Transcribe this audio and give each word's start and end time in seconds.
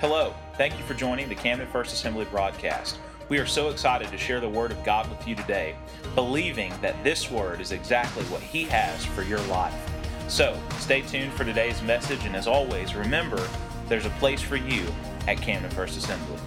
Hello, 0.00 0.32
thank 0.54 0.78
you 0.78 0.84
for 0.84 0.94
joining 0.94 1.28
the 1.28 1.34
Camden 1.34 1.66
First 1.66 1.92
Assembly 1.92 2.24
broadcast. 2.26 3.00
We 3.28 3.38
are 3.38 3.46
so 3.46 3.68
excited 3.68 4.06
to 4.10 4.16
share 4.16 4.38
the 4.38 4.48
Word 4.48 4.70
of 4.70 4.84
God 4.84 5.10
with 5.10 5.26
you 5.26 5.34
today, 5.34 5.74
believing 6.14 6.72
that 6.82 7.02
this 7.02 7.32
Word 7.32 7.60
is 7.60 7.72
exactly 7.72 8.22
what 8.26 8.40
He 8.40 8.62
has 8.66 9.04
for 9.04 9.22
your 9.22 9.40
life. 9.46 9.74
So, 10.28 10.56
stay 10.78 11.00
tuned 11.00 11.32
for 11.32 11.42
today's 11.42 11.82
message, 11.82 12.24
and 12.26 12.36
as 12.36 12.46
always, 12.46 12.94
remember 12.94 13.44
there's 13.88 14.06
a 14.06 14.10
place 14.20 14.40
for 14.40 14.54
you 14.54 14.86
at 15.26 15.38
Camden 15.38 15.72
First 15.72 15.98
Assembly. 15.98 16.38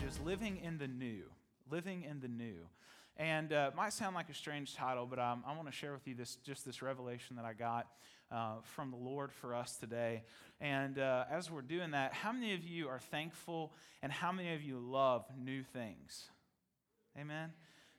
Just 0.00 0.20
living 0.24 0.58
in 0.64 0.78
the 0.78 0.88
new. 0.88 1.22
Living 1.70 2.02
in 2.02 2.18
the 2.18 2.26
new. 2.26 2.56
And 3.18 3.52
uh, 3.52 3.70
might 3.76 3.92
sound 3.92 4.16
like 4.16 4.28
a 4.30 4.34
strange 4.34 4.74
title, 4.74 5.06
but 5.06 5.20
um, 5.20 5.44
I 5.46 5.54
want 5.54 5.68
to 5.68 5.72
share 5.72 5.92
with 5.92 6.08
you 6.08 6.16
this 6.16 6.38
just 6.44 6.64
this 6.64 6.82
revelation 6.82 7.36
that 7.36 7.44
I 7.44 7.52
got 7.52 7.86
uh, 8.32 8.54
from 8.62 8.90
the 8.90 8.96
Lord 8.96 9.32
for 9.32 9.54
us 9.54 9.76
today. 9.76 10.22
And 10.60 10.98
uh, 10.98 11.24
as 11.30 11.50
we're 11.50 11.62
doing 11.62 11.92
that, 11.92 12.12
how 12.12 12.32
many 12.32 12.54
of 12.54 12.62
you 12.62 12.88
are 12.88 12.98
thankful 12.98 13.72
and 14.02 14.12
how 14.12 14.30
many 14.30 14.54
of 14.54 14.62
you 14.62 14.78
love 14.78 15.24
new 15.42 15.62
things? 15.62 16.28
Amen. 17.18 17.52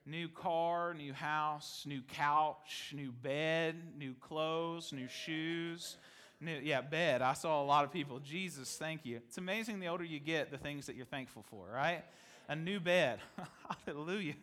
New 0.06 0.30
car, 0.30 0.94
new 0.94 1.14
house, 1.14 1.84
new 1.88 2.02
couch, 2.02 2.94
new 2.96 3.12
bed, 3.12 3.76
new 3.98 4.14
clothes, 4.14 4.94
new 4.94 5.08
shoes. 5.08 5.98
New, 6.40 6.60
yeah, 6.64 6.82
bed. 6.82 7.22
I 7.22 7.34
saw 7.34 7.62
a 7.62 7.66
lot 7.66 7.84
of 7.84 7.92
people. 7.92 8.20
Jesus, 8.20 8.76
thank 8.76 9.06
you. 9.06 9.18
It's 9.28 9.38
amazing 9.38 9.80
the 9.80 9.88
older 9.88 10.04
you 10.04 10.20
get, 10.20 10.50
the 10.50 10.58
things 10.58 10.88
that 10.88 10.96
you're 10.96 11.06
thankful 11.06 11.44
for, 11.52 11.68
right? 11.72 12.04
A 12.48 12.56
new 12.56 12.80
bed. 12.80 13.20
Hallelujah. 13.86 14.34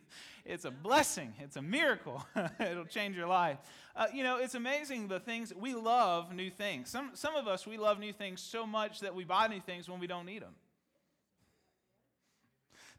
It's 0.48 0.64
a 0.64 0.70
blessing, 0.70 1.34
it's 1.40 1.56
a 1.56 1.62
miracle. 1.62 2.24
It'll 2.58 2.86
change 2.86 3.14
your 3.14 3.26
life. 3.26 3.58
Uh, 3.94 4.06
you 4.14 4.22
know, 4.22 4.38
it's 4.38 4.54
amazing 4.54 5.08
the 5.08 5.20
things 5.20 5.52
we 5.54 5.74
love 5.74 6.34
new 6.34 6.48
things. 6.48 6.88
Some, 6.88 7.10
some 7.12 7.36
of 7.36 7.46
us, 7.46 7.66
we 7.66 7.76
love 7.76 7.98
new 7.98 8.14
things 8.14 8.40
so 8.40 8.66
much 8.66 9.00
that 9.00 9.14
we 9.14 9.24
buy 9.24 9.46
new 9.48 9.60
things 9.60 9.90
when 9.90 10.00
we 10.00 10.06
don't 10.06 10.24
need 10.24 10.40
them. 10.40 10.54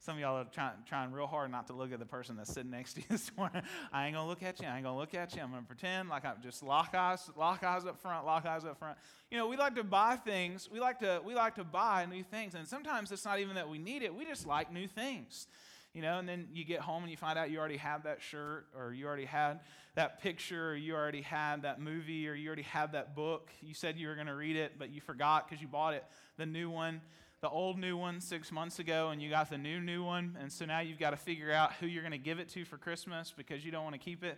Some 0.02 0.18
of 0.18 0.22
y'all 0.22 0.38
are 0.38 0.46
trying, 0.46 0.74
trying 0.88 1.12
real 1.12 1.26
hard 1.26 1.50
not 1.52 1.66
to 1.68 1.74
look 1.74 1.92
at 1.92 1.98
the 1.98 2.06
person 2.06 2.38
that's 2.38 2.54
sitting 2.54 2.70
next 2.70 2.94
to 2.94 3.02
you 3.02 3.08
this 3.10 3.32
morning. 3.36 3.64
I 3.92 4.06
ain't 4.06 4.16
gonna 4.16 4.28
look 4.28 4.44
at 4.44 4.62
you. 4.62 4.68
I 4.68 4.76
ain't 4.76 4.86
gonna 4.86 4.98
look 4.98 5.16
at 5.16 5.36
you. 5.36 5.42
I'm 5.42 5.50
gonna 5.50 5.64
pretend 5.64 6.08
like 6.08 6.26
I'm 6.26 6.42
just 6.44 6.62
lock 6.62 6.94
eyes, 6.94 7.30
lock 7.36 7.64
eyes 7.64 7.86
up 7.86 8.00
front, 8.00 8.26
lock 8.28 8.46
eyes 8.46 8.64
up 8.64 8.78
front. 8.78 8.98
You 9.32 9.40
know, 9.40 9.48
we 9.48 9.58
like 9.58 9.76
to 9.76 9.84
buy 9.84 10.18
things. 10.18 10.70
We 10.72 10.80
like 10.80 11.00
to 11.00 11.20
we 11.26 11.34
like 11.34 11.56
to 11.56 11.64
buy 11.64 12.06
new 12.06 12.24
things, 12.24 12.54
and 12.54 12.68
sometimes 12.68 13.12
it's 13.12 13.26
not 13.26 13.40
even 13.40 13.56
that 13.56 13.68
we 13.68 13.80
need 13.80 14.04
it. 14.04 14.14
We 14.14 14.26
just 14.26 14.46
like 14.46 14.72
new 14.72 14.88
things 14.88 15.48
you 15.94 16.02
know, 16.02 16.20
and 16.20 16.30
then 16.30 16.48
you 16.54 16.64
get 16.64 16.82
home 16.82 17.04
and 17.04 17.12
you 17.12 17.18
find 17.18 17.38
out 17.38 17.50
you 17.50 17.60
already 17.60 17.78
have 17.78 18.04
that 18.04 18.22
shirt, 18.22 18.68
or 18.78 18.94
you 18.94 19.08
already 19.08 19.26
had 19.26 19.62
that 19.96 20.22
picture, 20.22 20.72
or 20.72 20.76
you 20.76 20.96
already 20.96 21.22
had 21.22 21.64
that 21.64 21.82
movie, 21.82 22.28
or 22.28 22.34
you 22.34 22.48
already 22.48 22.62
had 22.62 22.92
that 22.92 23.16
book. 23.16 23.50
You 23.62 23.74
said 23.74 23.98
you 23.98 24.08
were 24.08 24.16
going 24.16 24.28
to 24.28 24.36
read 24.36 24.56
it, 24.56 24.74
but 24.78 24.92
you 24.92 25.02
forgot 25.02 25.48
because 25.48 25.62
you 25.62 25.68
bought 25.68 25.94
it, 25.94 26.04
the 26.38 26.46
new 26.46 26.70
one, 26.70 27.02
the 27.42 27.50
old 27.50 27.80
new 27.80 27.98
one 27.98 28.22
six 28.22 28.52
months 28.52 28.80
ago, 28.80 29.10
and 29.10 29.22
you 29.22 29.30
got 29.30 29.50
the 29.50 29.58
new 29.58 29.80
new 29.80 30.04
one. 30.04 30.38
And 30.40 30.52
so 30.52 30.66
now 30.66 30.80
you've 30.80 31.00
got 31.00 31.12
to 31.12 31.18
figure 31.18 31.52
out 31.52 31.74
who 31.74 31.88
you're 31.88 32.04
going 32.04 32.12
to 32.12 32.18
give 32.18 32.40
it 32.40 32.50
to 32.50 32.66
for 32.66 32.78
Christmas 32.78 33.34
because 33.36 33.66
you 33.66 33.72
don't 33.72 33.84
want 33.84 33.96
to 33.96 34.00
keep 34.00 34.24
it. 34.24 34.38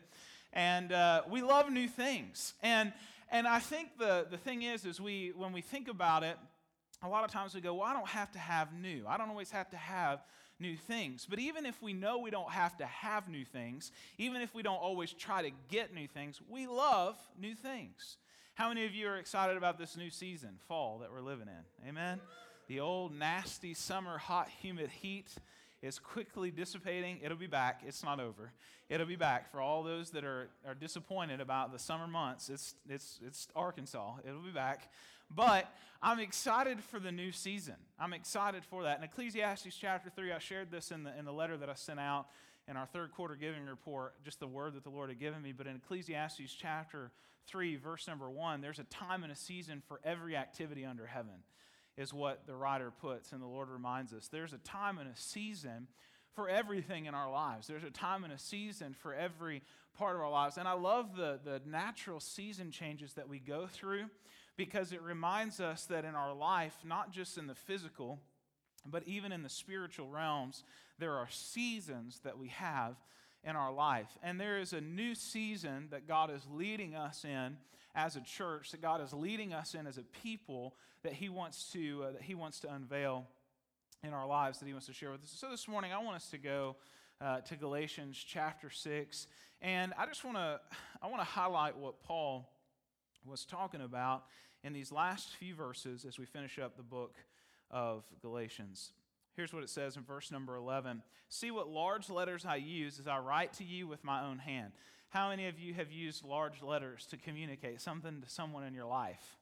And 0.53 0.91
uh, 0.91 1.23
we 1.29 1.41
love 1.41 1.71
new 1.71 1.87
things. 1.87 2.53
And, 2.61 2.93
and 3.29 3.47
I 3.47 3.59
think 3.59 3.97
the, 3.97 4.27
the 4.29 4.37
thing 4.37 4.63
is, 4.63 4.85
is 4.85 4.99
we, 4.99 5.31
when 5.35 5.53
we 5.53 5.61
think 5.61 5.87
about 5.87 6.23
it, 6.23 6.37
a 7.03 7.09
lot 7.09 7.23
of 7.23 7.31
times 7.31 7.55
we 7.55 7.61
go, 7.61 7.73
well, 7.73 7.87
I 7.87 7.93
don't 7.93 8.07
have 8.07 8.31
to 8.33 8.39
have 8.39 8.73
new. 8.73 9.05
I 9.07 9.17
don't 9.17 9.29
always 9.29 9.51
have 9.51 9.69
to 9.71 9.77
have 9.77 10.19
new 10.61 10.77
things. 10.77 11.27
But 11.29 11.39
even 11.39 11.65
if 11.65 11.81
we 11.81 11.93
know 11.93 12.19
we 12.19 12.29
don't 12.29 12.51
have 12.51 12.77
to 12.77 12.85
have 12.85 13.27
new 13.27 13.43
things, 13.43 13.91
even 14.17 14.41
if 14.41 14.53
we 14.53 14.63
don't 14.63 14.77
always 14.77 15.11
try 15.11 15.41
to 15.41 15.51
get 15.69 15.93
new 15.93 16.07
things, 16.07 16.39
we 16.49 16.67
love 16.67 17.17
new 17.39 17.55
things. 17.55 18.17
How 18.53 18.69
many 18.69 18.85
of 18.85 18.93
you 18.93 19.07
are 19.07 19.17
excited 19.17 19.57
about 19.57 19.77
this 19.77 19.97
new 19.97 20.09
season, 20.09 20.59
fall, 20.67 20.99
that 20.99 21.11
we're 21.11 21.21
living 21.21 21.47
in? 21.47 21.89
Amen? 21.89 22.19
The 22.67 22.79
old 22.79 23.13
nasty 23.13 23.73
summer, 23.73 24.17
hot, 24.17 24.49
humid 24.61 24.89
heat 24.89 25.27
is 25.81 25.97
quickly 25.97 26.51
dissipating. 26.51 27.19
It'll 27.23 27.37
be 27.37 27.47
back. 27.47 27.81
It's 27.85 28.03
not 28.03 28.19
over. 28.19 28.51
It'll 28.89 29.07
be 29.07 29.15
back. 29.15 29.51
For 29.51 29.61
all 29.61 29.83
those 29.83 30.11
that 30.11 30.23
are, 30.23 30.49
are 30.67 30.75
disappointed 30.75 31.41
about 31.41 31.71
the 31.71 31.79
summer 31.79 32.07
months, 32.07 32.49
it's, 32.49 32.75
it's, 32.87 33.19
it's 33.25 33.47
Arkansas. 33.55 34.15
It'll 34.27 34.41
be 34.41 34.51
back. 34.51 34.91
But 35.35 35.73
I'm 36.01 36.19
excited 36.19 36.83
for 36.83 36.99
the 36.99 37.11
new 37.11 37.31
season. 37.31 37.75
I'm 37.99 38.13
excited 38.13 38.63
for 38.65 38.83
that. 38.83 38.97
In 38.97 39.03
Ecclesiastes 39.03 39.75
chapter 39.79 40.09
3, 40.09 40.31
I 40.33 40.39
shared 40.39 40.71
this 40.71 40.91
in 40.91 41.03
the, 41.03 41.17
in 41.17 41.25
the 41.25 41.31
letter 41.31 41.57
that 41.57 41.69
I 41.69 41.75
sent 41.75 41.99
out 41.99 42.27
in 42.67 42.75
our 42.75 42.85
third 42.85 43.11
quarter 43.11 43.35
giving 43.35 43.65
report, 43.65 44.15
just 44.23 44.39
the 44.39 44.47
word 44.47 44.73
that 44.73 44.83
the 44.83 44.89
Lord 44.89 45.09
had 45.09 45.19
given 45.19 45.41
me. 45.41 45.51
But 45.51 45.67
in 45.67 45.75
Ecclesiastes 45.77 46.53
chapter 46.53 47.11
3, 47.47 47.77
verse 47.77 48.07
number 48.07 48.29
1, 48.29 48.61
there's 48.61 48.79
a 48.79 48.83
time 48.85 49.23
and 49.23 49.31
a 49.31 49.35
season 49.35 49.81
for 49.87 49.99
every 50.03 50.35
activity 50.35 50.85
under 50.85 51.05
heaven, 51.05 51.43
is 51.97 52.13
what 52.13 52.45
the 52.45 52.55
writer 52.55 52.91
puts, 52.91 53.31
and 53.31 53.41
the 53.41 53.47
Lord 53.47 53.69
reminds 53.69 54.13
us. 54.13 54.27
There's 54.27 54.53
a 54.53 54.59
time 54.59 54.97
and 54.97 55.09
a 55.09 55.15
season 55.15 55.87
for 56.35 56.49
everything 56.49 57.05
in 57.05 57.13
our 57.13 57.29
lives. 57.31 57.67
There's 57.67 57.83
a 57.83 57.89
time 57.89 58.23
and 58.23 58.31
a 58.33 58.39
season 58.39 58.95
for 58.99 59.13
every 59.13 59.63
part 59.97 60.15
of 60.15 60.21
our 60.21 60.31
lives. 60.31 60.57
And 60.57 60.67
I 60.67 60.73
love 60.73 61.15
the, 61.15 61.39
the 61.43 61.61
natural 61.65 62.19
season 62.19 62.71
changes 62.71 63.13
that 63.13 63.27
we 63.27 63.39
go 63.39 63.67
through 63.67 64.05
because 64.57 64.91
it 64.91 65.01
reminds 65.01 65.59
us 65.59 65.85
that 65.85 66.05
in 66.05 66.15
our 66.15 66.33
life, 66.33 66.75
not 66.85 67.11
just 67.11 67.37
in 67.37 67.47
the 67.47 67.55
physical, 67.55 68.19
but 68.85 69.03
even 69.05 69.31
in 69.31 69.43
the 69.43 69.49
spiritual 69.49 70.07
realms, 70.07 70.63
there 70.99 71.13
are 71.15 71.27
seasons 71.29 72.19
that 72.23 72.37
we 72.37 72.49
have 72.49 72.95
in 73.43 73.55
our 73.55 73.71
life. 73.71 74.09
And 74.21 74.39
there 74.39 74.59
is 74.59 74.73
a 74.73 74.81
new 74.81 75.15
season 75.15 75.87
that 75.91 76.07
God 76.07 76.29
is 76.31 76.45
leading 76.51 76.95
us 76.95 77.25
in 77.25 77.57
as 77.95 78.15
a 78.15 78.21
church, 78.21 78.71
that 78.71 78.81
God 78.81 79.01
is 79.01 79.13
leading 79.13 79.53
us 79.53 79.73
in 79.73 79.87
as 79.87 79.97
a 79.97 80.03
people 80.23 80.75
that 81.03 81.13
He 81.13 81.29
wants 81.29 81.71
to, 81.73 82.03
uh, 82.03 82.11
that 82.11 82.21
He 82.21 82.35
wants 82.35 82.59
to 82.61 82.73
unveil 82.73 83.25
in 84.03 84.13
our 84.13 84.27
lives, 84.27 84.59
that 84.59 84.65
He 84.65 84.73
wants 84.73 84.87
to 84.87 84.93
share 84.93 85.11
with 85.11 85.23
us. 85.23 85.33
So 85.35 85.49
this 85.49 85.67
morning, 85.67 85.91
I 85.91 85.97
want 85.99 86.15
us 86.15 86.29
to 86.29 86.37
go 86.37 86.75
uh, 87.19 87.41
to 87.41 87.55
Galatians 87.55 88.23
chapter 88.25 88.69
6. 88.69 89.27
And 89.61 89.93
I 89.97 90.05
just 90.05 90.23
want 90.23 90.37
to 90.37 90.59
I 91.01 91.07
want 91.07 91.21
to 91.21 91.27
highlight 91.27 91.77
what 91.77 92.01
Paul 92.03 92.50
was 93.25 93.45
talking 93.45 93.81
about 93.81 94.23
in 94.63 94.73
these 94.73 94.91
last 94.91 95.35
few 95.35 95.55
verses 95.55 96.05
as 96.05 96.17
we 96.19 96.25
finish 96.25 96.59
up 96.59 96.77
the 96.77 96.83
book 96.83 97.15
of 97.69 98.03
Galatians. 98.21 98.91
Here's 99.35 99.53
what 99.53 99.63
it 99.63 99.69
says 99.69 99.95
in 99.95 100.03
verse 100.03 100.31
number 100.31 100.55
11 100.55 101.01
See 101.29 101.51
what 101.51 101.69
large 101.69 102.09
letters 102.09 102.45
I 102.45 102.57
use 102.57 102.99
as 102.99 103.07
I 103.07 103.19
write 103.19 103.53
to 103.53 103.63
you 103.63 103.87
with 103.87 104.03
my 104.03 104.25
own 104.25 104.39
hand. 104.39 104.73
How 105.09 105.29
many 105.29 105.47
of 105.47 105.59
you 105.59 105.73
have 105.73 105.91
used 105.91 106.23
large 106.23 106.61
letters 106.61 107.05
to 107.11 107.17
communicate 107.17 107.81
something 107.81 108.21
to 108.21 108.29
someone 108.29 108.63
in 108.63 108.73
your 108.73 108.85
life? 108.85 109.37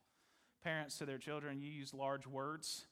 Parents 0.64 0.98
to 0.98 1.06
their 1.06 1.18
children, 1.18 1.62
you 1.62 1.72
use 1.72 1.94
large 1.94 2.28
words 2.28 2.86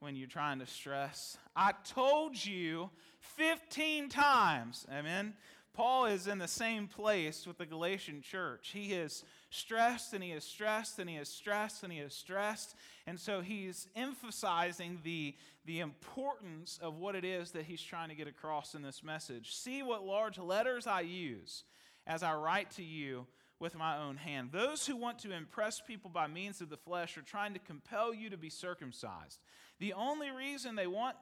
when 0.00 0.16
you're 0.16 0.28
trying 0.28 0.58
to 0.58 0.66
stress. 0.66 1.38
I 1.56 1.72
told 1.84 2.44
you 2.44 2.90
15 3.36 4.08
times. 4.08 4.86
Amen. 4.92 5.34
Paul 5.74 6.06
is 6.06 6.28
in 6.28 6.38
the 6.38 6.48
same 6.48 6.86
place 6.86 7.46
with 7.46 7.58
the 7.58 7.66
Galatian 7.66 8.20
church. 8.20 8.70
He 8.72 8.92
is 8.92 9.24
stressed 9.54 10.12
and 10.12 10.22
he 10.22 10.30
is 10.30 10.44
stressed 10.44 10.98
and 10.98 11.08
he 11.08 11.16
is 11.16 11.28
stressed 11.28 11.82
and 11.82 11.92
he 11.92 11.98
is 11.98 12.14
stressed. 12.14 12.74
And 13.06 13.18
so 13.18 13.40
he's 13.40 13.86
emphasizing 13.94 15.00
the, 15.04 15.34
the 15.64 15.80
importance 15.80 16.78
of 16.82 16.96
what 16.98 17.14
it 17.14 17.24
is 17.24 17.52
that 17.52 17.64
he's 17.64 17.82
trying 17.82 18.08
to 18.08 18.14
get 18.14 18.28
across 18.28 18.74
in 18.74 18.82
this 18.82 19.02
message. 19.02 19.54
See 19.54 19.82
what 19.82 20.04
large 20.04 20.38
letters 20.38 20.86
I 20.86 21.02
use 21.02 21.64
as 22.06 22.22
I 22.22 22.34
write 22.34 22.70
to 22.72 22.82
you 22.82 23.26
with 23.58 23.74
my 23.76 23.98
own 23.98 24.16
hand. 24.16 24.50
Those 24.52 24.86
who 24.86 24.96
want 24.96 25.18
to 25.20 25.32
impress 25.32 25.80
people 25.80 26.10
by 26.10 26.26
means 26.26 26.60
of 26.60 26.68
the 26.68 26.76
flesh 26.76 27.16
are 27.16 27.22
trying 27.22 27.54
to 27.54 27.60
compel 27.60 28.12
you 28.12 28.30
to 28.30 28.36
be 28.36 28.50
circumcised. 28.50 29.40
The 29.78 29.92
only 29.92 30.30
reason 30.30 30.74
they 30.74 30.86
want 30.86 31.16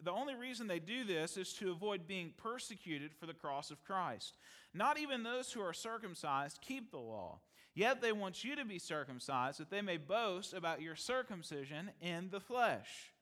the 0.00 0.12
only 0.12 0.36
reason 0.36 0.68
they 0.68 0.78
do 0.78 1.02
this 1.02 1.36
is 1.36 1.52
to 1.54 1.72
avoid 1.72 2.06
being 2.06 2.32
persecuted 2.36 3.12
for 3.12 3.26
the 3.26 3.34
cross 3.34 3.72
of 3.72 3.82
Christ. 3.82 4.36
Not 4.72 4.96
even 4.96 5.24
those 5.24 5.50
who 5.50 5.60
are 5.60 5.72
circumcised 5.72 6.60
keep 6.60 6.92
the 6.92 6.98
law. 6.98 7.40
Yet 7.78 8.00
they 8.00 8.10
want 8.10 8.42
you 8.42 8.56
to 8.56 8.64
be 8.64 8.80
circumcised 8.80 9.60
that 9.60 9.70
they 9.70 9.82
may 9.82 9.98
boast 9.98 10.52
about 10.52 10.82
your 10.82 10.96
circumcision 10.96 11.92
in 12.00 12.28
the 12.28 12.40
flesh. 12.40 13.12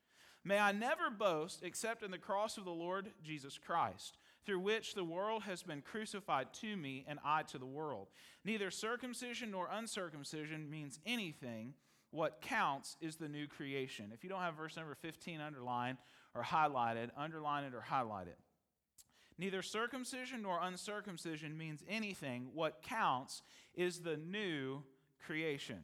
May 0.45 0.59
I 0.59 0.73
never 0.73 1.11
boast 1.11 1.63
except 1.63 2.03
in 2.03 2.11
the 2.11 2.17
cross 2.17 2.57
of 2.57 2.65
the 2.65 2.71
Lord 2.71 3.11
Jesus 3.23 3.59
Christ, 3.59 4.17
through 4.47 4.61
which 4.61 4.95
the 4.95 5.05
world 5.05 5.43
has 5.43 5.63
been 5.63 5.83
crucified 5.83 6.55
to 6.63 6.75
me 6.75 7.05
and 7.07 7.19
I 7.23 7.43
to 7.43 7.59
the 7.59 7.67
world. 7.67 8.09
Neither 8.47 8.71
circumcision 8.71 9.51
nor 9.51 9.69
uncircumcision 9.71 10.71
means 10.71 11.01
anything. 11.05 11.75
What 12.11 12.41
counts 12.41 12.97
is 13.03 13.17
the 13.17 13.29
new 13.29 13.47
creation. 13.47 14.11
If 14.15 14.25
you 14.25 14.31
don't 14.31 14.41
have 14.41 14.57
verse 14.57 14.79
number 14.79 14.95
15 14.95 15.39
underlined, 15.39 15.99
or 16.35 16.43
highlighted, 16.43 17.11
underline 17.15 17.65
it 17.65 17.75
or 17.75 17.83
highlight 17.83 18.29
it. 18.29 18.39
Neither 19.39 19.63
circumcision 19.63 20.43
nor 20.43 20.61
uncircumcision 20.63 21.57
means 21.57 21.83
anything. 21.89 22.49
What 22.55 22.83
counts 22.83 23.43
is 23.75 24.01
the 24.01 24.17
new 24.17 24.83
creation. 25.27 25.81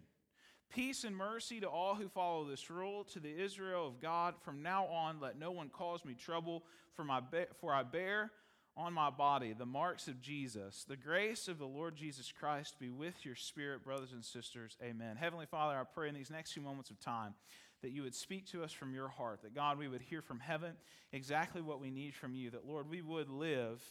Peace 0.71 1.05
and 1.05 1.15
mercy 1.15 1.61
to 1.61 1.69
all 1.69 1.95
who 1.95 2.09
follow 2.09 2.45
this 2.45 2.71
rule, 2.71 3.05
to 3.05 3.21
the 3.21 3.43
Israel 3.43 3.87
of 3.87 4.01
God. 4.01 4.35
From 4.43 4.63
now 4.63 4.87
on, 4.87 5.21
let 5.21 5.39
no 5.39 5.51
one 5.51 5.69
cause 5.69 6.03
me 6.05 6.15
trouble, 6.15 6.65
for, 6.95 7.05
my 7.05 7.21
for 7.61 7.75
I 7.75 7.83
bear 7.83 8.31
on 8.75 8.95
my 8.95 9.11
body 9.11 9.53
the 9.53 9.67
marks 9.67 10.09
of 10.09 10.23
Jesus. 10.23 10.87
The 10.89 10.97
grace 10.97 11.47
of 11.47 11.59
the 11.59 11.67
Lord 11.67 11.95
Jesus 11.95 12.33
Christ 12.33 12.79
be 12.81 12.89
with 12.89 13.25
your 13.25 13.35
spirit, 13.35 13.85
brothers 13.85 14.13
and 14.13 14.25
sisters. 14.25 14.79
Amen. 14.83 15.17
Heavenly 15.17 15.45
Father, 15.45 15.77
I 15.77 15.85
pray 15.85 16.09
in 16.09 16.15
these 16.15 16.31
next 16.31 16.53
few 16.53 16.63
moments 16.63 16.89
of 16.89 16.99
time 16.99 17.35
that 17.83 17.91
you 17.91 18.03
would 18.03 18.15
speak 18.15 18.47
to 18.47 18.63
us 18.63 18.73
from 18.73 18.95
your 18.95 19.09
heart, 19.09 19.43
that 19.43 19.55
God, 19.55 19.79
we 19.79 19.89
would 19.89 20.03
hear 20.03 20.23
from 20.23 20.41
heaven 20.41 20.73
exactly 21.13 21.61
what 21.61 21.81
we 21.81 21.91
need 21.91 22.15
from 22.15 22.35
you, 22.35 22.51
that 22.51 22.67
Lord, 22.67 22.89
we 22.89 23.03
would 23.03 23.29
live 23.29 23.83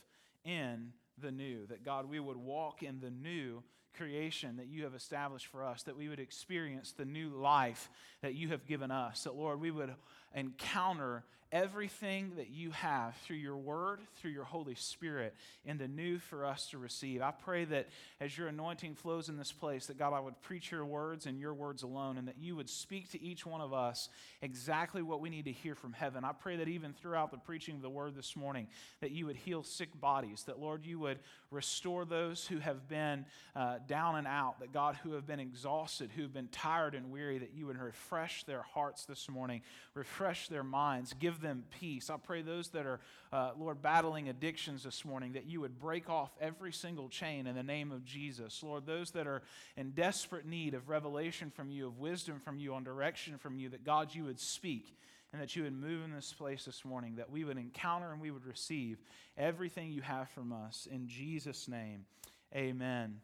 in 0.44 0.94
the 1.22 1.32
new, 1.32 1.66
that 1.68 1.86
God, 1.86 2.10
we 2.10 2.20
would 2.20 2.38
walk 2.38 2.84
in 2.84 3.00
the 3.00 3.12
new 3.12 3.64
creation 3.96 4.58
that 4.58 4.68
you 4.68 4.86
have 4.86 4.96
established 4.96 5.48
for 5.48 5.66
us, 5.66 5.84
that 5.84 5.98
we 5.98 6.08
would 6.08 6.20
experience 6.20 6.94
the 6.94 7.06
new 7.06 7.30
life 7.30 7.90
that 8.22 8.34
you 8.34 8.50
have 8.50 8.66
given 8.66 8.90
us, 8.90 9.24
that 9.26 9.36
Lord, 9.36 9.60
we 9.60 9.72
would 9.72 9.94
encounter 10.36 11.24
everything 11.52 12.32
that 12.38 12.50
you 12.50 12.72
have 12.72 13.14
through 13.18 13.36
your 13.36 13.58
word, 13.58 14.00
through 14.16 14.32
your 14.32 14.46
Holy 14.46 14.76
Spirit, 14.76 15.36
in 15.66 15.78
the 15.78 15.88
new 15.88 16.18
for 16.18 16.46
us 16.46 16.70
to 16.70 16.78
receive. 16.78 17.22
I 17.22 17.32
pray 17.32 17.66
that 17.66 17.90
as 18.22 18.38
your 18.38 18.48
anointing 18.48 18.96
flows 18.96 19.28
in 19.28 19.36
this 19.36 19.52
place, 19.52 19.88
that 19.88 20.00
God, 20.00 20.14
I 20.14 20.22
would 20.22 20.42
preach 20.44 20.72
your 20.72 20.86
words 20.86 21.26
and 21.26 21.38
your 21.38 21.54
words 21.54 21.84
alone, 21.84 22.18
and 22.18 22.28
that 22.30 22.38
you 22.40 22.56
would 22.56 22.70
speak 22.70 23.12
to 23.12 23.22
each 23.22 23.46
one 23.46 23.60
of 23.60 23.74
us 23.74 24.08
exactly 24.42 25.02
what 25.02 25.20
we 25.20 25.30
need 25.30 25.44
to 25.46 25.52
hear 25.52 25.76
from 25.76 25.92
heaven. 25.92 26.24
I 26.24 26.32
pray 26.32 26.56
that 26.56 26.70
even 26.70 26.94
throughout 26.94 27.32
the 27.32 27.38
preaching 27.38 27.76
of 27.76 27.82
the 27.82 27.90
word 27.90 28.16
this 28.16 28.38
morning, 28.38 28.68
that 29.02 29.12
you 29.12 29.26
would 29.26 29.36
heal 29.36 29.64
sick 29.64 29.90
bodies, 30.00 30.44
that 30.48 30.58
Lord, 30.58 30.86
you 30.86 31.00
would 31.00 31.20
restore 31.50 32.06
those 32.06 32.48
who 32.48 32.60
have 32.60 32.88
been 32.88 33.26
uh, 33.58 33.80
down 33.90 34.16
and 34.16 34.26
out, 34.26 34.62
that 34.62 34.72
God, 34.72 34.96
who 35.04 35.14
have 35.14 35.28
been 35.28 35.42
exhausted, 35.42 36.12
who 36.16 36.22
have 36.22 36.34
been 36.34 36.48
tired 36.48 36.96
and 36.96 37.12
weary, 37.12 37.40
that 37.40 37.54
you 37.54 37.66
would 37.66 37.78
refresh 37.78 38.46
their 38.46 38.62
hearts 38.62 39.04
this 39.04 39.28
morning, 39.28 39.62
refresh 39.96 40.21
their 40.50 40.64
minds, 40.64 41.14
give 41.20 41.42
them 41.42 41.64
peace. 41.80 42.10
I 42.10 42.18
pray 42.18 42.42
those 42.42 42.70
that 42.70 42.86
are, 42.86 43.00
uh, 43.32 43.52
Lord, 43.58 43.82
battling 43.82 44.30
addictions 44.30 44.84
this 44.84 45.04
morning, 45.06 45.34
that 45.34 45.46
you 45.46 45.62
would 45.62 45.80
break 45.80 46.10
off 46.10 46.32
every 46.40 46.72
single 46.72 47.10
chain 47.10 47.48
in 47.48 47.56
the 47.56 47.64
name 47.64 47.92
of 47.92 48.06
Jesus. 48.06 48.62
Lord, 48.64 48.86
those 48.86 49.12
that 49.12 49.28
are 49.28 49.42
in 49.78 49.92
desperate 49.92 50.46
need 50.46 50.74
of 50.74 50.90
revelation 50.90 51.50
from 51.50 51.72
you, 51.72 51.88
of 51.88 52.00
wisdom 52.00 52.40
from 52.40 52.60
you, 52.60 52.74
on 52.74 52.84
direction 52.84 53.38
from 53.38 53.58
you, 53.58 53.70
that 53.70 53.84
God, 53.84 54.14
you 54.14 54.26
would 54.26 54.40
speak 54.40 54.98
and 55.34 55.42
that 55.42 55.56
you 55.56 55.64
would 55.64 55.74
move 55.74 56.04
in 56.04 56.14
this 56.14 56.34
place 56.34 56.66
this 56.66 56.84
morning, 56.84 57.16
that 57.16 57.30
we 57.30 57.44
would 57.44 57.58
encounter 57.58 58.12
and 58.12 58.22
we 58.22 58.32
would 58.32 58.46
receive 58.46 58.98
everything 59.38 59.92
you 59.92 60.02
have 60.02 60.30
from 60.30 60.52
us. 60.52 60.88
In 60.92 61.08
Jesus' 61.08 61.68
name, 61.68 62.06
amen 62.56 63.22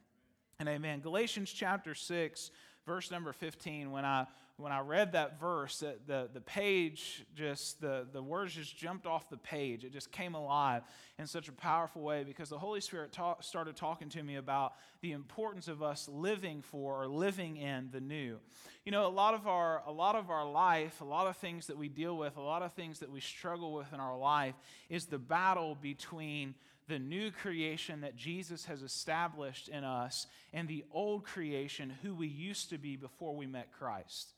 and 0.60 0.70
amen. 0.70 1.02
Galatians 1.02 1.52
chapter 1.52 1.94
6, 1.94 2.52
verse 2.86 3.12
number 3.12 3.34
15, 3.34 3.92
when 3.92 4.06
I 4.06 4.26
when 4.60 4.72
I 4.72 4.80
read 4.80 5.12
that 5.12 5.40
verse, 5.40 5.84
the, 6.08 6.30
the, 6.34 6.42
page 6.42 7.24
just, 7.36 7.80
the, 7.80 8.08
the 8.12 8.24
words 8.24 8.56
just 8.56 8.76
jumped 8.76 9.06
off 9.06 9.30
the 9.30 9.38
page. 9.38 9.84
It 9.84 9.94
just 9.94 10.12
came 10.12 10.34
alive 10.34 10.82
in 11.20 11.28
such 11.28 11.48
a 11.48 11.52
powerful 11.52 12.02
way 12.02 12.24
because 12.24 12.50
the 12.50 12.58
Holy 12.58 12.82
Spirit 12.82 13.12
ta- 13.12 13.40
started 13.40 13.76
talking 13.76 14.10
to 14.10 14.24
me 14.24 14.38
about 14.38 14.74
the 15.02 15.12
importance 15.12 15.68
of 15.68 15.84
us 15.84 16.10
living 16.12 16.64
for 16.64 17.04
or 17.04 17.08
living 17.08 17.58
in 17.58 17.90
the 17.92 18.02
new. 18.02 18.40
You 18.84 18.92
know, 18.92 19.06
a 19.06 19.10
lot 19.10 19.36
of 19.36 19.46
our, 19.48 19.84
a 19.86 19.92
lot 19.92 20.16
of 20.16 20.32
our 20.32 20.50
life, 20.50 21.02
a 21.02 21.06
lot 21.06 21.28
of 21.28 21.38
things 21.38 21.68
that 21.68 21.78
we 21.78 21.88
deal 21.88 22.18
with, 22.18 22.36
a 22.36 22.42
lot 22.42 22.64
of 22.64 22.74
things 22.74 22.98
that 23.00 23.12
we 23.12 23.20
struggle 23.20 23.74
with 23.74 23.94
in 23.94 24.00
our 24.00 24.18
life 24.18 24.56
is 24.90 25.06
the 25.06 25.20
battle 25.20 25.78
between 25.80 26.56
the 26.88 26.98
new 26.98 27.30
creation 27.30 28.02
that 28.02 28.16
Jesus 28.16 28.66
has 28.66 28.82
established 28.82 29.68
in 29.68 29.84
us 29.84 30.26
and 30.52 30.68
the 30.68 30.84
old 30.92 31.26
creation 31.26 31.94
who 32.02 32.16
we 32.16 32.28
used 32.28 32.72
to 32.72 32.80
be 32.80 32.96
before 32.96 33.36
we 33.36 33.46
met 33.46 33.72
Christ. 33.78 34.34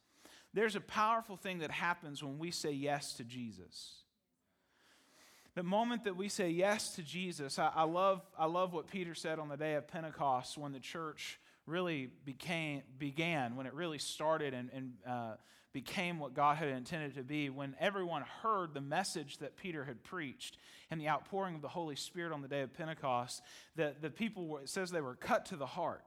There's 0.53 0.75
a 0.75 0.81
powerful 0.81 1.37
thing 1.37 1.59
that 1.59 1.71
happens 1.71 2.23
when 2.23 2.39
we 2.39 2.51
say 2.51 2.71
yes 2.71 3.13
to 3.13 3.23
Jesus. 3.23 3.95
The 5.55 5.63
moment 5.63 6.05
that 6.05 6.15
we 6.15 6.29
say 6.29 6.49
yes 6.49 6.95
to 6.95 7.03
Jesus, 7.03 7.59
I, 7.59 7.71
I, 7.75 7.83
love, 7.83 8.21
I 8.37 8.45
love 8.45 8.73
what 8.73 8.87
Peter 8.87 9.13
said 9.13 9.39
on 9.39 9.49
the 9.49 9.57
day 9.57 9.75
of 9.75 9.87
Pentecost 9.87 10.57
when 10.57 10.71
the 10.71 10.79
church 10.79 11.39
really 11.65 12.09
became, 12.25 12.81
began, 12.97 13.55
when 13.55 13.65
it 13.65 13.73
really 13.73 13.97
started 13.97 14.53
and, 14.53 14.69
and 14.73 14.93
uh, 15.07 15.33
became 15.71 16.17
what 16.17 16.33
God 16.33 16.57
had 16.57 16.69
intended 16.69 17.15
to 17.15 17.23
be, 17.23 17.49
when 17.49 17.75
everyone 17.79 18.23
heard 18.41 18.73
the 18.73 18.81
message 18.81 19.37
that 19.39 19.55
Peter 19.55 19.83
had 19.83 20.03
preached 20.03 20.57
and 20.89 20.99
the 20.99 21.07
outpouring 21.07 21.55
of 21.55 21.61
the 21.61 21.67
Holy 21.67 21.95
Spirit 21.95 22.31
on 22.31 22.41
the 22.41 22.47
day 22.47 22.61
of 22.61 22.73
Pentecost, 22.73 23.41
that 23.75 24.01
the 24.01 24.09
people, 24.09 24.47
were, 24.47 24.61
it 24.61 24.69
says 24.69 24.89
they 24.89 25.01
were 25.01 25.15
cut 25.15 25.45
to 25.47 25.55
the 25.55 25.67
heart. 25.67 26.03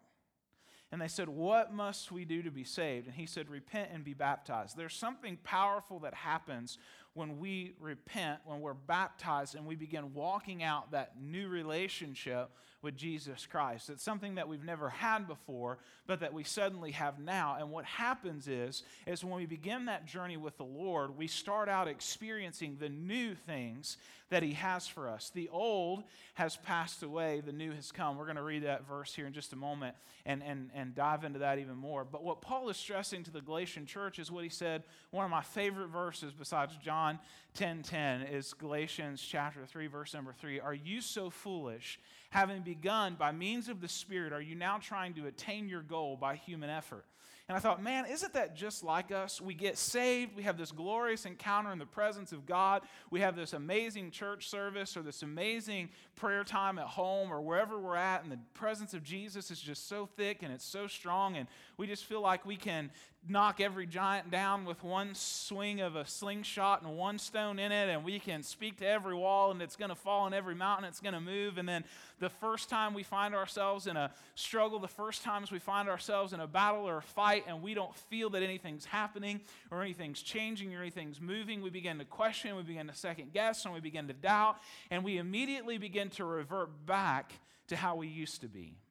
And 0.92 1.00
they 1.00 1.08
said, 1.08 1.28
What 1.28 1.72
must 1.72 2.12
we 2.12 2.26
do 2.26 2.42
to 2.42 2.50
be 2.50 2.64
saved? 2.64 3.06
And 3.06 3.16
he 3.16 3.24
said, 3.24 3.48
Repent 3.48 3.90
and 3.92 4.04
be 4.04 4.12
baptized. 4.12 4.76
There's 4.76 4.94
something 4.94 5.38
powerful 5.42 6.00
that 6.00 6.12
happens 6.12 6.76
when 7.14 7.38
we 7.38 7.72
repent, 7.80 8.40
when 8.44 8.60
we're 8.60 8.74
baptized, 8.74 9.54
and 9.54 9.66
we 9.66 9.74
begin 9.74 10.14
walking 10.14 10.62
out 10.62 10.92
that 10.92 11.14
new 11.20 11.48
relationship 11.48 12.50
with 12.82 12.96
Jesus 12.96 13.46
Christ. 13.46 13.90
It's 13.90 14.02
something 14.02 14.34
that 14.34 14.48
we've 14.48 14.64
never 14.64 14.88
had 14.90 15.26
before, 15.26 15.78
but 16.06 16.20
that 16.20 16.34
we 16.34 16.42
suddenly 16.42 16.90
have 16.92 17.18
now. 17.18 17.56
And 17.58 17.70
what 17.70 17.84
happens 17.84 18.48
is, 18.48 18.82
is 19.06 19.24
when 19.24 19.34
we 19.34 19.46
begin 19.46 19.86
that 19.86 20.06
journey 20.06 20.36
with 20.36 20.56
the 20.56 20.64
Lord, 20.64 21.16
we 21.16 21.26
start 21.26 21.68
out 21.68 21.86
experiencing 21.86 22.76
the 22.80 22.88
new 22.88 23.34
things 23.34 23.98
that 24.32 24.42
He 24.42 24.54
has 24.54 24.88
for 24.88 25.08
us. 25.08 25.30
The 25.34 25.48
old 25.50 26.04
has 26.34 26.56
passed 26.56 27.02
away, 27.02 27.42
the 27.44 27.52
new 27.52 27.70
has 27.72 27.92
come. 27.92 28.16
We're 28.16 28.24
going 28.24 28.36
to 28.36 28.42
read 28.42 28.64
that 28.64 28.88
verse 28.88 29.14
here 29.14 29.26
in 29.26 29.34
just 29.34 29.52
a 29.52 29.56
moment 29.56 29.94
and, 30.24 30.42
and, 30.42 30.70
and 30.74 30.94
dive 30.94 31.24
into 31.24 31.40
that 31.40 31.58
even 31.58 31.76
more. 31.76 32.04
But 32.04 32.24
what 32.24 32.40
Paul 32.40 32.70
is 32.70 32.78
stressing 32.78 33.24
to 33.24 33.30
the 33.30 33.42
Galatian 33.42 33.84
church 33.84 34.18
is 34.18 34.30
what 34.30 34.42
he 34.42 34.48
said, 34.48 34.84
one 35.10 35.26
of 35.26 35.30
my 35.30 35.42
favorite 35.42 35.88
verses 35.88 36.32
besides 36.32 36.72
John 36.82 37.18
10 37.54 37.82
10 37.82 38.22
is 38.22 38.54
Galatians 38.54 39.20
chapter 39.20 39.66
3, 39.66 39.86
verse 39.86 40.14
number 40.14 40.32
3. 40.32 40.60
Are 40.60 40.74
you 40.74 41.02
so 41.02 41.28
foolish? 41.28 42.00
Having 42.30 42.62
begun 42.62 43.14
by 43.18 43.32
means 43.32 43.68
of 43.68 43.82
the 43.82 43.88
Spirit, 43.88 44.32
are 44.32 44.40
you 44.40 44.54
now 44.54 44.78
trying 44.78 45.12
to 45.14 45.26
attain 45.26 45.68
your 45.68 45.82
goal 45.82 46.16
by 46.16 46.36
human 46.36 46.70
effort? 46.70 47.04
And 47.52 47.58
I 47.58 47.60
thought, 47.60 47.82
man, 47.82 48.06
isn't 48.06 48.32
that 48.32 48.56
just 48.56 48.82
like 48.82 49.12
us? 49.12 49.38
We 49.38 49.52
get 49.52 49.76
saved, 49.76 50.34
we 50.34 50.42
have 50.44 50.56
this 50.56 50.72
glorious 50.72 51.26
encounter 51.26 51.70
in 51.70 51.78
the 51.78 51.84
presence 51.84 52.32
of 52.32 52.46
God, 52.46 52.80
we 53.10 53.20
have 53.20 53.36
this 53.36 53.52
amazing 53.52 54.10
church 54.10 54.48
service 54.48 54.96
or 54.96 55.02
this 55.02 55.22
amazing 55.22 55.90
prayer 56.16 56.44
time 56.44 56.78
at 56.78 56.86
home 56.86 57.30
or 57.30 57.42
wherever 57.42 57.78
we're 57.78 57.94
at, 57.94 58.22
and 58.22 58.32
the 58.32 58.38
presence 58.54 58.94
of 58.94 59.04
Jesus 59.04 59.50
is 59.50 59.60
just 59.60 59.86
so 59.86 60.08
thick 60.16 60.38
and 60.42 60.50
it's 60.50 60.64
so 60.64 60.86
strong, 60.86 61.36
and 61.36 61.46
we 61.76 61.86
just 61.86 62.06
feel 62.06 62.22
like 62.22 62.46
we 62.46 62.56
can 62.56 62.90
knock 63.28 63.60
every 63.60 63.86
giant 63.86 64.30
down 64.30 64.64
with 64.64 64.82
one 64.82 65.14
swing 65.14 65.80
of 65.80 65.94
a 65.94 66.04
slingshot 66.04 66.82
and 66.82 66.96
one 66.96 67.18
stone 67.18 67.58
in 67.58 67.70
it, 67.70 67.88
and 67.88 68.04
we 68.04 68.18
can 68.18 68.42
speak 68.42 68.78
to 68.78 68.86
every 68.86 69.14
wall, 69.14 69.52
and 69.52 69.62
it's 69.62 69.76
going 69.76 69.90
to 69.90 69.94
fall 69.94 70.26
in 70.26 70.34
every 70.34 70.56
mountain, 70.56 70.84
it's 70.84 71.00
going 71.00 71.14
to 71.14 71.20
move. 71.20 71.56
And 71.56 71.68
then 71.68 71.84
the 72.18 72.28
first 72.28 72.68
time 72.68 72.94
we 72.94 73.04
find 73.04 73.34
ourselves 73.34 73.86
in 73.86 73.96
a 73.96 74.10
struggle, 74.34 74.80
the 74.80 74.88
first 74.88 75.22
times 75.22 75.52
we 75.52 75.60
find 75.60 75.88
ourselves 75.88 76.32
in 76.32 76.40
a 76.40 76.46
battle 76.46 76.88
or 76.88 76.98
a 76.98 77.02
fight, 77.02 77.44
and 77.46 77.62
we 77.62 77.74
don't 77.74 77.94
feel 77.94 78.28
that 78.30 78.42
anything's 78.42 78.84
happening 78.84 79.40
or 79.70 79.82
anything's 79.82 80.20
changing 80.20 80.74
or 80.74 80.80
anything's 80.80 81.20
moving, 81.20 81.62
we 81.62 81.70
begin 81.70 81.98
to 81.98 82.04
question, 82.04 82.56
we 82.56 82.62
begin 82.62 82.88
to 82.88 82.94
second 82.94 83.32
guess, 83.32 83.64
and 83.64 83.72
we 83.72 83.80
begin 83.80 84.08
to 84.08 84.14
doubt, 84.14 84.56
and 84.90 85.04
we 85.04 85.18
immediately 85.18 85.78
begin 85.78 86.10
to 86.10 86.24
revert 86.24 86.86
back 86.86 87.32
to 87.68 87.76
how 87.76 87.94
we 87.94 88.08
used 88.08 88.40
to 88.40 88.48
be. 88.48 88.81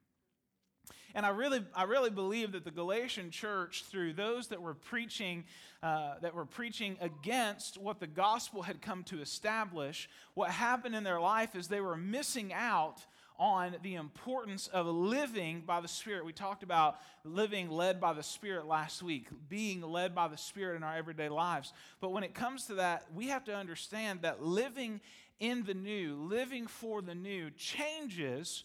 And 1.15 1.25
I 1.25 1.29
really, 1.29 1.65
I 1.75 1.83
really 1.83 2.09
believe 2.09 2.53
that 2.53 2.63
the 2.63 2.71
Galatian 2.71 3.31
church, 3.31 3.83
through 3.89 4.13
those 4.13 4.47
that 4.47 4.61
were 4.61 4.73
preaching, 4.73 5.45
uh, 5.83 6.15
that 6.21 6.35
were 6.35 6.45
preaching 6.45 6.97
against 7.01 7.77
what 7.77 7.99
the 7.99 8.07
gospel 8.07 8.61
had 8.61 8.81
come 8.81 9.03
to 9.05 9.21
establish, 9.21 10.09
what 10.33 10.51
happened 10.51 10.95
in 10.95 11.03
their 11.03 11.19
life 11.19 11.55
is 11.55 11.67
they 11.67 11.81
were 11.81 11.97
missing 11.97 12.53
out 12.53 13.05
on 13.41 13.75
the 13.81 13.95
importance 13.95 14.67
of 14.67 14.85
living 14.85 15.63
by 15.65 15.81
the 15.81 15.87
Spirit. 15.87 16.23
We 16.23 16.31
talked 16.31 16.61
about 16.61 16.99
living 17.23 17.71
led 17.71 17.99
by 17.99 18.13
the 18.13 18.21
Spirit 18.21 18.67
last 18.67 19.01
week, 19.01 19.27
being 19.49 19.81
led 19.81 20.13
by 20.13 20.27
the 20.27 20.37
Spirit 20.37 20.75
in 20.75 20.83
our 20.83 20.95
everyday 20.95 21.27
lives. 21.27 21.73
But 21.99 22.11
when 22.11 22.23
it 22.23 22.35
comes 22.35 22.67
to 22.67 22.75
that, 22.75 23.05
we 23.15 23.29
have 23.29 23.43
to 23.45 23.55
understand 23.55 24.21
that 24.21 24.43
living 24.43 25.01
in 25.39 25.63
the 25.63 25.73
new, 25.73 26.15
living 26.17 26.67
for 26.67 27.01
the 27.01 27.15
new, 27.15 27.49
changes 27.49 28.63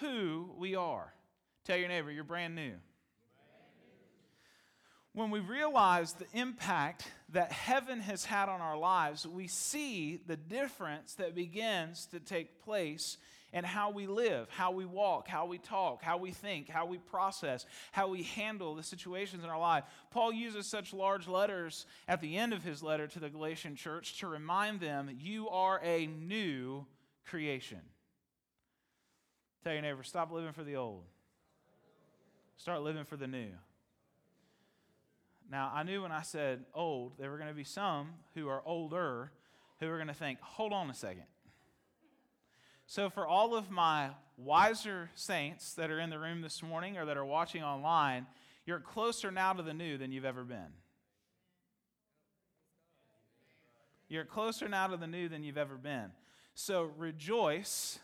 who 0.00 0.50
we 0.58 0.74
are. 0.74 1.12
Tell 1.66 1.76
your 1.76 1.88
neighbor, 1.88 2.12
you're 2.12 2.22
brand 2.22 2.54
new. 2.54 2.74
When 5.14 5.32
we 5.32 5.40
realize 5.40 6.12
the 6.12 6.26
impact 6.32 7.10
that 7.30 7.50
heaven 7.50 7.98
has 8.00 8.24
had 8.24 8.48
on 8.48 8.60
our 8.60 8.76
lives, 8.78 9.26
we 9.26 9.48
see 9.48 10.20
the 10.28 10.36
difference 10.36 11.14
that 11.14 11.34
begins 11.34 12.06
to 12.12 12.20
take 12.20 12.62
place 12.62 13.16
in 13.52 13.64
how 13.64 13.90
we 13.90 14.06
live, 14.06 14.48
how 14.50 14.70
we 14.70 14.84
walk, 14.84 15.26
how 15.26 15.46
we 15.46 15.58
talk, 15.58 16.02
how 16.02 16.18
we 16.18 16.30
think, 16.30 16.68
how 16.68 16.86
we 16.86 16.98
process, 16.98 17.66
how 17.90 18.08
we 18.08 18.22
handle 18.22 18.76
the 18.76 18.82
situations 18.84 19.42
in 19.42 19.50
our 19.50 19.58
life. 19.58 19.82
Paul 20.12 20.32
uses 20.32 20.66
such 20.66 20.92
large 20.92 21.26
letters 21.26 21.86
at 22.06 22.20
the 22.20 22.36
end 22.36 22.52
of 22.52 22.62
his 22.62 22.80
letter 22.80 23.08
to 23.08 23.18
the 23.18 23.30
Galatian 23.30 23.74
church 23.74 24.20
to 24.20 24.28
remind 24.28 24.78
them, 24.78 25.08
you 25.18 25.48
are 25.48 25.80
a 25.82 26.06
new 26.06 26.86
creation. 27.24 27.80
Tell 29.64 29.72
your 29.72 29.82
neighbor, 29.82 30.04
stop 30.04 30.30
living 30.30 30.52
for 30.52 30.62
the 30.62 30.76
old. 30.76 31.02
Start 32.56 32.82
living 32.82 33.04
for 33.04 33.16
the 33.16 33.26
new. 33.26 33.48
Now, 35.50 35.70
I 35.72 35.82
knew 35.82 36.02
when 36.02 36.12
I 36.12 36.22
said 36.22 36.64
old, 36.74 37.12
there 37.18 37.30
were 37.30 37.36
going 37.36 37.48
to 37.48 37.54
be 37.54 37.64
some 37.64 38.08
who 38.34 38.48
are 38.48 38.62
older 38.66 39.30
who 39.78 39.88
are 39.88 39.96
going 39.96 40.08
to 40.08 40.14
think, 40.14 40.40
hold 40.40 40.72
on 40.72 40.90
a 40.90 40.94
second. 40.94 41.24
So, 42.86 43.10
for 43.10 43.26
all 43.26 43.54
of 43.54 43.70
my 43.70 44.10
wiser 44.36 45.10
saints 45.14 45.74
that 45.74 45.90
are 45.90 45.98
in 45.98 46.10
the 46.10 46.18
room 46.18 46.40
this 46.40 46.62
morning 46.62 46.96
or 46.96 47.04
that 47.04 47.16
are 47.16 47.24
watching 47.24 47.62
online, 47.62 48.26
you're 48.64 48.80
closer 48.80 49.30
now 49.30 49.52
to 49.52 49.62
the 49.62 49.74
new 49.74 49.98
than 49.98 50.12
you've 50.12 50.24
ever 50.24 50.44
been. 50.44 50.72
You're 54.08 54.24
closer 54.24 54.68
now 54.68 54.86
to 54.86 54.96
the 54.96 55.06
new 55.06 55.28
than 55.28 55.42
you've 55.42 55.58
ever 55.58 55.74
been. 55.74 56.12
So 56.54 56.90
rejoice, 56.96 57.98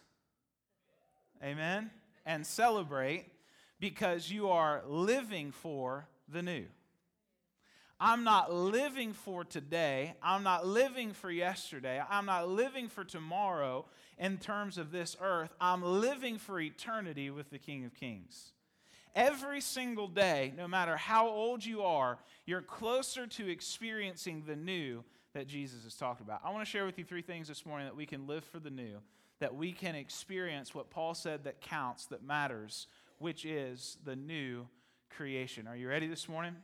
amen, 1.43 1.91
and 2.27 2.47
celebrate 2.47 3.27
because 3.83 4.31
you 4.31 4.49
are 4.49 4.81
living 4.87 5.51
for 5.51 6.07
the 6.29 6.41
new. 6.41 6.65
I'm 7.99 8.23
not 8.23 8.55
living 8.55 9.13
for 9.13 9.43
today. 9.43 10.15
I'm 10.23 10.45
not 10.45 10.65
living 10.65 11.13
for 11.13 11.33
yesterday. 11.33 12.01
I'm 12.09 12.25
not 12.25 12.49
living 12.49 12.87
for 12.87 13.03
tomorrow 13.03 13.85
in 14.19 14.39
terms 14.39 14.79
of 14.79 14.93
this 14.93 15.17
earth. 15.21 15.53
I'm 15.61 15.83
living 15.83 16.39
for 16.39 16.61
eternity 16.61 17.31
with 17.31 17.51
the 17.51 17.59
King 17.59 17.85
of 17.85 17.93
Kings. 17.93 18.53
Every 19.17 19.61
single 19.61 20.07
day, 20.07 20.55
no 20.57 20.69
matter 20.69 20.97
how 20.97 21.27
old 21.27 21.65
you 21.65 21.83
are, 21.83 22.19
you're 22.47 22.63
closer 22.63 23.27
to 23.27 23.51
experiencing 23.51 24.45
the 24.47 24.55
new 24.55 25.03
that 25.35 25.49
Jesus 25.49 25.83
has 25.83 25.97
talked 25.97 26.21
about. 26.21 26.41
I 26.45 26.53
want 26.53 26.65
to 26.65 26.71
share 26.71 26.87
with 26.87 26.99
you 26.99 27.05
three 27.05 27.23
things 27.23 27.49
this 27.49 27.67
morning 27.67 27.89
that 27.89 27.97
we 27.97 28.07
can 28.07 28.29
live 28.29 28.45
for 28.45 28.61
the 28.61 28.71
new, 28.71 28.99
that 29.41 29.57
we 29.57 29.73
can 29.73 29.97
experience 29.97 30.73
what 30.73 30.89
Paul 30.89 31.15
said 31.15 31.43
that 31.45 31.61
counts, 31.61 32.07
that 32.07 32.23
matters, 32.23 32.87
which 33.23 33.45
is 33.45 33.99
the 34.05 34.17
new 34.17 34.67
creation. 35.17 35.69
Are 35.69 35.77
you 35.77 35.89
ready 35.89 36.09
this 36.09 36.29
morning? 36.29 36.57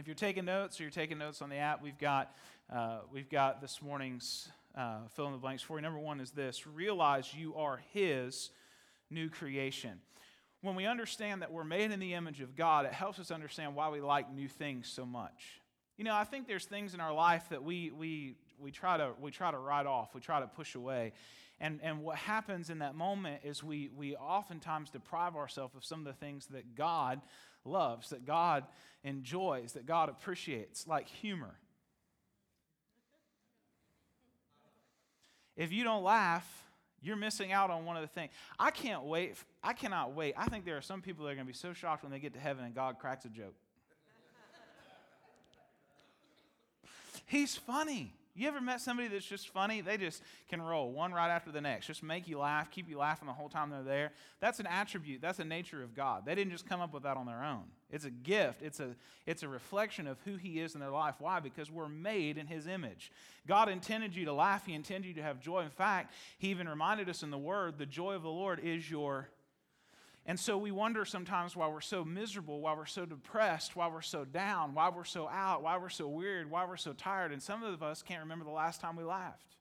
If 0.00 0.08
you're 0.08 0.16
taking 0.16 0.44
notes 0.44 0.80
or 0.80 0.82
you're 0.82 0.90
taking 0.90 1.16
notes 1.16 1.40
on 1.40 1.48
the 1.48 1.58
app, 1.58 1.80
we've 1.80 1.96
got, 1.96 2.34
uh, 2.74 2.98
we've 3.12 3.30
got 3.30 3.60
this 3.60 3.80
morning's 3.80 4.48
uh, 4.76 5.02
fill 5.14 5.26
in 5.26 5.32
the 5.32 5.38
blanks 5.38 5.62
for 5.62 5.78
you. 5.78 5.82
Number 5.82 6.00
one 6.00 6.18
is 6.18 6.32
this 6.32 6.66
realize 6.66 7.32
you 7.32 7.54
are 7.54 7.80
His 7.92 8.50
new 9.10 9.30
creation. 9.30 10.00
When 10.60 10.74
we 10.74 10.86
understand 10.86 11.42
that 11.42 11.52
we're 11.52 11.62
made 11.62 11.92
in 11.92 12.00
the 12.00 12.14
image 12.14 12.40
of 12.40 12.56
God, 12.56 12.84
it 12.84 12.92
helps 12.92 13.20
us 13.20 13.30
understand 13.30 13.76
why 13.76 13.88
we 13.88 14.00
like 14.00 14.34
new 14.34 14.48
things 14.48 14.88
so 14.88 15.06
much. 15.06 15.60
You 15.96 16.02
know, 16.02 16.16
I 16.16 16.24
think 16.24 16.48
there's 16.48 16.64
things 16.64 16.94
in 16.94 17.00
our 17.00 17.14
life 17.14 17.44
that 17.50 17.62
we, 17.62 17.92
we, 17.92 18.34
we, 18.58 18.72
try, 18.72 18.96
to, 18.96 19.12
we 19.20 19.30
try 19.30 19.52
to 19.52 19.58
write 19.58 19.86
off, 19.86 20.16
we 20.16 20.20
try 20.20 20.40
to 20.40 20.48
push 20.48 20.74
away. 20.74 21.12
And, 21.60 21.80
and 21.82 22.02
what 22.02 22.16
happens 22.16 22.68
in 22.68 22.80
that 22.80 22.94
moment 22.94 23.40
is 23.44 23.62
we, 23.62 23.88
we 23.96 24.14
oftentimes 24.14 24.90
deprive 24.90 25.36
ourselves 25.36 25.74
of 25.74 25.84
some 25.84 26.00
of 26.00 26.04
the 26.04 26.12
things 26.12 26.46
that 26.48 26.74
God 26.74 27.20
loves, 27.64 28.10
that 28.10 28.26
God 28.26 28.64
enjoys, 29.02 29.72
that 29.72 29.86
God 29.86 30.08
appreciates, 30.08 30.86
like 30.86 31.08
humor. 31.08 31.54
If 35.56 35.72
you 35.72 35.84
don't 35.84 36.04
laugh, 36.04 36.64
you're 37.00 37.16
missing 37.16 37.52
out 37.52 37.70
on 37.70 37.84
one 37.84 37.96
of 37.96 38.02
the 38.02 38.08
things. 38.08 38.32
I 38.58 38.70
can't 38.70 39.04
wait. 39.04 39.36
I 39.62 39.72
cannot 39.72 40.14
wait. 40.14 40.34
I 40.36 40.46
think 40.46 40.64
there 40.64 40.76
are 40.76 40.82
some 40.82 41.00
people 41.00 41.24
that 41.24 41.32
are 41.32 41.34
going 41.34 41.46
to 41.46 41.52
be 41.52 41.56
so 41.56 41.72
shocked 41.72 42.02
when 42.02 42.12
they 42.12 42.18
get 42.18 42.34
to 42.34 42.40
heaven 42.40 42.64
and 42.64 42.74
God 42.74 42.98
cracks 42.98 43.24
a 43.24 43.28
joke. 43.28 43.54
He's 47.24 47.56
funny. 47.56 48.14
You 48.36 48.48
ever 48.48 48.60
met 48.60 48.82
somebody 48.82 49.08
that's 49.08 49.24
just 49.24 49.48
funny? 49.48 49.80
They 49.80 49.96
just 49.96 50.22
can 50.48 50.60
roll 50.60 50.92
one 50.92 51.12
right 51.12 51.30
after 51.30 51.50
the 51.50 51.60
next, 51.60 51.86
just 51.86 52.02
make 52.02 52.28
you 52.28 52.38
laugh, 52.38 52.70
keep 52.70 52.88
you 52.88 52.98
laughing 52.98 53.26
the 53.26 53.32
whole 53.32 53.48
time 53.48 53.70
they're 53.70 53.82
there. 53.82 54.12
That's 54.40 54.60
an 54.60 54.66
attribute, 54.66 55.22
that's 55.22 55.38
a 55.38 55.44
nature 55.44 55.82
of 55.82 55.94
God. 55.94 56.26
They 56.26 56.34
didn't 56.34 56.52
just 56.52 56.68
come 56.68 56.80
up 56.80 56.92
with 56.92 57.04
that 57.04 57.16
on 57.16 57.24
their 57.24 57.42
own. 57.42 57.64
It's 57.90 58.04
a 58.04 58.10
gift, 58.10 58.60
it's 58.62 58.78
a, 58.80 58.94
it's 59.24 59.42
a 59.42 59.48
reflection 59.48 60.06
of 60.06 60.18
who 60.24 60.36
He 60.36 60.60
is 60.60 60.74
in 60.74 60.80
their 60.80 60.90
life. 60.90 61.14
Why? 61.18 61.40
Because 61.40 61.70
we're 61.70 61.88
made 61.88 62.36
in 62.36 62.46
His 62.46 62.66
image. 62.66 63.10
God 63.46 63.68
intended 63.68 64.14
you 64.14 64.26
to 64.26 64.32
laugh, 64.32 64.66
He 64.66 64.74
intended 64.74 65.08
you 65.08 65.14
to 65.14 65.22
have 65.22 65.40
joy. 65.40 65.62
In 65.62 65.70
fact, 65.70 66.12
He 66.38 66.48
even 66.48 66.68
reminded 66.68 67.08
us 67.08 67.22
in 67.22 67.30
the 67.30 67.38
Word 67.38 67.78
the 67.78 67.86
joy 67.86 68.14
of 68.14 68.22
the 68.22 68.28
Lord 68.28 68.60
is 68.60 68.90
your 68.90 69.30
and 70.26 70.38
so 70.38 70.58
we 70.58 70.72
wonder 70.72 71.04
sometimes 71.04 71.54
why 71.54 71.68
we're 71.68 71.80
so 71.80 72.04
miserable, 72.04 72.60
why 72.60 72.74
we're 72.74 72.84
so 72.84 73.06
depressed, 73.06 73.76
why 73.76 73.86
we're 73.86 74.02
so 74.02 74.24
down, 74.24 74.74
why 74.74 74.88
we're 74.88 75.04
so 75.04 75.28
out, 75.28 75.62
why 75.62 75.78
we're 75.78 75.88
so 75.88 76.08
weird, 76.08 76.50
why 76.50 76.66
we're 76.66 76.76
so 76.76 76.92
tired. 76.92 77.30
And 77.30 77.40
some 77.40 77.62
of 77.62 77.80
us 77.82 78.02
can't 78.02 78.20
remember 78.20 78.44
the 78.44 78.50
last 78.50 78.80
time 78.80 78.96
we 78.96 79.04
laughed. 79.04 79.54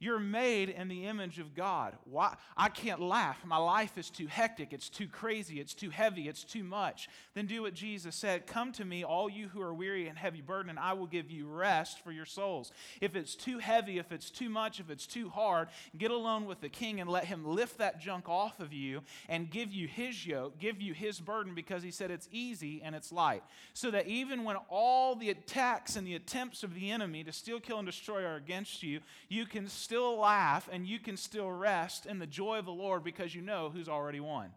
You're 0.00 0.20
made 0.20 0.68
in 0.68 0.86
the 0.86 1.06
image 1.06 1.40
of 1.40 1.56
God. 1.56 1.94
Why? 2.04 2.36
I 2.56 2.68
can't 2.68 3.00
laugh. 3.00 3.44
My 3.44 3.56
life 3.56 3.98
is 3.98 4.10
too 4.10 4.28
hectic. 4.28 4.72
It's 4.72 4.88
too 4.88 5.08
crazy. 5.08 5.58
It's 5.58 5.74
too 5.74 5.90
heavy. 5.90 6.28
It's 6.28 6.44
too 6.44 6.62
much. 6.62 7.08
Then 7.34 7.46
do 7.46 7.62
what 7.62 7.74
Jesus 7.74 8.14
said 8.14 8.46
Come 8.46 8.70
to 8.72 8.84
me, 8.84 9.02
all 9.02 9.28
you 9.28 9.48
who 9.48 9.60
are 9.60 9.74
weary 9.74 10.06
and 10.06 10.16
heavy 10.16 10.40
burdened, 10.40 10.70
and 10.70 10.78
I 10.78 10.92
will 10.92 11.08
give 11.08 11.32
you 11.32 11.48
rest 11.48 12.04
for 12.04 12.12
your 12.12 12.26
souls. 12.26 12.70
If 13.00 13.16
it's 13.16 13.34
too 13.34 13.58
heavy, 13.58 13.98
if 13.98 14.12
it's 14.12 14.30
too 14.30 14.48
much, 14.48 14.78
if 14.78 14.88
it's 14.88 15.06
too 15.06 15.30
hard, 15.30 15.68
get 15.96 16.12
alone 16.12 16.46
with 16.46 16.60
the 16.60 16.68
king 16.68 17.00
and 17.00 17.10
let 17.10 17.24
him 17.24 17.44
lift 17.44 17.78
that 17.78 18.00
junk 18.00 18.28
off 18.28 18.60
of 18.60 18.72
you 18.72 19.02
and 19.28 19.50
give 19.50 19.72
you 19.72 19.88
his 19.88 20.24
yoke, 20.24 20.60
give 20.60 20.80
you 20.80 20.94
his 20.94 21.18
burden, 21.18 21.56
because 21.56 21.82
he 21.82 21.90
said 21.90 22.12
it's 22.12 22.28
easy 22.30 22.80
and 22.84 22.94
it's 22.94 23.10
light. 23.10 23.42
So 23.74 23.90
that 23.90 24.06
even 24.06 24.44
when 24.44 24.56
all 24.68 25.16
the 25.16 25.30
attacks 25.30 25.96
and 25.96 26.06
the 26.06 26.14
attempts 26.14 26.62
of 26.62 26.74
the 26.74 26.92
enemy 26.92 27.24
to 27.24 27.32
steal, 27.32 27.58
kill, 27.58 27.78
and 27.78 27.86
destroy 27.86 28.22
are 28.22 28.36
against 28.36 28.84
you, 28.84 29.00
you 29.28 29.44
can 29.44 29.66
still 29.88 30.18
laugh 30.18 30.68
and 30.70 30.86
you 30.86 30.98
can 30.98 31.16
still 31.16 31.50
rest 31.50 32.04
in 32.04 32.18
the 32.18 32.26
joy 32.26 32.58
of 32.58 32.66
the 32.66 32.70
Lord 32.70 33.02
because 33.02 33.34
you 33.34 33.40
know 33.40 33.70
who's 33.70 33.88
already 33.88 34.20
won. 34.20 34.50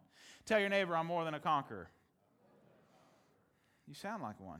Tell 0.46 0.60
your 0.60 0.68
neighbor, 0.68 0.94
I'm 0.94 1.08
more 1.08 1.24
than 1.24 1.34
a 1.34 1.40
conqueror. 1.40 1.90
You 3.88 3.94
sound 3.94 4.22
like 4.22 4.38
one. 4.42 4.60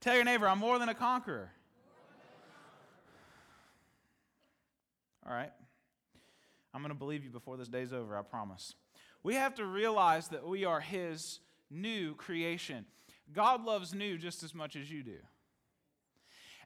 Tell 0.00 0.14
your 0.14 0.22
neighbor, 0.22 0.46
I'm 0.46 0.60
more 0.60 0.78
than 0.78 0.88
a 0.88 0.94
conqueror. 0.94 1.50
All 5.26 5.32
right. 5.32 5.50
I'm 6.72 6.80
going 6.80 6.92
to 6.92 6.98
believe 6.98 7.24
you 7.24 7.30
before 7.30 7.56
this 7.56 7.66
day's 7.66 7.92
over, 7.92 8.16
I 8.16 8.22
promise. 8.22 8.76
We 9.24 9.34
have 9.34 9.56
to 9.56 9.64
realize 9.64 10.28
that 10.28 10.46
we 10.46 10.64
are 10.64 10.78
His 10.78 11.40
new 11.72 12.14
creation. 12.14 12.84
God 13.32 13.64
loves 13.64 13.92
new 13.92 14.16
just 14.16 14.44
as 14.44 14.54
much 14.54 14.76
as 14.76 14.88
you 14.88 15.02
do. 15.02 15.16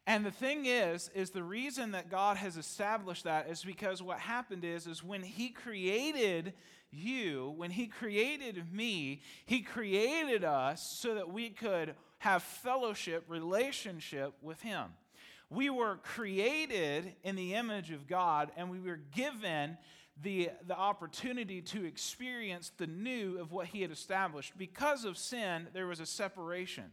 And 0.08 0.24
the 0.24 0.30
thing 0.30 0.64
is, 0.64 1.10
is 1.14 1.30
the 1.30 1.42
reason 1.42 1.90
that 1.90 2.10
God 2.10 2.38
has 2.38 2.56
established 2.56 3.24
that 3.24 3.50
is 3.50 3.62
because 3.62 4.02
what 4.02 4.18
happened 4.18 4.64
is, 4.64 4.86
is 4.86 5.04
when 5.04 5.22
He 5.22 5.50
created 5.50 6.54
you, 6.90 7.52
when 7.58 7.70
He 7.70 7.88
created 7.88 8.72
me, 8.72 9.20
He 9.44 9.60
created 9.60 10.44
us 10.44 10.80
so 10.98 11.14
that 11.14 11.30
we 11.30 11.50
could 11.50 11.94
have 12.20 12.42
fellowship, 12.42 13.24
relationship 13.28 14.32
with 14.40 14.62
Him. 14.62 14.86
We 15.50 15.68
were 15.68 15.96
created 15.96 17.14
in 17.22 17.36
the 17.36 17.52
image 17.52 17.90
of 17.90 18.06
God, 18.06 18.50
and 18.56 18.70
we 18.70 18.80
were 18.80 19.00
given 19.14 19.76
the, 20.22 20.50
the 20.66 20.76
opportunity 20.76 21.60
to 21.62 21.84
experience 21.84 22.72
the 22.76 22.86
new 22.86 23.38
of 23.38 23.52
what 23.52 23.66
he 23.66 23.82
had 23.82 23.90
established. 23.90 24.56
Because 24.58 25.04
of 25.04 25.16
sin, 25.16 25.68
there 25.72 25.86
was 25.86 26.00
a 26.00 26.06
separation. 26.06 26.84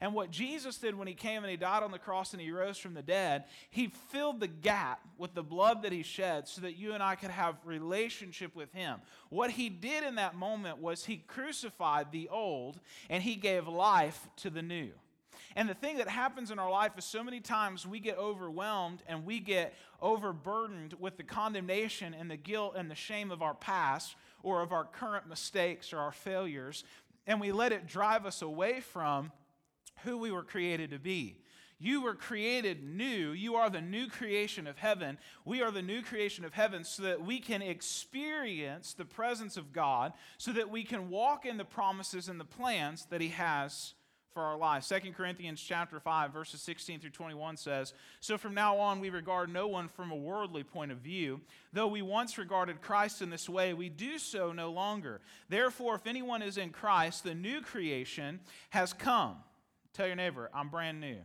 And 0.00 0.14
what 0.14 0.30
Jesus 0.30 0.78
did 0.78 0.94
when 0.94 1.08
he 1.08 1.14
came 1.14 1.42
and 1.42 1.50
he 1.50 1.56
died 1.56 1.82
on 1.82 1.90
the 1.90 1.98
cross 1.98 2.32
and 2.32 2.40
he 2.40 2.50
rose 2.50 2.78
from 2.78 2.94
the 2.94 3.02
dead, 3.02 3.44
he 3.70 3.88
filled 4.10 4.40
the 4.40 4.46
gap 4.46 5.00
with 5.18 5.34
the 5.34 5.42
blood 5.42 5.82
that 5.82 5.92
he 5.92 6.02
shed 6.02 6.48
so 6.48 6.60
that 6.62 6.76
you 6.76 6.92
and 6.92 7.02
I 7.02 7.14
could 7.14 7.30
have 7.30 7.56
relationship 7.64 8.54
with 8.54 8.72
him. 8.72 9.00
What 9.30 9.50
he 9.50 9.68
did 9.68 10.04
in 10.04 10.16
that 10.16 10.34
moment 10.34 10.78
was 10.78 11.04
he 11.04 11.16
crucified 11.16 12.12
the 12.12 12.28
old 12.28 12.78
and 13.08 13.22
he 13.22 13.36
gave 13.36 13.68
life 13.68 14.28
to 14.36 14.50
the 14.50 14.62
new. 14.62 14.92
And 15.56 15.70
the 15.70 15.74
thing 15.74 15.96
that 15.96 16.08
happens 16.08 16.50
in 16.50 16.58
our 16.58 16.70
life 16.70 16.92
is 16.98 17.04
so 17.06 17.24
many 17.24 17.40
times 17.40 17.86
we 17.86 17.98
get 17.98 18.18
overwhelmed 18.18 19.02
and 19.08 19.24
we 19.24 19.40
get 19.40 19.74
overburdened 20.02 20.92
with 21.00 21.16
the 21.16 21.22
condemnation 21.22 22.12
and 22.12 22.30
the 22.30 22.36
guilt 22.36 22.74
and 22.76 22.90
the 22.90 22.94
shame 22.94 23.30
of 23.30 23.40
our 23.40 23.54
past 23.54 24.16
or 24.42 24.60
of 24.60 24.70
our 24.70 24.84
current 24.84 25.26
mistakes 25.26 25.94
or 25.94 25.98
our 25.98 26.12
failures, 26.12 26.84
and 27.26 27.40
we 27.40 27.52
let 27.52 27.72
it 27.72 27.86
drive 27.86 28.26
us 28.26 28.42
away 28.42 28.80
from 28.80 29.32
who 30.04 30.18
we 30.18 30.30
were 30.30 30.42
created 30.42 30.90
to 30.90 30.98
be. 30.98 31.38
You 31.78 32.02
were 32.02 32.14
created 32.14 32.84
new. 32.84 33.32
You 33.32 33.56
are 33.56 33.70
the 33.70 33.80
new 33.80 34.08
creation 34.08 34.66
of 34.66 34.76
heaven. 34.76 35.18
We 35.46 35.62
are 35.62 35.70
the 35.70 35.82
new 35.82 36.02
creation 36.02 36.44
of 36.44 36.52
heaven 36.52 36.84
so 36.84 37.02
that 37.02 37.24
we 37.24 37.38
can 37.38 37.62
experience 37.62 38.92
the 38.92 39.04
presence 39.06 39.56
of 39.56 39.72
God, 39.72 40.12
so 40.36 40.52
that 40.52 40.70
we 40.70 40.84
can 40.84 41.08
walk 41.08 41.46
in 41.46 41.56
the 41.56 41.64
promises 41.64 42.28
and 42.28 42.38
the 42.38 42.44
plans 42.44 43.06
that 43.06 43.22
He 43.22 43.28
has 43.28 43.94
for 44.36 44.42
our 44.42 44.58
lives. 44.58 44.86
2 44.86 45.12
Corinthians 45.12 45.62
chapter 45.62 45.98
5 45.98 46.30
verses 46.30 46.60
16 46.60 47.00
through 47.00 47.08
21 47.08 47.56
says, 47.56 47.94
"So 48.20 48.36
from 48.36 48.52
now 48.52 48.76
on 48.76 49.00
we 49.00 49.08
regard 49.08 49.48
no 49.48 49.66
one 49.66 49.88
from 49.88 50.10
a 50.10 50.14
worldly 50.14 50.62
point 50.62 50.92
of 50.92 50.98
view, 50.98 51.40
though 51.72 51.86
we 51.86 52.02
once 52.02 52.36
regarded 52.36 52.82
Christ 52.82 53.22
in 53.22 53.30
this 53.30 53.48
way, 53.48 53.72
we 53.72 53.88
do 53.88 54.18
so 54.18 54.52
no 54.52 54.70
longer. 54.70 55.22
Therefore 55.48 55.94
if 55.94 56.06
anyone 56.06 56.42
is 56.42 56.58
in 56.58 56.68
Christ, 56.68 57.24
the 57.24 57.34
new 57.34 57.62
creation 57.62 58.40
has 58.68 58.92
come." 58.92 59.42
Tell 59.94 60.06
your 60.06 60.16
neighbor, 60.16 60.50
"I'm 60.52 60.68
brand 60.68 61.00
new." 61.00 61.24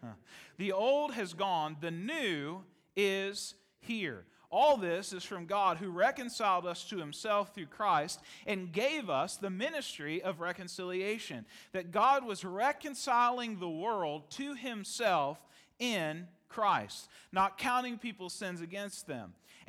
the 0.56 0.72
old 0.72 1.12
has 1.12 1.34
gone, 1.34 1.76
the 1.82 1.90
new 1.90 2.64
is 2.96 3.56
here. 3.78 4.24
All 4.50 4.76
this 4.76 5.12
is 5.12 5.22
from 5.22 5.46
God 5.46 5.76
who 5.76 5.90
reconciled 5.90 6.66
us 6.66 6.84
to 6.90 6.98
himself 6.98 7.54
through 7.54 7.66
Christ 7.66 8.20
and 8.46 8.72
gave 8.72 9.08
us 9.08 9.36
the 9.36 9.50
ministry 9.50 10.22
of 10.22 10.40
reconciliation. 10.40 11.44
That 11.72 11.92
God 11.92 12.24
was 12.24 12.44
reconciling 12.44 13.60
the 13.60 13.68
world 13.68 14.28
to 14.32 14.54
himself 14.54 15.38
in 15.78 16.26
Christ, 16.48 17.08
not 17.30 17.58
counting 17.58 17.96
people's 17.96 18.34
sins 18.34 18.60
against 18.60 19.06
them. 19.06 19.34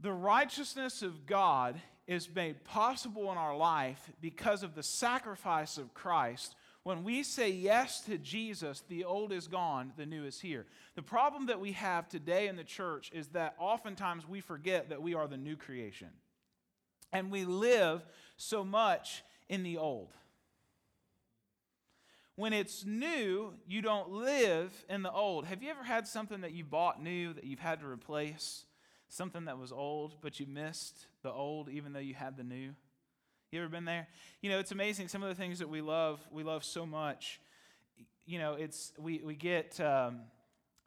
The 0.00 0.12
righteousness 0.12 1.02
of 1.02 1.26
God 1.26 1.80
is 2.06 2.28
made 2.32 2.64
possible 2.64 3.30
in 3.32 3.38
our 3.38 3.56
life 3.56 4.10
because 4.20 4.62
of 4.62 4.74
the 4.74 4.82
sacrifice 4.82 5.76
of 5.76 5.92
Christ. 5.92 6.54
When 6.84 7.04
we 7.04 7.22
say 7.22 7.50
yes 7.50 8.00
to 8.02 8.16
Jesus, 8.16 8.82
the 8.88 9.04
old 9.04 9.32
is 9.32 9.48
gone, 9.48 9.92
the 9.96 10.06
new 10.06 10.24
is 10.24 10.40
here. 10.40 10.66
The 10.94 11.02
problem 11.02 11.46
that 11.46 11.60
we 11.60 11.72
have 11.72 12.08
today 12.08 12.48
in 12.48 12.56
the 12.56 12.64
church 12.64 13.10
is 13.12 13.28
that 13.28 13.56
oftentimes 13.58 14.26
we 14.26 14.40
forget 14.40 14.88
that 14.88 15.02
we 15.02 15.14
are 15.14 15.26
the 15.26 15.36
new 15.36 15.56
creation. 15.56 16.08
And 17.12 17.30
we 17.30 17.44
live 17.44 18.06
so 18.36 18.64
much 18.64 19.22
in 19.48 19.64
the 19.64 19.78
old. 19.78 20.12
When 22.36 22.52
it's 22.52 22.84
new, 22.86 23.52
you 23.66 23.82
don't 23.82 24.10
live 24.10 24.72
in 24.88 25.02
the 25.02 25.10
old. 25.10 25.44
Have 25.46 25.62
you 25.62 25.70
ever 25.70 25.82
had 25.82 26.06
something 26.06 26.42
that 26.42 26.52
you 26.52 26.64
bought 26.64 27.02
new 27.02 27.32
that 27.32 27.44
you've 27.44 27.58
had 27.58 27.80
to 27.80 27.86
replace? 27.86 28.64
Something 29.08 29.46
that 29.46 29.58
was 29.58 29.72
old, 29.72 30.16
but 30.20 30.38
you 30.38 30.46
missed 30.46 31.06
the 31.22 31.32
old 31.32 31.68
even 31.68 31.92
though 31.92 31.98
you 31.98 32.14
had 32.14 32.36
the 32.36 32.44
new? 32.44 32.74
You 33.50 33.60
ever 33.60 33.68
been 33.68 33.86
there? 33.86 34.08
You 34.42 34.50
know, 34.50 34.58
it's 34.58 34.72
amazing. 34.72 35.08
Some 35.08 35.22
of 35.22 35.30
the 35.30 35.34
things 35.34 35.60
that 35.60 35.68
we 35.68 35.80
love, 35.80 36.20
we 36.30 36.42
love 36.42 36.64
so 36.64 36.84
much. 36.84 37.40
You 38.26 38.38
know, 38.38 38.54
it's 38.54 38.92
we 38.98 39.22
we 39.24 39.34
get 39.34 39.80
um, 39.80 40.20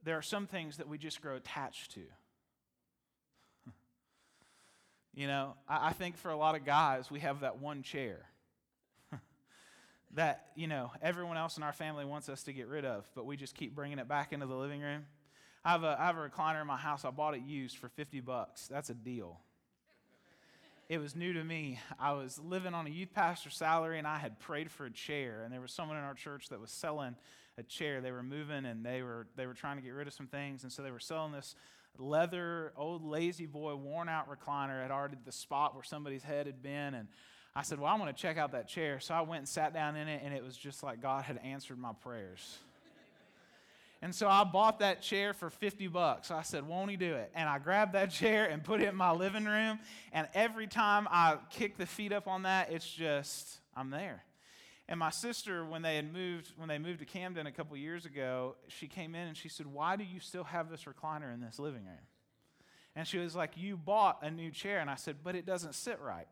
there 0.04 0.16
are 0.18 0.22
some 0.22 0.46
things 0.46 0.78
that 0.78 0.88
we 0.88 1.00
just 1.00 1.22
grow 1.22 1.36
attached 1.36 1.94
to. 1.96 2.02
you 5.16 5.26
know, 5.26 5.56
I, 5.68 5.88
I 5.88 5.94
think 5.94 6.18
for 6.18 6.30
a 6.30 6.38
lot 6.38 6.56
of 6.56 6.64
guys, 6.64 7.10
we 7.10 7.22
have 7.22 7.40
that 7.40 7.60
one 7.60 7.82
chair 7.82 8.28
that 10.14 10.46
you 10.56 10.68
know 10.68 10.92
everyone 11.02 11.38
else 11.38 11.58
in 11.58 11.64
our 11.64 11.74
family 11.74 12.06
wants 12.06 12.30
us 12.30 12.44
to 12.44 12.54
get 12.54 12.68
rid 12.68 12.86
of, 12.86 13.10
but 13.16 13.26
we 13.26 13.38
just 13.38 13.56
keep 13.56 13.74
bringing 13.74 13.98
it 13.98 14.08
back 14.08 14.34
into 14.34 14.46
the 14.46 14.56
living 14.56 14.82
room. 14.82 15.06
I 15.64 15.72
have, 15.72 15.84
a, 15.84 15.96
I 16.00 16.06
have 16.08 16.18
a 16.18 16.28
recliner 16.28 16.62
in 16.62 16.68
my 16.68 16.78
house. 16.78 17.06
I 17.06 17.12
bought 17.12 17.36
it 17.36 17.44
used 17.44 17.78
for 17.78 17.88
50 17.90 18.20
bucks. 18.22 18.68
That's 18.68 18.90
a 18.90 18.96
deal. 18.96 19.40
It 20.90 20.98
was 20.98 21.16
new 21.16 21.34
to 21.34 21.44
me. 21.44 21.80
I 22.00 22.14
was 22.14 22.40
living 22.40 22.74
on 22.74 22.88
a 22.88 22.90
youth 22.90 23.14
pastor 23.14 23.50
salary 23.50 23.98
and 23.98 24.08
I 24.08 24.18
had 24.18 24.40
prayed 24.40 24.72
for 24.72 24.86
a 24.86 24.92
chair. 24.92 25.44
And 25.44 25.54
there 25.54 25.62
was 25.62 25.72
someone 25.72 25.98
in 25.98 26.04
our 26.04 26.16
church 26.16 26.50
that 26.50 26.60
was 26.60 26.72
selling 26.72 27.16
a 27.58 27.64
chair. 27.64 28.02
They 28.02 28.12
were 28.12 28.24
moving 28.24 28.66
and 28.66 28.84
they 28.84 29.04
were, 29.04 29.28
they 29.36 29.46
were 29.46 29.54
trying 29.54 29.78
to 29.78 29.84
get 29.84 29.92
rid 29.92 30.08
of 30.08 30.14
some 30.14 30.28
things. 30.28 30.64
And 30.64 30.72
so 30.72 30.82
they 30.82 30.92
were 30.92 31.00
selling 31.00 31.32
this 31.32 31.56
leather, 31.98 32.74
old 32.76 33.04
La-Z-Boy, 33.04 33.76
worn 33.76 34.10
out 34.10 34.28
recliner 34.30 34.84
at 34.84 34.92
already 34.92 35.18
the 35.24 35.32
spot 35.32 35.76
where 35.76 35.84
somebody's 35.84 36.24
head 36.24 36.48
had 36.48 36.64
been. 36.64 36.96
And 36.96 37.08
I 37.56 37.62
said, 37.62 37.80
Well, 37.80 37.92
I'm 37.92 38.00
going 38.00 38.14
to 38.14 38.20
check 38.20 38.38
out 38.38 38.54
that 38.54 38.68
chair. 38.68 39.00
So 39.00 39.14
I 39.14 39.22
went 39.22 39.40
and 39.40 39.50
sat 39.50 39.74
down 39.74 39.96
in 39.96 40.08
it, 40.08 40.22
and 40.24 40.34
it 40.34 40.44
was 40.44 40.58
just 40.58 40.84
like 40.84 41.02
God 41.02 41.24
had 41.24 41.38
answered 41.44 41.78
my 41.78 41.92
prayers. 41.94 42.58
And 44.04 44.16
so 44.16 44.28
I 44.28 44.44
bought 44.44 44.80
that 44.80 45.04
chair 45.04 45.34
for 45.34 45.52
50 45.52 45.88
bucks. 45.88 46.32
I 46.32 46.42
said, 46.42 46.68
Won't 46.68 46.90
he 46.90 46.98
do 46.98 47.14
it? 47.14 47.32
And 47.36 47.48
I 47.48 47.60
grabbed 47.60 47.94
that 47.94 48.10
chair 48.12 48.48
and 48.48 48.64
put 48.64 48.82
it 48.82 48.88
in 48.88 48.96
my 48.96 49.12
living 49.12 49.46
room. 49.46 49.80
And 50.12 50.28
every 50.34 50.68
time 50.68 51.08
I 51.12 51.38
kick 51.50 51.78
the 51.78 51.86
feet 51.86 52.12
up 52.12 52.28
on 52.28 52.44
that, 52.44 52.72
it's 52.72 52.90
just, 52.92 53.60
I'm 53.76 53.92
there. 53.92 54.24
And 54.88 55.00
my 55.00 55.12
sister, 55.12 55.64
when 55.64 55.84
they 55.84 55.96
had 55.96 56.12
moved, 56.12 56.52
when 56.58 56.68
they 56.68 56.80
moved 56.80 57.00
to 57.00 57.06
Camden 57.06 57.48
a 57.48 57.52
couple 57.52 57.78
years 57.78 58.06
ago, 58.06 58.56
she 58.68 58.88
came 58.88 59.16
in 59.16 59.28
and 59.28 59.38
she 59.38 59.50
said, 59.50 59.68
Why 59.68 59.96
do 59.96 60.04
you 60.04 60.20
still 60.20 60.44
have 60.46 60.70
this 60.70 60.86
recliner 60.86 61.34
in 61.34 61.40
this 61.40 61.60
living 61.60 61.86
room? 61.86 62.06
And 62.96 63.08
she 63.08 63.20
was 63.20 63.36
like, 63.36 63.52
You 63.56 63.78
bought 63.78 64.20
a 64.24 64.32
new 64.32 64.50
chair. 64.50 64.80
And 64.80 64.90
I 64.90 64.96
said, 64.96 65.18
But 65.24 65.36
it 65.36 65.46
doesn't 65.46 65.76
sit 65.76 66.00
right. 66.02 66.28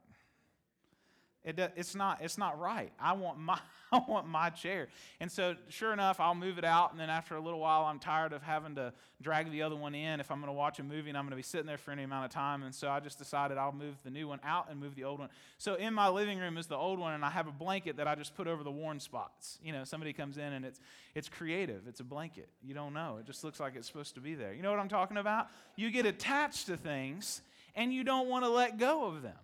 It, 1.45 1.57
it's, 1.77 1.95
not, 1.95 2.19
it's 2.21 2.37
not 2.37 2.59
right. 2.59 2.91
I 2.99 3.13
want, 3.13 3.39
my, 3.39 3.57
I 3.93 4.01
want 4.07 4.27
my 4.27 4.49
chair. 4.49 4.89
And 5.21 5.31
so, 5.31 5.55
sure 5.69 5.93
enough, 5.93 6.19
I'll 6.19 6.35
move 6.35 6.57
it 6.57 6.65
out. 6.65 6.91
And 6.91 6.99
then 6.99 7.09
after 7.09 7.35
a 7.35 7.39
little 7.39 7.59
while, 7.59 7.85
I'm 7.85 7.97
tired 7.97 8.33
of 8.33 8.43
having 8.43 8.75
to 8.75 8.91
drag 9.21 9.49
the 9.51 9.61
other 9.61 9.75
one 9.75 9.95
in 9.95 10.19
if 10.19 10.31
I'm 10.31 10.39
going 10.39 10.51
to 10.51 10.53
watch 10.53 10.79
a 10.79 10.83
movie 10.83 11.09
and 11.09 11.17
I'm 11.17 11.23
going 11.23 11.31
to 11.31 11.37
be 11.37 11.43
sitting 11.43 11.65
there 11.65 11.77
for 11.77 11.91
any 11.91 12.03
amount 12.03 12.25
of 12.25 12.31
time. 12.31 12.63
And 12.63 12.75
so 12.75 12.89
I 12.89 12.99
just 12.99 13.17
decided 13.17 13.57
I'll 13.57 13.71
move 13.71 13.95
the 14.03 14.09
new 14.09 14.27
one 14.27 14.39
out 14.43 14.69
and 14.69 14.79
move 14.79 14.95
the 14.95 15.05
old 15.05 15.19
one. 15.19 15.29
So, 15.57 15.75
in 15.75 15.93
my 15.93 16.09
living 16.09 16.39
room 16.39 16.57
is 16.57 16.67
the 16.67 16.75
old 16.75 16.99
one, 16.99 17.13
and 17.13 17.23
I 17.23 17.29
have 17.29 17.47
a 17.47 17.51
blanket 17.51 17.97
that 17.97 18.07
I 18.07 18.15
just 18.15 18.35
put 18.35 18.47
over 18.47 18.63
the 18.63 18.71
worn 18.71 18.99
spots. 18.99 19.59
You 19.63 19.71
know, 19.71 19.85
somebody 19.85 20.11
comes 20.11 20.37
in 20.37 20.53
and 20.53 20.65
it's, 20.65 20.81
it's 21.15 21.29
creative. 21.29 21.87
It's 21.87 22.01
a 22.01 22.05
blanket. 22.05 22.49
You 22.61 22.73
don't 22.73 22.93
know. 22.93 23.17
It 23.19 23.25
just 23.25 23.45
looks 23.45 23.61
like 23.61 23.75
it's 23.77 23.87
supposed 23.87 24.15
to 24.15 24.21
be 24.21 24.35
there. 24.35 24.53
You 24.53 24.61
know 24.61 24.71
what 24.71 24.79
I'm 24.79 24.89
talking 24.89 25.17
about? 25.17 25.47
You 25.77 25.89
get 25.89 26.05
attached 26.05 26.67
to 26.67 26.75
things 26.75 27.41
and 27.75 27.93
you 27.93 28.03
don't 28.03 28.27
want 28.27 28.43
to 28.43 28.49
let 28.49 28.77
go 28.77 29.05
of 29.05 29.21
them. 29.21 29.37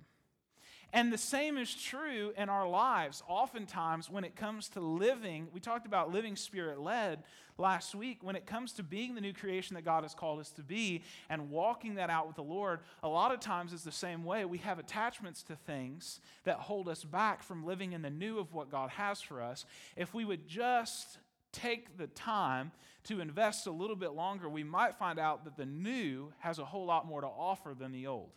And 0.95 1.11
the 1.11 1.17
same 1.17 1.57
is 1.57 1.75
true 1.75 2.31
in 2.37 2.47
our 2.47 2.65
lives. 2.65 3.21
Oftentimes, 3.27 4.09
when 4.09 4.23
it 4.23 4.37
comes 4.37 4.69
to 4.69 4.79
living, 4.79 5.49
we 5.53 5.59
talked 5.59 5.85
about 5.85 6.13
living 6.13 6.37
spirit 6.37 6.79
led 6.79 7.23
last 7.57 7.93
week. 7.93 8.19
When 8.21 8.37
it 8.37 8.45
comes 8.45 8.71
to 8.73 8.83
being 8.83 9.13
the 9.13 9.19
new 9.19 9.33
creation 9.33 9.73
that 9.75 9.83
God 9.83 10.03
has 10.03 10.15
called 10.15 10.39
us 10.39 10.51
to 10.51 10.63
be 10.63 11.03
and 11.29 11.51
walking 11.51 11.95
that 11.95 12.09
out 12.09 12.27
with 12.27 12.37
the 12.37 12.43
Lord, 12.43 12.79
a 13.03 13.09
lot 13.09 13.33
of 13.33 13.41
times 13.41 13.73
it's 13.73 13.83
the 13.83 13.91
same 13.91 14.23
way. 14.23 14.45
We 14.45 14.59
have 14.59 14.79
attachments 14.79 15.43
to 15.43 15.57
things 15.57 16.21
that 16.45 16.59
hold 16.59 16.87
us 16.87 17.03
back 17.03 17.43
from 17.43 17.65
living 17.65 17.91
in 17.91 18.01
the 18.01 18.09
new 18.09 18.39
of 18.39 18.53
what 18.53 18.71
God 18.71 18.89
has 18.91 19.21
for 19.21 19.41
us. 19.41 19.65
If 19.97 20.13
we 20.13 20.23
would 20.23 20.47
just 20.47 21.17
take 21.51 21.97
the 21.97 22.07
time 22.07 22.71
to 23.03 23.19
invest 23.19 23.67
a 23.67 23.71
little 23.71 23.97
bit 23.97 24.13
longer, 24.13 24.47
we 24.47 24.63
might 24.63 24.95
find 24.95 25.19
out 25.19 25.43
that 25.43 25.57
the 25.57 25.65
new 25.65 26.31
has 26.39 26.57
a 26.57 26.63
whole 26.63 26.85
lot 26.85 27.05
more 27.05 27.19
to 27.19 27.27
offer 27.27 27.75
than 27.77 27.91
the 27.91 28.07
old. 28.07 28.29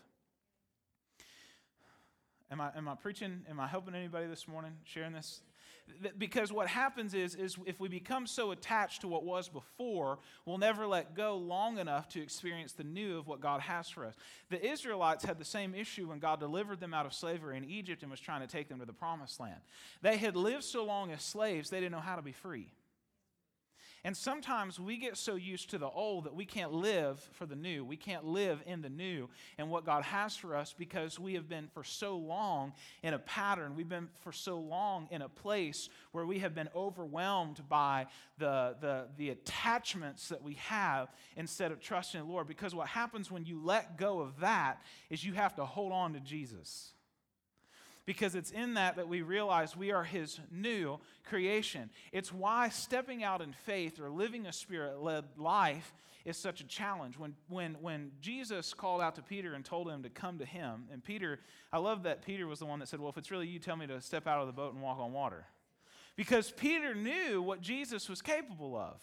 Am 2.51 2.61
I, 2.61 2.71
am 2.77 2.89
I 2.89 2.95
preaching? 2.95 3.43
Am 3.49 3.61
I 3.61 3.67
helping 3.67 3.95
anybody 3.95 4.27
this 4.27 4.49
morning 4.49 4.73
sharing 4.85 5.13
this? 5.13 5.43
Because 6.19 6.53
what 6.53 6.67
happens 6.67 7.15
is, 7.15 7.35
is 7.35 7.57
if 7.67 7.81
we 7.81 7.89
become 7.89 8.27
so 8.27 8.51
attached 8.51 9.01
to 9.03 9.09
what 9.09 9.25
was 9.25 9.49
before, 9.49 10.19
we'll 10.45 10.59
never 10.59 10.87
let 10.87 11.15
go 11.15 11.37
long 11.37 11.79
enough 11.79 12.09
to 12.11 12.23
experience 12.23 12.73
the 12.73 12.85
new 12.85 13.19
of 13.19 13.27
what 13.27 13.41
God 13.41 13.61
has 13.63 13.89
for 13.89 14.05
us. 14.05 14.15
The 14.51 14.65
Israelites 14.67 15.25
had 15.25 15.39
the 15.39 15.45
same 15.45 15.75
issue 15.75 16.09
when 16.09 16.19
God 16.19 16.41
delivered 16.41 16.81
them 16.81 16.93
out 16.93 17.07
of 17.07 17.15
slavery 17.15 17.57
in 17.57 17.65
Egypt 17.65 18.03
and 18.03 18.11
was 18.11 18.21
trying 18.21 18.43
to 18.43 18.47
take 18.47 18.69
them 18.69 18.81
to 18.81 18.87
the 18.87 18.93
promised 18.93 19.41
land. 19.41 19.61
They 20.03 20.19
had 20.19 20.37
lived 20.37 20.65
so 20.65 20.85
long 20.85 21.11
as 21.11 21.23
slaves, 21.23 21.71
they 21.71 21.81
didn't 21.81 21.93
know 21.93 22.01
how 22.01 22.17
to 22.17 22.23
be 22.23 22.33
free. 22.33 22.69
And 24.05 24.17
sometimes 24.17 24.79
we 24.79 24.97
get 24.97 25.17
so 25.17 25.35
used 25.35 25.71
to 25.71 25.79
the 25.79 25.89
old 25.89 26.25
that 26.25 26.35
we 26.35 26.45
can't 26.45 26.73
live 26.73 27.19
for 27.33 27.47
the 27.47 27.57
new. 27.57 27.85
We 27.85 27.97
can't 27.97 28.25
live 28.25 28.63
in 28.67 28.81
the 28.81 28.89
new 28.89 29.29
and 29.59 29.71
what 29.71 29.85
God 29.85 30.05
has 30.05 30.37
for 30.37 30.57
us 30.57 30.75
because 30.77 31.19
we 31.19 31.35
have 31.35 31.49
been 31.49 31.69
for 31.75 31.83
so 31.83 32.17
long 32.17 32.73
in 33.03 33.15
a 33.15 33.19
pattern. 33.19 33.75
We've 33.75 33.89
been 33.89 34.09
for 34.21 34.33
so 34.33 34.59
long 34.59 35.09
in 35.11 35.23
a 35.23 35.29
place 35.29 35.89
where 36.13 36.27
we 36.27 36.39
have 36.39 36.55
been 36.55 36.69
overwhelmed 36.75 37.61
by 37.69 38.07
the, 38.39 38.77
the, 38.81 39.07
the 39.17 39.31
attachments 39.31 40.29
that 40.29 40.43
we 40.43 40.55
have 40.55 41.09
instead 41.37 41.73
of 41.73 41.81
trusting 41.81 42.21
the 42.21 42.27
Lord. 42.27 42.47
Because 42.47 42.75
what 42.75 42.89
happens 42.89 43.31
when 43.31 43.45
you 43.45 43.61
let 43.63 43.99
go 43.99 44.21
of 44.21 44.41
that 44.41 44.81
is 45.11 45.25
you 45.25 45.33
have 45.33 45.57
to 45.57 45.65
hold 45.65 45.93
on 45.93 46.13
to 46.13 46.21
Jesus 46.21 46.93
because 48.09 48.35
it's 48.35 48.53
in 48.53 48.73
that 48.73 48.97
that 48.97 49.07
we 49.07 49.21
realize 49.21 49.77
we 49.77 49.93
are 49.93 50.03
his 50.03 50.41
new 50.51 50.99
creation. 51.29 51.91
It's 52.11 52.33
why 52.33 52.71
stepping 52.71 53.23
out 53.23 53.43
in 53.43 53.53
faith 53.53 54.01
or 54.01 54.09
living 54.09 54.47
a 54.47 54.53
spirit 54.55 55.03
led 55.03 55.27
life 55.37 55.93
is 56.25 56.39
such 56.39 56.63
a 56.63 56.67
challenge. 56.67 57.19
When, 57.19 57.35
when, 57.51 57.75
when 57.83 58.13
Jesus 58.23 58.73
called 58.73 59.03
out 59.03 59.17
to 59.17 59.23
Peter 59.23 59.53
and 59.53 59.63
told 59.63 59.91
him 59.91 60.05
to 60.05 60.09
come 60.09 60.39
to 60.39 60.47
him, 60.47 60.85
and 60.91 61.05
Peter, 61.05 61.41
I 61.71 61.77
love 61.81 62.05
that 62.05 62.25
Peter 62.25 62.47
was 62.47 62.61
the 62.61 62.65
one 62.65 62.79
that 62.79 62.89
said, 62.89 62.99
Well, 62.99 63.11
if 63.11 63.19
it's 63.19 63.31
really 63.31 63.47
you, 63.47 63.59
tell 63.59 63.77
me 63.77 63.87
to 63.87 64.01
step 64.01 64.27
out 64.27 64.41
of 64.41 64.47
the 64.47 64.55
boat 64.55 64.73
and 64.73 64.83
walk 64.83 64.99
on 64.99 65.13
water. 65.13 65.45
Because 66.17 66.51
Peter 66.51 66.95
knew 66.95 67.43
what 67.43 67.61
Jesus 67.61 68.09
was 68.09 68.23
capable 68.23 68.75
of. 68.75 69.03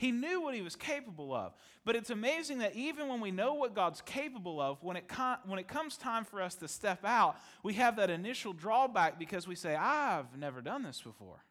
He 0.00 0.12
knew 0.12 0.40
what 0.40 0.54
he 0.54 0.62
was 0.62 0.76
capable 0.76 1.34
of. 1.34 1.52
But 1.84 1.94
it's 1.94 2.08
amazing 2.08 2.60
that 2.60 2.74
even 2.74 3.06
when 3.06 3.20
we 3.20 3.30
know 3.30 3.52
what 3.52 3.74
God's 3.74 4.00
capable 4.00 4.58
of, 4.58 4.82
when 4.82 4.96
it, 4.96 5.08
com- 5.08 5.36
when 5.44 5.58
it 5.58 5.68
comes 5.68 5.98
time 5.98 6.24
for 6.24 6.40
us 6.40 6.54
to 6.54 6.68
step 6.68 7.04
out, 7.04 7.36
we 7.62 7.74
have 7.74 7.96
that 7.96 8.08
initial 8.08 8.54
drawback 8.54 9.18
because 9.18 9.46
we 9.46 9.54
say, 9.54 9.76
I've 9.76 10.38
never 10.38 10.62
done 10.62 10.82
this 10.84 11.02
before. 11.02 11.44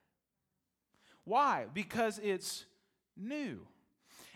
Why? 1.25 1.67
Because 1.71 2.19
it's 2.23 2.65
new. 3.15 3.67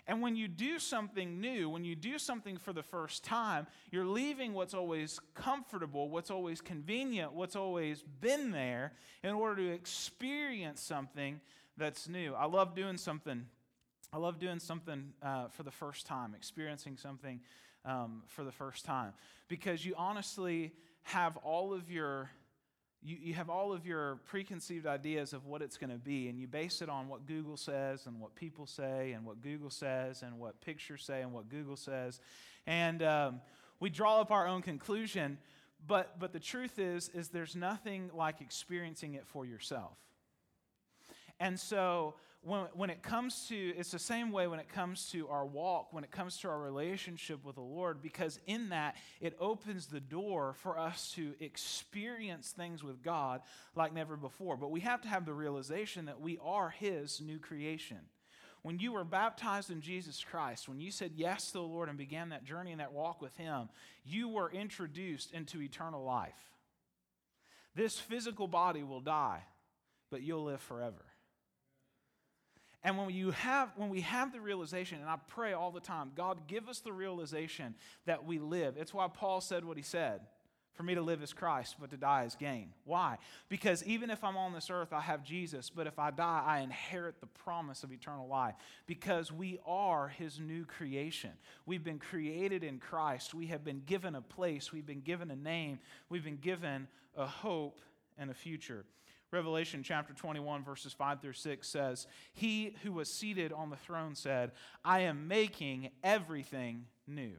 And 0.05 0.21
when 0.21 0.35
you 0.35 0.47
do 0.47 0.77
something 0.77 1.41
new, 1.41 1.67
when 1.67 1.83
you 1.83 1.95
do 1.95 2.19
something 2.19 2.57
for 2.57 2.71
the 2.71 2.83
first 2.83 3.23
time, 3.23 3.65
you're 3.89 4.05
leaving 4.05 4.53
what's 4.53 4.75
always 4.75 5.19
comfortable, 5.33 6.07
what's 6.07 6.29
always 6.29 6.61
convenient, 6.61 7.33
what's 7.33 7.55
always 7.55 8.03
been 8.21 8.51
there 8.51 8.93
in 9.23 9.31
order 9.31 9.63
to 9.63 9.73
experience 9.73 10.81
something 10.81 11.41
that's 11.77 12.07
new. 12.07 12.35
I 12.35 12.45
love 12.45 12.75
doing 12.75 12.97
something 12.97 13.47
I 14.13 14.17
love 14.17 14.37
doing 14.37 14.59
something 14.59 15.11
uh, 15.23 15.47
for 15.47 15.63
the 15.63 15.71
first 15.71 16.05
time, 16.05 16.35
experiencing 16.35 16.97
something 16.97 17.39
um, 17.83 18.21
for 18.27 18.43
the 18.43 18.51
first 18.51 18.85
time 18.85 19.13
because 19.47 19.83
you 19.83 19.95
honestly 19.97 20.71
have 21.01 21.35
all 21.37 21.73
of 21.73 21.89
your 21.89 22.29
you, 23.01 23.17
you 23.19 23.33
have 23.33 23.49
all 23.49 23.73
of 23.73 23.87
your 23.87 24.19
preconceived 24.27 24.85
ideas 24.85 25.33
of 25.33 25.47
what 25.47 25.61
it's 25.63 25.77
going 25.77 25.89
to 25.89 25.97
be, 25.97 26.29
and 26.29 26.39
you 26.39 26.47
base 26.47 26.81
it 26.81 26.89
on 26.89 27.09
what 27.09 27.25
Google 27.25 27.57
says 27.57 28.05
and 28.05 28.19
what 28.21 28.33
people 28.35 28.67
say 28.67 29.11
and 29.13 29.25
what 29.25 29.41
Google 29.41 29.71
says 29.71 30.21
and 30.21 30.39
what 30.39 30.61
pictures 30.61 31.03
say 31.03 31.21
and 31.21 31.33
what 31.33 31.49
Google 31.49 31.75
says. 31.75 32.21
And 32.65 33.01
um, 33.01 33.41
we 33.81 33.89
draw 33.89 34.21
up 34.21 34.31
our 34.31 34.47
own 34.47 34.61
conclusion, 34.61 35.37
but, 35.85 36.17
but 36.17 36.31
the 36.31 36.39
truth 36.39 36.79
is, 36.79 37.09
is 37.09 37.27
there's 37.27 37.57
nothing 37.57 38.09
like 38.13 38.39
experiencing 38.39 39.15
it 39.15 39.27
for 39.27 39.45
yourself. 39.45 39.97
And 41.41 41.59
so 41.59 42.13
when, 42.45 42.65
when 42.73 42.89
it 42.89 43.01
comes 43.01 43.47
to, 43.47 43.55
it's 43.55 43.91
the 43.91 43.99
same 43.99 44.31
way 44.31 44.47
when 44.47 44.59
it 44.59 44.67
comes 44.67 45.09
to 45.11 45.29
our 45.29 45.45
walk, 45.45 45.93
when 45.93 46.03
it 46.03 46.11
comes 46.11 46.37
to 46.39 46.49
our 46.49 46.59
relationship 46.59 47.43
with 47.45 47.55
the 47.55 47.61
Lord, 47.61 48.01
because 48.01 48.39
in 48.45 48.69
that 48.69 48.97
it 49.21 49.35
opens 49.39 49.87
the 49.87 50.01
door 50.01 50.53
for 50.61 50.77
us 50.77 51.11
to 51.15 51.33
experience 51.39 52.51
things 52.51 52.83
with 52.83 53.01
God 53.01 53.41
like 53.75 53.93
never 53.93 54.17
before. 54.17 54.57
But 54.57 54.71
we 54.71 54.81
have 54.81 55.01
to 55.03 55.07
have 55.07 55.25
the 55.25 55.33
realization 55.33 56.05
that 56.05 56.19
we 56.19 56.37
are 56.43 56.69
His 56.69 57.21
new 57.21 57.39
creation. 57.39 57.99
When 58.61 58.79
you 58.79 58.91
were 58.91 59.05
baptized 59.05 59.71
in 59.71 59.81
Jesus 59.81 60.23
Christ, 60.23 60.67
when 60.67 60.81
you 60.81 60.91
said 60.91 61.11
yes 61.15 61.47
to 61.47 61.53
the 61.53 61.61
Lord 61.61 61.87
and 61.87 61.97
began 61.97 62.29
that 62.29 62.45
journey 62.45 62.71
and 62.71 62.81
that 62.81 62.93
walk 62.93 63.21
with 63.21 63.35
Him, 63.37 63.69
you 64.05 64.27
were 64.27 64.51
introduced 64.51 65.31
into 65.33 65.61
eternal 65.61 66.03
life. 66.03 66.51
This 67.75 67.99
physical 67.99 68.47
body 68.47 68.83
will 68.83 69.01
die, 69.01 69.43
but 70.11 70.21
you'll 70.21 70.43
live 70.43 70.61
forever. 70.61 71.05
And 72.83 72.97
when 72.97 73.09
you 73.11 73.31
have 73.31 73.71
when 73.77 73.89
we 73.89 74.01
have 74.01 74.33
the 74.33 74.41
realization, 74.41 74.99
and 74.99 75.09
I 75.09 75.17
pray 75.27 75.53
all 75.53 75.71
the 75.71 75.79
time, 75.79 76.11
God, 76.15 76.47
give 76.47 76.67
us 76.67 76.79
the 76.79 76.91
realization 76.91 77.75
that 78.05 78.25
we 78.25 78.39
live. 78.39 78.75
It's 78.77 78.93
why 78.93 79.07
Paul 79.07 79.41
said 79.41 79.63
what 79.63 79.77
he 79.77 79.83
said. 79.83 80.21
For 80.73 80.81
me 80.81 80.95
to 80.95 81.01
live 81.03 81.21
is 81.21 81.33
Christ, 81.33 81.75
but 81.79 81.91
to 81.91 81.97
die 81.97 82.23
is 82.23 82.33
gain. 82.33 82.73
Why? 82.83 83.19
Because 83.47 83.83
even 83.83 84.09
if 84.09 84.23
I'm 84.23 84.37
on 84.37 84.53
this 84.53 84.71
earth, 84.71 84.91
I 84.91 85.01
have 85.01 85.23
Jesus, 85.23 85.69
but 85.69 85.85
if 85.85 85.99
I 85.99 86.09
die, 86.09 86.43
I 86.43 86.59
inherit 86.61 87.21
the 87.21 87.27
promise 87.27 87.83
of 87.83 87.91
eternal 87.91 88.27
life. 88.27 88.55
Because 88.87 89.31
we 89.31 89.59
are 89.67 90.07
his 90.07 90.39
new 90.39 90.65
creation. 90.65 91.29
We've 91.67 91.83
been 91.83 91.99
created 91.99 92.63
in 92.63 92.79
Christ. 92.79 93.35
We 93.35 93.47
have 93.47 93.63
been 93.63 93.83
given 93.85 94.15
a 94.15 94.21
place, 94.21 94.73
we've 94.73 94.85
been 94.85 95.01
given 95.01 95.29
a 95.29 95.35
name, 95.35 95.77
we've 96.09 96.23
been 96.23 96.37
given 96.37 96.87
a 97.15 97.27
hope 97.27 97.79
and 98.17 98.31
a 98.31 98.33
future. 98.33 98.83
Revelation 99.33 99.81
chapter 99.81 100.13
21, 100.13 100.63
verses 100.63 100.93
5 100.93 101.19
through 101.19 101.33
6 101.33 101.67
says, 101.67 102.05
He 102.33 102.75
who 102.83 102.93
was 102.93 103.11
seated 103.11 103.51
on 103.51 103.71
the 103.71 103.75
throne 103.75 104.13
said, 104.13 104.51
I 104.85 105.01
am 105.01 105.27
making 105.27 105.89
everything 106.03 106.85
new. 107.07 107.33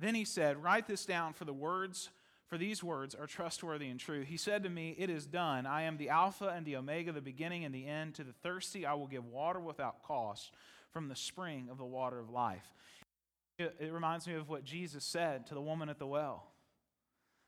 Then 0.00 0.16
he 0.16 0.24
said, 0.24 0.60
Write 0.60 0.88
this 0.88 1.06
down, 1.06 1.34
for 1.34 1.44
the 1.44 1.52
words, 1.52 2.10
for 2.48 2.58
these 2.58 2.82
words 2.82 3.14
are 3.14 3.28
trustworthy 3.28 3.88
and 3.88 4.00
true. 4.00 4.22
He 4.22 4.36
said 4.36 4.64
to 4.64 4.68
me, 4.68 4.96
It 4.98 5.08
is 5.08 5.24
done. 5.24 5.66
I 5.66 5.82
am 5.82 5.96
the 5.96 6.08
Alpha 6.08 6.48
and 6.48 6.66
the 6.66 6.76
Omega, 6.76 7.12
the 7.12 7.20
beginning 7.20 7.64
and 7.64 7.72
the 7.72 7.86
end. 7.86 8.16
To 8.16 8.24
the 8.24 8.32
thirsty, 8.32 8.84
I 8.84 8.94
will 8.94 9.06
give 9.06 9.24
water 9.24 9.60
without 9.60 10.02
cost 10.02 10.50
from 10.90 11.08
the 11.08 11.16
spring 11.16 11.68
of 11.70 11.78
the 11.78 11.84
water 11.84 12.18
of 12.18 12.28
life. 12.28 12.74
It, 13.56 13.76
it 13.78 13.92
reminds 13.92 14.26
me 14.26 14.34
of 14.34 14.48
what 14.48 14.64
Jesus 14.64 15.04
said 15.04 15.46
to 15.46 15.54
the 15.54 15.62
woman 15.62 15.88
at 15.88 16.00
the 16.00 16.06
well 16.08 16.51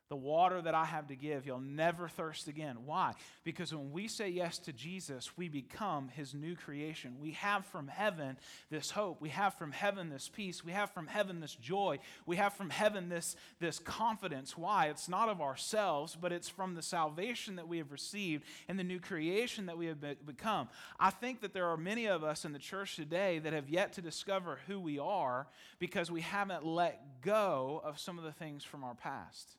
the 0.09 0.17
water 0.17 0.61
that 0.61 0.75
I 0.75 0.85
have 0.85 1.09
to 1.09 1.17
give, 1.17 1.47
you'll 1.47 1.61
never 1.61 2.09
thirst 2.09 2.47
again. 2.47 2.77
Why? 2.85 3.15
Because 3.43 3.75
when 3.75 3.91
we 3.91 4.07
say 4.07 4.29
yes 4.29 4.59
to 4.59 4.73
Jesus, 4.73 5.37
we 5.37 5.49
become 5.49 6.09
his 6.09 6.35
new 6.35 6.57
creation. 6.57 7.17
We 7.21 7.33
have 7.33 7.65
from 7.67 7.89
heaven 7.89 8.37
this 8.71 8.91
hope. 8.91 9.21
We 9.23 9.31
have 9.31 9.55
from 9.55 9.73
heaven 9.73 10.11
this 10.11 10.29
peace. 10.29 10.63
We 10.63 10.73
have 10.73 10.91
from 10.91 11.07
heaven 11.07 11.41
this 11.41 11.55
joy. 11.55 12.01
We 12.27 12.37
have 12.37 12.53
from 12.53 12.69
heaven 12.69 13.09
this, 13.09 13.35
this 13.61 13.79
confidence. 13.79 14.59
Why? 14.59 14.87
It's 14.87 15.09
not 15.09 15.31
of 15.31 15.41
ourselves, 15.41 16.17
but 16.21 16.33
it's 16.33 16.51
from 16.51 16.75
the 16.75 16.83
salvation 16.83 17.57
that 17.57 17.69
we 17.69 17.79
have 17.79 17.91
received 17.91 18.45
and 18.69 18.79
the 18.79 18.85
new 18.85 19.01
creation 19.01 19.67
that 19.67 19.79
we 19.79 19.87
have 19.87 20.01
be- 20.03 20.19
become. 20.27 20.69
I 21.01 21.11
think 21.11 21.41
that 21.41 21.55
there 21.55 21.69
are 21.69 21.79
many 21.79 22.07
of 22.07 22.23
us 22.23 22.45
in 22.45 22.53
the 22.53 22.59
church 22.59 22.97
today 22.97 23.39
that 23.39 23.55
have 23.55 23.71
yet 23.71 23.95
to 23.95 24.03
discover 24.03 24.59
who 24.67 24.79
we 24.79 24.99
are 24.99 25.47
because 25.79 26.11
we 26.11 26.21
haven't 26.21 26.67
let 26.67 27.23
go 27.23 27.81
of 27.83 27.99
some 27.99 28.19
of 28.19 28.25
the 28.25 28.33
things 28.33 28.65
from 28.65 28.85
our 28.85 28.95
past. 28.95 29.57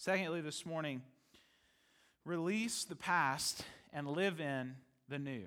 Secondly, 0.00 0.40
this 0.40 0.64
morning, 0.64 1.02
release 2.24 2.84
the 2.84 2.94
past 2.94 3.64
and 3.92 4.06
live 4.06 4.40
in 4.40 4.76
the 5.08 5.18
new. 5.18 5.46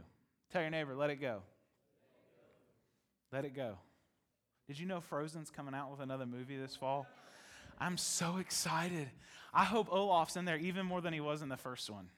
Tell 0.51 0.61
your 0.61 0.69
neighbor, 0.69 0.93
let 0.93 1.09
it 1.09 1.21
go. 1.21 1.41
Let 3.31 3.45
it 3.45 3.55
go. 3.55 3.77
Did 4.67 4.77
you 4.77 4.85
know 4.85 4.99
Frozen's 4.99 5.49
coming 5.49 5.73
out 5.73 5.89
with 5.89 6.01
another 6.01 6.25
movie 6.25 6.57
this 6.57 6.75
fall? 6.75 7.07
I'm 7.79 7.97
so 7.97 8.39
excited. 8.39 9.09
I 9.53 9.63
hope 9.63 9.87
Olaf's 9.89 10.35
in 10.35 10.43
there 10.43 10.57
even 10.57 10.85
more 10.85 10.99
than 10.99 11.13
he 11.13 11.21
was 11.21 11.41
in 11.41 11.47
the 11.47 11.55
first 11.55 11.89
one. 11.89 12.09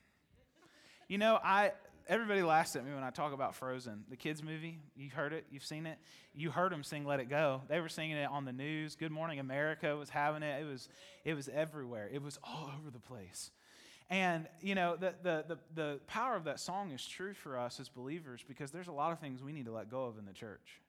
You 1.08 1.20
know, 1.20 1.40
I 1.44 1.74
everybody 2.08 2.42
laughs 2.42 2.76
at 2.76 2.86
me 2.86 2.94
when 2.94 3.04
I 3.04 3.10
talk 3.10 3.34
about 3.34 3.56
Frozen, 3.56 4.06
the 4.10 4.16
kids 4.16 4.44
movie. 4.44 4.80
You've 4.96 5.14
heard 5.14 5.34
it, 5.34 5.46
you've 5.52 5.66
seen 5.66 5.86
it. 5.86 5.98
You 6.34 6.52
heard 6.52 6.72
them 6.72 6.84
sing 6.84 7.06
"Let 7.06 7.20
It 7.20 7.30
Go." 7.30 7.62
They 7.68 7.80
were 7.80 7.90
singing 7.90 8.18
it 8.18 8.30
on 8.30 8.46
the 8.46 8.54
news. 8.54 8.96
Good 8.96 9.12
Morning 9.12 9.40
America 9.40 9.96
was 9.96 10.10
having 10.10 10.44
it. 10.44 10.62
It 10.62 10.66
was, 10.66 10.90
it 11.24 11.34
was 11.34 11.50
everywhere. 11.50 12.10
It 12.12 12.22
was 12.22 12.40
all 12.44 12.72
over 12.78 12.90
the 12.92 13.00
place. 13.00 13.52
And 14.10 14.48
you 14.62 14.76
know, 14.76 14.96
the, 14.96 15.14
the 15.24 15.46
the 15.48 15.58
the 15.74 16.00
power 16.08 16.36
of 16.36 16.44
that 16.46 16.60
song 16.60 16.92
is 16.92 17.06
true 17.06 17.34
for 17.34 17.58
us 17.58 17.80
as 17.80 17.90
believers 17.90 18.44
because 18.48 18.72
there's 18.72 18.88
a 18.88 18.92
lot 18.92 19.12
of 19.12 19.20
things 19.20 19.42
we 19.42 19.54
need 19.54 19.66
to 19.66 19.72
let 19.72 19.90
go 19.90 20.06
of 20.06 20.18
in 20.18 20.26
the 20.26 20.34
church. 20.34 20.80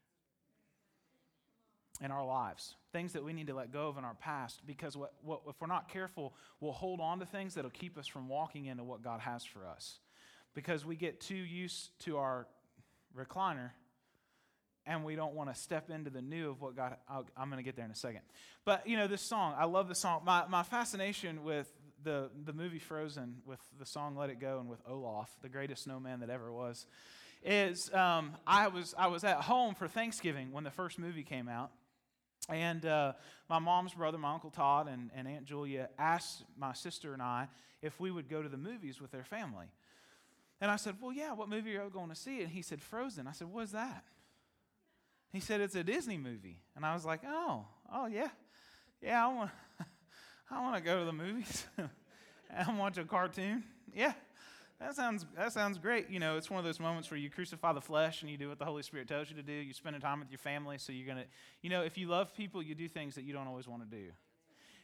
In 2.01 2.11
our 2.11 2.27
lives, 2.27 2.75
things 2.93 3.13
that 3.13 3.23
we 3.23 3.33
need 3.33 3.47
to 3.47 3.55
let 3.55 3.73
go 3.73 3.87
of 3.87 3.97
in 3.97 4.05
our 4.05 4.15
past, 4.15 4.63
because 4.67 4.97
what, 4.97 5.13
what, 5.23 5.43
if 5.49 5.55
we're 5.61 5.69
not 5.69 5.89
careful, 5.89 6.35
we'll 6.59 6.73
hold 6.73 7.01
on 7.01 7.21
to 7.21 7.25
things 7.25 7.55
that'll 7.55 7.71
keep 7.71 7.97
us 7.97 8.09
from 8.09 8.29
walking 8.29 8.67
into 8.67 8.83
what 8.83 9.01
God 9.01 9.21
has 9.21 9.45
for 9.45 9.65
us 9.65 10.01
because 10.55 10.85
we 10.85 10.97
get 10.97 11.21
too 11.21 11.35
used 11.35 11.91
to 12.01 12.19
our 12.19 12.47
recliner 13.17 13.71
and 14.87 15.05
we 15.05 15.17
don't 15.17 15.35
want 15.35 15.53
to 15.53 15.59
step 15.59 15.91
into 15.91 16.11
the 16.11 16.21
new 16.21 16.51
of 16.51 16.61
what 16.61 16.77
God, 16.77 16.97
i 17.09 17.43
am 17.43 17.49
going 17.49 17.57
to 17.59 17.63
get 17.63 17.77
there 17.77 17.85
in 17.85 17.91
a 17.91 17.97
second. 17.97 18.21
But, 18.65 18.87
you 18.87 18.97
know, 18.97 19.07
this 19.07 19.23
song, 19.23 19.55
I 19.59 19.65
love 19.65 19.89
the 19.89 19.95
song. 19.95 20.23
My, 20.25 20.45
my 20.49 20.63
fascination 20.63 21.43
with 21.43 21.73
the, 22.03 22.31
the 22.45 22.53
movie 22.53 22.79
Frozen, 22.79 23.37
with 23.47 23.61
the 23.79 23.87
song 23.87 24.15
Let 24.17 24.29
It 24.29 24.41
Go, 24.41 24.59
and 24.61 24.69
with 24.69 24.81
Olaf, 24.87 25.35
the 25.43 25.49
greatest 25.49 25.85
snowman 25.85 26.21
that 26.21 26.29
ever 26.29 26.53
was, 26.53 26.87
is 27.43 27.93
um, 27.95 28.35
I, 28.47 28.69
was, 28.69 28.95
I 28.99 29.07
was 29.07 29.25
at 29.25 29.41
home 29.43 29.75
for 29.75 29.89
Thanksgiving 29.89 30.53
when 30.53 30.65
the 30.65 30.71
first 30.71 30.99
movie 30.99 31.23
came 31.23 31.49
out. 31.49 31.71
And 32.51 32.85
uh, 32.85 33.15
my 33.49 33.59
mom's 33.59 33.95
brother, 33.95 34.19
my 34.19 34.35
Uncle 34.35 34.51
Todd, 34.51 34.87
and, 34.87 35.11
and 35.15 35.27
Aunt 35.27 35.47
Julia 35.47 35.89
asked 35.99 36.45
my 36.59 36.75
sister 36.75 37.15
and 37.15 37.23
I 37.23 37.49
if 37.81 37.99
we 38.01 38.11
would 38.11 38.29
go 38.29 38.43
to 38.43 38.49
the 38.51 38.59
movies 38.59 39.01
with 39.01 39.11
their 39.13 39.25
family. 39.25 39.67
And 40.65 40.71
I 40.71 40.77
said, 40.77 40.95
Well, 40.99 41.13
yeah, 41.13 41.35
what 41.35 41.51
movie 41.51 41.77
are 41.77 41.85
you 41.85 41.91
going 41.91 42.09
to 42.09 42.15
see? 42.15 42.41
And 42.41 42.51
he 42.51 42.63
said, 42.63 42.81
Frozen. 42.81 43.27
I 43.27 43.33
said, 43.33 43.49
What's 43.53 43.73
that? 43.73 44.03
He 45.31 45.39
said, 45.39 45.61
It's 45.61 45.75
a 45.75 45.85
Disney 45.85 46.17
movie. 46.17 46.57
And 46.75 46.87
I 46.87 46.95
was 46.95 47.05
like, 47.05 47.21
Oh, 47.23 47.67
oh, 47.93 48.07
yeah. 48.07 48.31
Yeah, 49.03 49.27
I 49.27 49.31
want, 49.31 49.51
I 50.51 50.63
want 50.63 50.77
to 50.77 50.81
go 50.81 51.01
to 51.01 51.05
the 51.05 51.13
movies 51.13 51.67
and 52.51 52.79
watch 52.79 52.97
a 52.97 53.05
cartoon. 53.05 53.63
Yeah, 53.95 54.15
that 54.81 54.97
sounds, 54.97 55.27
that 55.37 55.53
sounds 55.53 55.77
great. 55.77 56.09
You 56.09 56.19
know, 56.19 56.39
it's 56.39 56.49
one 56.49 56.61
of 56.61 56.65
those 56.65 56.81
moments 56.81 57.11
where 57.11 57.21
you 57.21 57.29
crucify 57.29 57.75
the 57.75 57.83
flesh 57.83 58.23
and 58.23 58.31
you 58.31 58.39
do 58.39 58.49
what 58.49 58.59
the 58.59 58.65
Holy 58.65 58.83
Spirit 58.83 59.07
tells 59.07 59.29
you 59.29 59.37
to 59.37 59.43
do. 59.43 59.53
You 59.53 59.75
spend 59.75 60.01
time 60.01 60.21
with 60.21 60.31
your 60.31 60.39
family, 60.39 60.79
so 60.79 60.93
you're 60.93 61.05
going 61.05 61.19
to, 61.19 61.29
you 61.61 61.69
know, 61.69 61.83
if 61.83 61.99
you 61.99 62.09
love 62.09 62.35
people, 62.35 62.63
you 62.63 62.75
do 62.75 62.89
things 62.89 63.17
that 63.17 63.25
you 63.25 63.35
don't 63.35 63.49
always 63.49 63.69
want 63.69 63.83
to 63.83 63.95
do. 63.95 64.13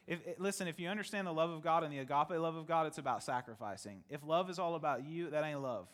If, 0.07 0.21
eh, 0.27 0.33
listen, 0.39 0.69
if 0.69 0.79
you 0.79 0.89
understand 0.89 1.27
the 1.27 1.33
love 1.33 1.51
of 1.51 1.63
God 1.63 1.85
and 1.85 1.93
the 1.93 1.99
agape 1.99 2.31
love 2.31 2.57
of 2.57 2.67
God, 2.67 2.87
it's 2.87 2.99
about 2.99 3.23
sacrificing. 3.23 4.03
If 4.09 4.25
love 4.25 4.51
is 4.51 4.59
all 4.59 4.75
about 4.75 5.05
you, 5.05 5.31
that 5.31 5.45
ain't 5.45 5.63
love. 5.63 5.89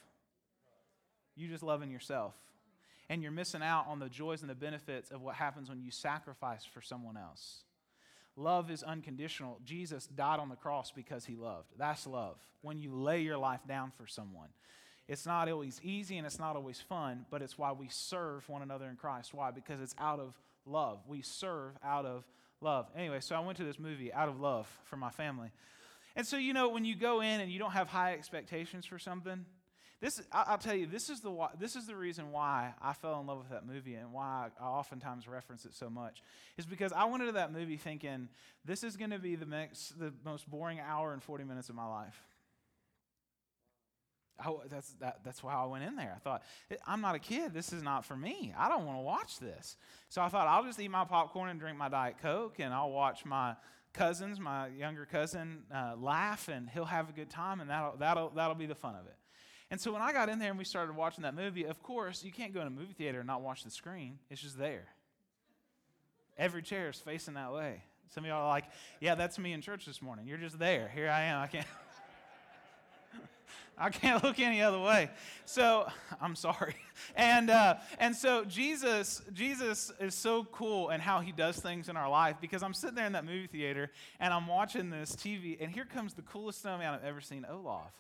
You 1.34 1.48
just 1.48 1.62
loving 1.62 1.90
yourself. 1.90 2.34
And 3.08 3.22
you're 3.22 3.32
missing 3.32 3.62
out 3.62 3.86
on 3.88 3.98
the 3.98 4.08
joys 4.08 4.40
and 4.40 4.50
the 4.50 4.54
benefits 4.54 5.10
of 5.10 5.20
what 5.20 5.36
happens 5.36 5.68
when 5.68 5.80
you 5.80 5.90
sacrifice 5.90 6.64
for 6.64 6.80
someone 6.80 7.16
else. 7.16 7.62
Love 8.36 8.70
is 8.70 8.82
unconditional. 8.82 9.60
Jesus 9.64 10.06
died 10.06 10.40
on 10.40 10.48
the 10.48 10.56
cross 10.56 10.90
because 10.90 11.24
he 11.24 11.36
loved. 11.36 11.68
That's 11.78 12.06
love. 12.06 12.36
When 12.62 12.78
you 12.78 12.94
lay 12.94 13.20
your 13.20 13.38
life 13.38 13.60
down 13.66 13.92
for 13.96 14.06
someone. 14.06 14.48
It's 15.08 15.24
not 15.24 15.48
always 15.48 15.80
easy 15.84 16.18
and 16.18 16.26
it's 16.26 16.38
not 16.38 16.56
always 16.56 16.80
fun, 16.80 17.26
but 17.30 17.40
it's 17.40 17.56
why 17.56 17.72
we 17.72 17.88
serve 17.88 18.48
one 18.48 18.62
another 18.62 18.86
in 18.86 18.96
Christ. 18.96 19.32
Why? 19.32 19.52
Because 19.52 19.80
it's 19.80 19.94
out 19.98 20.18
of 20.18 20.34
love. 20.66 20.98
We 21.06 21.22
serve 21.22 21.72
out 21.82 22.04
of 22.04 22.24
love. 22.60 22.88
Anyway, 22.96 23.20
so 23.20 23.36
I 23.36 23.40
went 23.40 23.58
to 23.58 23.64
this 23.64 23.78
movie 23.78 24.12
out 24.12 24.28
of 24.28 24.40
love 24.40 24.68
for 24.84 24.96
my 24.96 25.10
family. 25.10 25.50
And 26.14 26.26
so, 26.26 26.36
you 26.36 26.54
know, 26.54 26.68
when 26.68 26.84
you 26.84 26.96
go 26.96 27.20
in 27.20 27.40
and 27.40 27.50
you 27.50 27.58
don't 27.58 27.72
have 27.72 27.88
high 27.88 28.14
expectations 28.14 28.86
for 28.86 28.98
something, 28.98 29.44
this 30.00 30.20
I'll 30.30 30.58
tell 30.58 30.74
you, 30.74 30.86
this 30.86 31.08
is 31.08 31.20
the 31.20 31.48
this 31.58 31.74
is 31.74 31.86
the 31.86 31.96
reason 31.96 32.30
why 32.30 32.74
I 32.82 32.92
fell 32.92 33.18
in 33.20 33.26
love 33.26 33.38
with 33.38 33.50
that 33.50 33.66
movie 33.66 33.94
and 33.94 34.12
why 34.12 34.48
I 34.60 34.64
oftentimes 34.64 35.26
reference 35.26 35.64
it 35.64 35.74
so 35.74 35.88
much 35.88 36.22
is 36.58 36.66
because 36.66 36.92
I 36.92 37.04
went 37.04 37.22
into 37.22 37.32
that 37.32 37.50
movie 37.50 37.78
thinking 37.78 38.28
this 38.64 38.84
is 38.84 38.96
going 38.96 39.10
to 39.10 39.18
be 39.18 39.36
the 39.36 39.46
next, 39.46 39.98
the 39.98 40.12
most 40.24 40.50
boring 40.50 40.80
hour 40.80 41.14
and 41.14 41.22
40 41.22 41.44
minutes 41.44 41.70
of 41.70 41.76
my 41.76 41.86
life. 41.86 42.22
I, 44.38 44.52
that's, 44.68 44.90
that, 45.00 45.20
that's 45.24 45.42
why 45.42 45.54
I 45.54 45.64
went 45.64 45.84
in 45.84 45.96
there. 45.96 46.12
I 46.14 46.18
thought, 46.18 46.42
I'm 46.86 47.00
not 47.00 47.14
a 47.14 47.18
kid. 47.18 47.54
This 47.54 47.72
is 47.72 47.82
not 47.82 48.04
for 48.04 48.16
me. 48.16 48.54
I 48.56 48.68
don't 48.68 48.84
want 48.84 48.98
to 48.98 49.02
watch 49.02 49.38
this. 49.38 49.76
So 50.08 50.20
I 50.20 50.28
thought, 50.28 50.46
I'll 50.46 50.64
just 50.64 50.78
eat 50.78 50.90
my 50.90 51.04
popcorn 51.04 51.48
and 51.48 51.58
drink 51.58 51.78
my 51.78 51.88
Diet 51.88 52.16
Coke, 52.20 52.56
and 52.58 52.74
I'll 52.74 52.90
watch 52.90 53.24
my 53.24 53.56
cousins, 53.92 54.38
my 54.38 54.68
younger 54.68 55.06
cousin, 55.06 55.62
uh, 55.74 55.94
laugh, 55.98 56.48
and 56.48 56.68
he'll 56.68 56.84
have 56.84 57.08
a 57.08 57.12
good 57.12 57.30
time, 57.30 57.60
and 57.60 57.70
that'll, 57.70 57.96
that'll, 57.96 58.30
that'll 58.30 58.54
be 58.54 58.66
the 58.66 58.74
fun 58.74 58.94
of 58.94 59.06
it. 59.06 59.16
And 59.70 59.80
so 59.80 59.92
when 59.92 60.02
I 60.02 60.12
got 60.12 60.28
in 60.28 60.38
there 60.38 60.50
and 60.50 60.58
we 60.58 60.64
started 60.64 60.94
watching 60.94 61.22
that 61.22 61.34
movie, 61.34 61.64
of 61.64 61.82
course, 61.82 62.22
you 62.22 62.30
can't 62.30 62.54
go 62.54 62.60
in 62.60 62.66
a 62.66 62.70
movie 62.70 62.92
theater 62.92 63.20
and 63.20 63.26
not 63.26 63.42
watch 63.42 63.64
the 63.64 63.70
screen. 63.70 64.18
It's 64.30 64.40
just 64.40 64.58
there. 64.58 64.86
Every 66.38 66.62
chair 66.62 66.90
is 66.90 66.96
facing 66.96 67.34
that 67.34 67.52
way. 67.52 67.82
Some 68.14 68.24
of 68.24 68.28
y'all 68.28 68.42
are 68.42 68.48
like, 68.48 68.66
yeah, 69.00 69.16
that's 69.16 69.38
me 69.38 69.52
in 69.52 69.60
church 69.62 69.86
this 69.86 70.00
morning. 70.00 70.26
You're 70.26 70.38
just 70.38 70.58
there. 70.58 70.88
Here 70.94 71.10
I 71.10 71.22
am. 71.24 71.40
I 71.40 71.46
can't. 71.48 71.66
I 73.78 73.90
can't 73.90 74.24
look 74.24 74.38
any 74.38 74.62
other 74.62 74.80
way. 74.80 75.10
So 75.44 75.86
I'm 76.20 76.34
sorry. 76.34 76.76
And 77.14 77.50
uh, 77.50 77.76
and 77.98 78.16
so 78.16 78.46
Jesus 78.46 79.20
Jesus 79.34 79.92
is 80.00 80.14
so 80.14 80.44
cool 80.44 80.88
and 80.88 81.02
how 81.02 81.20
he 81.20 81.30
does 81.30 81.58
things 81.58 81.90
in 81.90 81.96
our 81.96 82.08
life 82.08 82.36
because 82.40 82.62
I'm 82.62 82.72
sitting 82.72 82.96
there 82.96 83.04
in 83.04 83.12
that 83.12 83.26
movie 83.26 83.46
theater 83.46 83.90
and 84.18 84.32
I'm 84.32 84.46
watching 84.46 84.88
this 84.88 85.14
TV 85.14 85.58
and 85.60 85.70
here 85.70 85.84
comes 85.84 86.14
the 86.14 86.22
coolest 86.22 86.62
snowman 86.62 86.94
I've 86.94 87.04
ever 87.04 87.20
seen, 87.20 87.44
Olaf. 87.48 87.92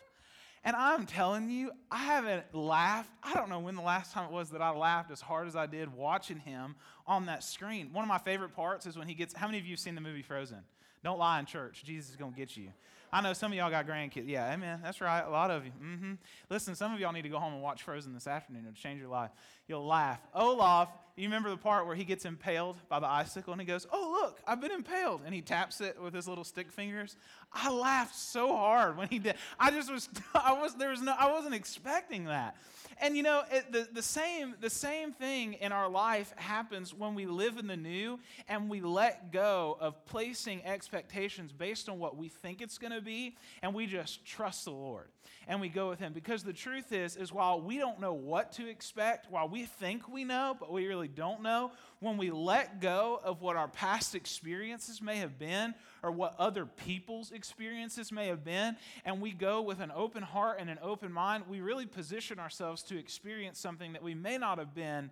And 0.64 0.74
I'm 0.74 1.04
telling 1.04 1.50
you, 1.50 1.72
I 1.90 1.98
haven't 1.98 2.54
laughed. 2.54 3.10
I 3.22 3.34
don't 3.34 3.50
know 3.50 3.60
when 3.60 3.76
the 3.76 3.82
last 3.82 4.12
time 4.12 4.24
it 4.24 4.32
was 4.32 4.50
that 4.50 4.62
I 4.62 4.70
laughed 4.70 5.10
as 5.10 5.20
hard 5.20 5.46
as 5.46 5.54
I 5.54 5.66
did 5.66 5.94
watching 5.94 6.38
him 6.38 6.74
on 7.06 7.26
that 7.26 7.44
screen. 7.44 7.92
One 7.92 8.02
of 8.02 8.08
my 8.08 8.18
favorite 8.18 8.56
parts 8.56 8.86
is 8.86 8.96
when 8.96 9.06
he 9.06 9.14
gets. 9.14 9.34
How 9.34 9.46
many 9.46 9.58
of 9.58 9.66
you 9.66 9.74
have 9.74 9.80
seen 9.80 9.94
the 9.94 10.00
movie 10.00 10.22
Frozen? 10.22 10.64
Don't 11.04 11.18
lie 11.18 11.38
in 11.38 11.46
church. 11.46 11.84
Jesus 11.84 12.10
is 12.10 12.16
going 12.16 12.32
to 12.32 12.36
get 12.36 12.56
you. 12.56 12.70
I 13.16 13.22
know 13.22 13.32
some 13.32 13.50
of 13.50 13.56
y'all 13.56 13.70
got 13.70 13.86
grandkids. 13.86 14.28
Yeah, 14.28 14.52
amen. 14.52 14.80
That's 14.82 15.00
right. 15.00 15.22
A 15.22 15.30
lot 15.30 15.50
of 15.50 15.64
you. 15.64 15.72
Mm-hmm. 15.82 16.12
Listen, 16.50 16.74
some 16.74 16.92
of 16.92 17.00
y'all 17.00 17.14
need 17.14 17.22
to 17.22 17.30
go 17.30 17.38
home 17.38 17.54
and 17.54 17.62
watch 17.62 17.82
Frozen 17.82 18.12
this 18.12 18.26
afternoon. 18.26 18.66
It'll 18.66 18.74
change 18.74 19.00
your 19.00 19.08
life. 19.08 19.30
You'll 19.68 19.86
laugh. 19.86 20.20
Olaf, 20.34 20.88
you 21.16 21.24
remember 21.24 21.48
the 21.48 21.56
part 21.56 21.86
where 21.86 21.96
he 21.96 22.04
gets 22.04 22.26
impaled 22.26 22.76
by 22.90 23.00
the 23.00 23.06
icicle 23.06 23.52
and 23.52 23.60
he 23.60 23.66
goes, 23.66 23.86
Oh, 23.90 24.18
look, 24.20 24.38
I've 24.46 24.60
been 24.60 24.70
impaled. 24.70 25.22
And 25.24 25.34
he 25.34 25.40
taps 25.40 25.80
it 25.80 26.00
with 26.00 26.12
his 26.12 26.28
little 26.28 26.44
stick 26.44 26.70
fingers. 26.70 27.16
I 27.50 27.70
laughed 27.70 28.14
so 28.14 28.54
hard 28.54 28.98
when 28.98 29.08
he 29.08 29.18
did. 29.18 29.36
I 29.58 29.70
just 29.70 29.90
was, 29.90 30.10
I 30.34 30.52
was, 30.52 30.74
there 30.74 30.90
was 30.90 31.00
no, 31.00 31.14
I 31.18 31.32
wasn't 31.32 31.54
expecting 31.54 32.26
that. 32.26 32.56
And 32.98 33.16
you 33.16 33.22
know, 33.22 33.42
it, 33.50 33.72
the, 33.72 33.88
the, 33.90 34.02
same, 34.02 34.56
the 34.60 34.68
same 34.68 35.12
thing 35.12 35.54
in 35.54 35.72
our 35.72 35.88
life 35.88 36.34
happens 36.36 36.92
when 36.92 37.14
we 37.14 37.24
live 37.24 37.56
in 37.56 37.66
the 37.66 37.76
new 37.76 38.20
and 38.46 38.68
we 38.68 38.82
let 38.82 39.32
go 39.32 39.78
of 39.80 40.04
placing 40.04 40.64
expectations 40.64 41.50
based 41.50 41.88
on 41.88 41.98
what 41.98 42.16
we 42.16 42.28
think 42.28 42.60
it's 42.60 42.76
going 42.76 42.92
to 42.92 43.00
be 43.00 43.36
and 43.62 43.72
we 43.72 43.86
just 43.86 44.24
trust 44.24 44.66
the 44.66 44.70
Lord 44.70 45.08
and 45.48 45.60
we 45.60 45.68
go 45.68 45.88
with 45.88 45.98
him 45.98 46.12
because 46.12 46.42
the 46.42 46.52
truth 46.52 46.92
is 46.92 47.16
is 47.16 47.32
while 47.32 47.60
we 47.60 47.78
don't 47.78 48.00
know 48.00 48.12
what 48.12 48.52
to 48.52 48.68
expect 48.68 49.30
while 49.30 49.48
we 49.48 49.55
think 49.64 50.08
we 50.08 50.24
know 50.24 50.56
but 50.58 50.72
we 50.72 50.86
really 50.86 51.08
don't 51.08 51.42
know 51.42 51.70
when 52.00 52.16
we 52.16 52.30
let 52.30 52.80
go 52.80 53.20
of 53.24 53.40
what 53.40 53.56
our 53.56 53.68
past 53.68 54.14
experiences 54.14 55.00
may 55.00 55.16
have 55.16 55.38
been 55.38 55.74
or 56.02 56.10
what 56.10 56.34
other 56.38 56.66
people's 56.66 57.32
experiences 57.32 58.12
may 58.12 58.26
have 58.26 58.44
been 58.44 58.76
and 59.04 59.20
we 59.20 59.32
go 59.32 59.62
with 59.62 59.80
an 59.80 59.92
open 59.94 60.22
heart 60.22 60.58
and 60.60 60.68
an 60.68 60.78
open 60.82 61.12
mind 61.12 61.44
we 61.48 61.60
really 61.60 61.86
position 61.86 62.38
ourselves 62.38 62.82
to 62.82 62.98
experience 62.98 63.58
something 63.58 63.92
that 63.92 64.02
we 64.02 64.14
may 64.14 64.36
not 64.38 64.58
have 64.58 64.74
been 64.74 65.10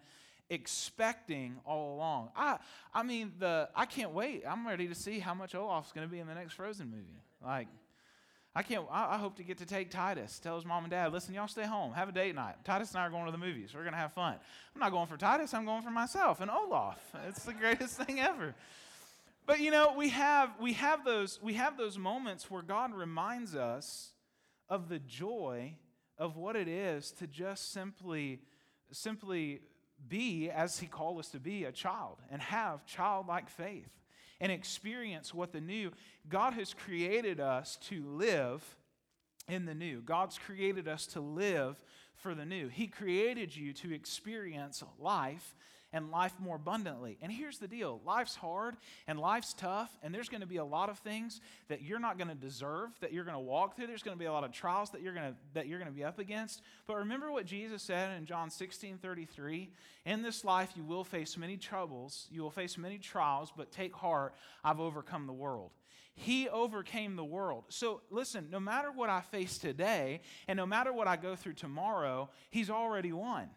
expecting 0.50 1.56
all 1.64 1.94
along. 1.94 2.30
I 2.36 2.58
I 2.92 3.02
mean 3.02 3.32
the 3.38 3.68
I 3.74 3.86
can't 3.86 4.12
wait. 4.12 4.44
I'm 4.46 4.66
ready 4.66 4.88
to 4.88 4.94
see 4.94 5.18
how 5.18 5.34
much 5.34 5.54
Olaf's 5.54 5.92
going 5.92 6.06
to 6.06 6.10
be 6.10 6.20
in 6.20 6.26
the 6.26 6.34
next 6.34 6.54
Frozen 6.54 6.90
movie. 6.90 7.22
Like 7.42 7.68
I 8.56 8.62
can't. 8.62 8.86
I, 8.90 9.14
I, 9.14 9.18
hope 9.18 9.36
to 9.36 9.42
get 9.42 9.58
to 9.58 9.66
take 9.66 9.90
Titus. 9.90 10.38
Tell 10.38 10.54
his 10.54 10.64
mom 10.64 10.84
and 10.84 10.90
dad, 10.90 11.12
listen, 11.12 11.34
y'all 11.34 11.48
stay 11.48 11.64
home, 11.64 11.92
have 11.92 12.08
a 12.08 12.12
date 12.12 12.36
night. 12.36 12.54
Titus 12.64 12.90
and 12.92 13.00
I 13.00 13.06
are 13.06 13.10
going 13.10 13.26
to 13.26 13.32
the 13.32 13.38
movies. 13.38 13.72
We're 13.74 13.84
gonna 13.84 13.96
have 13.96 14.12
fun. 14.12 14.36
I'm 14.74 14.80
not 14.80 14.92
going 14.92 15.08
for 15.08 15.16
Titus. 15.16 15.52
I'm 15.54 15.64
going 15.64 15.82
for 15.82 15.90
myself 15.90 16.40
and 16.40 16.50
Olaf. 16.50 17.00
It's 17.26 17.44
the 17.44 17.52
greatest 17.52 17.96
thing 18.06 18.20
ever. 18.20 18.54
But 19.46 19.60
you 19.60 19.72
know, 19.72 19.94
we 19.96 20.10
have 20.10 20.50
we 20.60 20.74
have 20.74 21.04
those 21.04 21.40
we 21.42 21.54
have 21.54 21.76
those 21.76 21.98
moments 21.98 22.50
where 22.50 22.62
God 22.62 22.94
reminds 22.94 23.56
us 23.56 24.12
of 24.68 24.88
the 24.88 25.00
joy 25.00 25.74
of 26.16 26.36
what 26.36 26.54
it 26.54 26.68
is 26.68 27.10
to 27.12 27.26
just 27.26 27.72
simply 27.72 28.40
simply 28.92 29.62
be 30.08 30.48
as 30.48 30.78
He 30.78 30.86
called 30.86 31.18
us 31.18 31.28
to 31.30 31.40
be 31.40 31.64
a 31.64 31.72
child 31.72 32.18
and 32.30 32.40
have 32.40 32.86
childlike 32.86 33.50
faith 33.50 33.90
and 34.44 34.52
experience 34.52 35.32
what 35.32 35.52
the 35.52 35.60
new, 35.60 35.90
God 36.28 36.52
has 36.52 36.74
created 36.74 37.40
us 37.40 37.78
to 37.88 38.04
live 38.04 38.62
in 39.48 39.64
the 39.64 39.74
new. 39.74 40.02
God's 40.02 40.36
created 40.36 40.86
us 40.86 41.06
to 41.06 41.20
live 41.20 41.82
for 42.16 42.34
the 42.34 42.44
new. 42.44 42.68
He 42.68 42.86
created 42.86 43.56
you 43.56 43.72
to 43.72 43.94
experience 43.94 44.84
life 44.98 45.54
and 45.94 46.10
life 46.10 46.32
more 46.40 46.56
abundantly. 46.56 47.16
And 47.22 47.30
here's 47.30 47.58
the 47.58 47.68
deal 47.68 48.00
life's 48.04 48.34
hard 48.34 48.76
and 49.06 49.18
life's 49.18 49.54
tough, 49.54 49.96
and 50.02 50.12
there's 50.12 50.28
going 50.28 50.40
to 50.40 50.46
be 50.46 50.56
a 50.56 50.64
lot 50.64 50.90
of 50.90 50.98
things 50.98 51.40
that 51.68 51.82
you're 51.82 52.00
not 52.00 52.18
going 52.18 52.28
to 52.28 52.34
deserve, 52.34 52.90
that 53.00 53.12
you're 53.12 53.24
going 53.24 53.36
to 53.36 53.40
walk 53.40 53.76
through. 53.76 53.86
There's 53.86 54.02
going 54.02 54.16
to 54.16 54.18
be 54.18 54.26
a 54.26 54.32
lot 54.32 54.42
of 54.42 54.50
trials 54.50 54.90
that 54.90 55.00
you're 55.00 55.14
going 55.14 55.32
to, 55.32 55.38
that 55.54 55.68
you're 55.68 55.78
going 55.78 55.90
to 55.90 55.96
be 55.96 56.04
up 56.04 56.18
against. 56.18 56.62
But 56.88 56.96
remember 56.96 57.30
what 57.30 57.46
Jesus 57.46 57.80
said 57.80 58.18
in 58.18 58.26
John 58.26 58.50
16 58.50 58.98
33 58.98 59.70
In 60.04 60.22
this 60.22 60.44
life, 60.44 60.72
you 60.74 60.82
will 60.82 61.04
face 61.04 61.38
many 61.38 61.56
troubles, 61.56 62.26
you 62.30 62.42
will 62.42 62.50
face 62.50 62.76
many 62.76 62.98
trials, 62.98 63.52
but 63.56 63.70
take 63.70 63.94
heart, 63.94 64.34
I've 64.64 64.80
overcome 64.80 65.28
the 65.28 65.32
world. 65.32 65.70
He 66.16 66.48
overcame 66.48 67.14
the 67.14 67.24
world. 67.24 67.64
So 67.68 68.00
listen, 68.10 68.48
no 68.50 68.60
matter 68.60 68.90
what 68.90 69.10
I 69.10 69.20
face 69.20 69.58
today, 69.58 70.20
and 70.48 70.56
no 70.56 70.66
matter 70.66 70.92
what 70.92 71.06
I 71.06 71.16
go 71.16 71.36
through 71.36 71.54
tomorrow, 71.54 72.30
He's 72.50 72.68
already 72.68 73.12
won. 73.12 73.48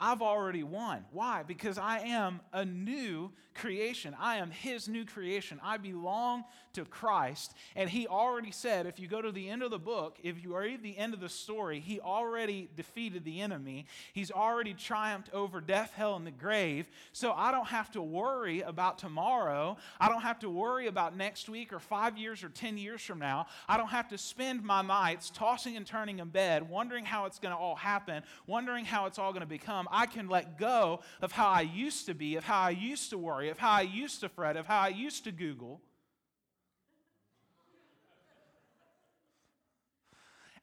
I've 0.00 0.22
already 0.22 0.62
won. 0.62 1.04
Why? 1.12 1.42
Because 1.42 1.78
I 1.78 2.00
am 2.00 2.40
a 2.52 2.64
new 2.64 3.32
creation. 3.58 4.16
I 4.18 4.36
am 4.36 4.50
His 4.50 4.88
new 4.88 5.04
creation. 5.04 5.60
I 5.62 5.76
belong 5.76 6.44
to 6.74 6.84
Christ. 6.84 7.54
And 7.76 7.90
He 7.90 8.06
already 8.06 8.50
said, 8.50 8.86
if 8.86 8.98
you 8.98 9.08
go 9.08 9.20
to 9.20 9.32
the 9.32 9.48
end 9.48 9.62
of 9.62 9.70
the 9.70 9.78
book, 9.78 10.18
if 10.22 10.42
you 10.42 10.56
read 10.56 10.82
the 10.82 10.96
end 10.96 11.14
of 11.14 11.20
the 11.20 11.28
story, 11.28 11.80
He 11.80 12.00
already 12.00 12.70
defeated 12.76 13.24
the 13.24 13.40
enemy. 13.40 13.86
He's 14.12 14.30
already 14.30 14.74
triumphed 14.74 15.32
over 15.34 15.60
death, 15.60 15.92
hell, 15.94 16.16
and 16.16 16.26
the 16.26 16.30
grave. 16.30 16.88
So 17.12 17.32
I 17.32 17.50
don't 17.50 17.68
have 17.68 17.90
to 17.92 18.02
worry 18.02 18.60
about 18.62 18.98
tomorrow. 18.98 19.76
I 20.00 20.08
don't 20.08 20.22
have 20.22 20.38
to 20.40 20.50
worry 20.50 20.86
about 20.86 21.16
next 21.16 21.48
week 21.48 21.72
or 21.72 21.80
five 21.80 22.16
years 22.16 22.44
or 22.44 22.48
10 22.48 22.78
years 22.78 23.02
from 23.02 23.18
now. 23.18 23.46
I 23.68 23.76
don't 23.76 23.88
have 23.88 24.08
to 24.08 24.18
spend 24.18 24.62
my 24.62 24.82
nights 24.82 25.30
tossing 25.30 25.76
and 25.76 25.86
turning 25.86 26.20
in 26.20 26.28
bed, 26.28 26.68
wondering 26.68 27.04
how 27.04 27.26
it's 27.26 27.38
going 27.38 27.54
to 27.54 27.58
all 27.58 27.76
happen, 27.76 28.22
wondering 28.46 28.84
how 28.84 29.06
it's 29.06 29.18
all 29.18 29.32
going 29.32 29.40
to 29.40 29.46
become. 29.46 29.88
I 29.90 30.06
can 30.06 30.28
let 30.28 30.58
go 30.58 31.00
of 31.20 31.32
how 31.32 31.48
I 31.48 31.62
used 31.62 32.06
to 32.06 32.14
be, 32.14 32.36
of 32.36 32.44
how 32.44 32.60
I 32.60 32.70
used 32.70 33.10
to 33.10 33.18
worry, 33.18 33.47
of 33.48 33.58
how 33.58 33.70
I 33.70 33.82
used 33.82 34.20
to 34.20 34.28
fret, 34.28 34.56
of 34.56 34.66
how 34.66 34.80
I 34.80 34.88
used 34.88 35.24
to 35.24 35.32
Google. 35.32 35.80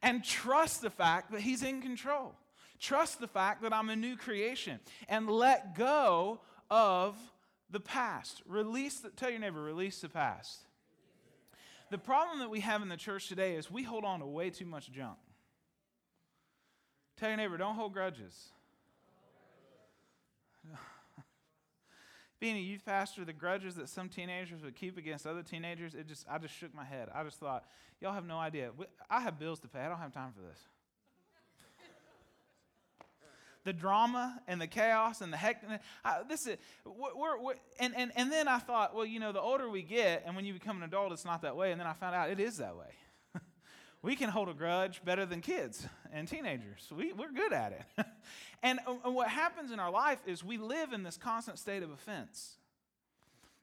And 0.01 0.23
trust 0.23 0.81
the 0.81 0.89
fact 0.89 1.31
that 1.31 1.41
He's 1.41 1.63
in 1.63 1.81
control. 1.81 2.35
Trust 2.79 3.19
the 3.19 3.27
fact 3.27 3.61
that 3.63 3.73
I'm 3.73 3.89
a 3.89 3.95
new 3.95 4.15
creation. 4.15 4.79
And 5.09 5.29
let 5.29 5.75
go 5.75 6.41
of 6.69 7.17
the 7.69 7.79
past. 7.79 8.41
Release, 8.47 8.99
the, 8.99 9.09
tell 9.09 9.29
your 9.29 9.39
neighbor, 9.39 9.61
release 9.61 10.01
the 10.01 10.09
past. 10.09 10.59
The 11.89 11.97
problem 11.97 12.39
that 12.39 12.49
we 12.49 12.59
have 12.59 12.81
in 12.81 12.89
the 12.89 12.97
church 12.97 13.27
today 13.27 13.55
is 13.55 13.71
we 13.71 13.83
hold 13.83 14.05
on 14.05 14.19
to 14.19 14.25
way 14.25 14.49
too 14.49 14.65
much 14.65 14.91
junk. 14.91 15.17
Tell 17.17 17.29
your 17.29 17.37
neighbor, 17.37 17.57
don't 17.57 17.75
hold 17.75 17.93
grudges. 17.93 18.49
Being 22.39 22.57
a 22.57 22.59
youth 22.59 22.85
pastor, 22.85 23.23
the 23.23 23.33
grudges 23.33 23.75
that 23.75 23.87
some 23.87 24.09
teenagers 24.09 24.61
would 24.61 24.75
keep 24.75 24.97
against 24.97 25.25
other 25.25 25.41
teenagers, 25.41 25.95
it 25.95 26.07
just 26.07 26.25
I 26.29 26.37
just 26.37 26.53
shook 26.55 26.73
my 26.73 26.83
head. 26.83 27.09
I 27.13 27.23
just 27.23 27.39
thought, 27.39 27.65
y'all 28.01 28.13
have 28.13 28.25
no 28.25 28.37
idea. 28.37 28.71
I 29.09 29.21
have 29.21 29.39
bills 29.39 29.59
to 29.61 29.67
pay. 29.67 29.79
I 29.79 29.87
don't 29.87 29.99
have 29.99 30.13
time 30.13 30.33
for 30.35 30.41
this. 30.41 30.59
the 33.63 33.73
drama 33.73 34.39
and 34.47 34.59
the 34.59 34.67
chaos 34.67 35.21
and 35.21 35.31
the 35.31 35.37
heck. 35.37 35.63
I, 36.03 36.23
this 36.27 36.45
is 36.45 36.57
we're, 36.83 37.41
we're, 37.41 37.55
and, 37.79 37.95
and 37.95 38.11
and 38.15 38.31
then 38.31 38.47
I 38.47 38.59
thought, 38.59 38.93
well, 38.93 39.05
you 39.05 39.19
know, 39.19 39.31
the 39.31 39.41
older 39.41 39.69
we 39.69 39.81
get, 39.81 40.23
and 40.25 40.35
when 40.35 40.45
you 40.45 40.53
become 40.53 40.77
an 40.77 40.83
adult, 40.83 41.13
it's 41.13 41.25
not 41.25 41.41
that 41.43 41.55
way. 41.55 41.71
And 41.71 41.79
then 41.79 41.87
I 41.87 41.93
found 41.93 42.15
out 42.15 42.29
it 42.29 42.39
is 42.39 42.57
that 42.57 42.75
way 42.75 42.91
we 44.05 44.15
can 44.15 44.29
hold 44.29 44.49
a 44.49 44.53
grudge 44.53 45.01
better 45.03 45.25
than 45.25 45.41
kids 45.41 45.87
and 46.13 46.27
teenagers. 46.27 46.87
We, 46.95 47.11
we're 47.11 47.31
good 47.31 47.51
at 47.51 47.71
it. 47.71 48.05
and, 48.63 48.79
uh, 48.85 48.93
and 49.03 49.15
what 49.15 49.29
happens 49.29 49.71
in 49.71 49.79
our 49.79 49.89
life 49.89 50.19
is 50.27 50.43
we 50.43 50.57
live 50.57 50.93
in 50.93 51.01
this 51.01 51.17
constant 51.17 51.57
state 51.57 51.81
of 51.81 51.89
offense. 51.89 52.57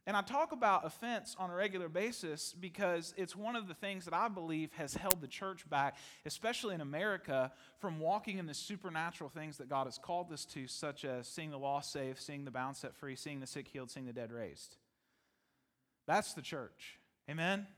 And 0.05 0.17
I 0.17 0.21
talk 0.21 0.51
about 0.51 0.85
offense 0.85 1.37
on 1.39 1.51
a 1.51 1.55
regular 1.55 1.89
basis 1.89 2.57
because 2.59 3.15
it's 3.17 3.37
one 3.37 3.55
of 3.55 3.69
the 3.69 3.75
things 3.75 4.05
that 4.05 4.15
I 4.15 4.27
believe 4.27 4.73
has 4.73 4.95
held 4.95 5.21
the 5.21 5.29
church 5.29 5.71
back, 5.71 5.97
especially 6.27 6.75
in 6.75 6.81
America, 6.81 7.53
from 7.79 8.01
walking 8.01 8.39
in 8.39 8.47
the 8.47 8.55
supernatural 8.55 9.31
things 9.31 9.59
that 9.59 9.69
God 9.69 9.87
has 9.87 9.97
called 9.97 10.33
us 10.33 10.45
to, 10.47 10.67
such 10.67 11.05
as 11.05 11.29
seeing 11.29 11.53
the 11.53 11.59
lost 11.59 11.93
saved, 11.93 12.19
seeing 12.19 12.45
the 12.45 12.51
bound 12.51 12.77
set 12.77 12.97
free, 12.97 13.15
seeing 13.15 13.39
the 13.39 13.47
sick 13.47 13.69
healed, 13.69 13.93
seeing 13.93 14.07
the 14.07 14.13
dead 14.13 14.33
raised. 14.33 14.77
That's 16.09 16.35
the 16.35 16.43
church. 16.43 16.99
Amen? 17.31 17.69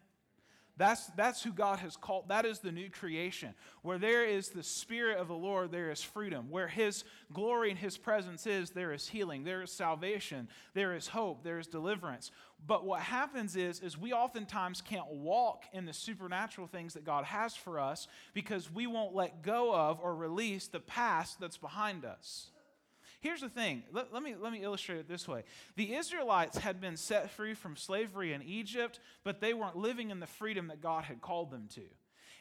That's, 0.77 1.07
that's 1.17 1.43
who 1.43 1.53
God 1.53 1.79
has 1.79 1.97
called. 1.97 2.29
That 2.29 2.45
is 2.45 2.59
the 2.59 2.73
new 2.73 2.91
creation. 2.91 3.55
Where 3.83 3.99
there 3.99 4.25
is 4.25 4.49
the 4.49 4.65
Spirit 4.65 5.19
of 5.19 5.29
the 5.29 5.35
Lord, 5.35 5.71
there 5.71 5.93
is 5.93 6.03
freedom. 6.03 6.51
Where 6.51 6.67
His 6.67 7.05
glory 7.33 7.71
and 7.71 7.79
His 7.79 7.97
presence 7.97 8.45
is, 8.47 8.71
there 8.71 8.93
is 8.93 9.07
healing, 9.07 9.45
there 9.45 9.63
is 9.63 9.71
salvation, 9.71 10.49
there 10.75 10.97
is 10.97 11.07
hope, 11.07 11.45
there 11.45 11.61
is 11.61 11.69
deliverance. 11.69 12.33
But 12.67 12.85
what 12.85 13.01
happens 13.01 13.55
is, 13.55 13.81
is 13.81 13.97
we 13.97 14.13
oftentimes 14.13 14.81
can't 14.81 15.07
walk 15.09 15.65
in 15.73 15.87
the 15.87 15.93
supernatural 15.93 16.67
things 16.67 16.95
that 16.95 17.05
God 17.05 17.25
has 17.25 17.55
for 17.55 17.79
us 17.79 18.09
because 18.33 18.73
we 18.73 18.89
won't 18.89 19.15
let 19.15 19.43
go 19.43 19.73
of 19.73 20.01
or 20.01 20.17
release 20.17 20.67
the 20.67 20.81
past 20.81 21.39
that's 21.39 21.59
behind 21.59 22.05
us. 22.05 22.51
Here's 23.25 23.41
the 23.41 23.49
thing. 23.49 23.85
Let, 23.91 24.13
let, 24.13 24.23
me, 24.23 24.35
let 24.39 24.53
me 24.53 24.63
illustrate 24.63 24.99
it 24.99 25.09
this 25.09 25.27
way. 25.27 25.45
The 25.77 25.95
Israelites 25.95 26.59
had 26.59 26.79
been 26.79 26.99
set 26.99 27.31
free 27.31 27.55
from 27.55 27.75
slavery 27.75 28.35
in 28.35 28.43
Egypt, 28.43 29.01
but 29.25 29.41
they 29.41 29.55
weren't 29.55 29.77
living 29.77 30.11
in 30.11 30.21
the 30.21 30.27
freedom 30.27 30.69
that 30.69 30.83
God 30.83 31.05
had 31.05 31.23
called 31.23 31.51
them 31.51 31.67
to. 31.75 31.85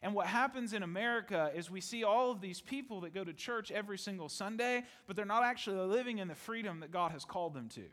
And 0.01 0.13
what 0.13 0.27
happens 0.27 0.73
in 0.73 0.83
America 0.83 1.49
is 1.55 1.71
we 1.71 1.79
see 1.79 2.03
all 2.03 2.31
of 2.31 2.41
these 2.41 2.59
people 2.59 2.99
that 3.01 3.13
go 3.13 3.23
to 3.23 3.31
church 3.31 3.71
every 3.71 3.97
single 3.97 4.27
Sunday, 4.27 4.83
but 5.07 5.15
they're 5.15 5.23
not 5.23 5.45
actually 5.45 5.77
living 5.77 6.17
in 6.17 6.27
the 6.27 6.35
freedom 6.35 6.81
that 6.81 6.91
God 6.91 7.13
has 7.13 7.23
called 7.23 7.53
them 7.53 7.69
to. 7.75 7.83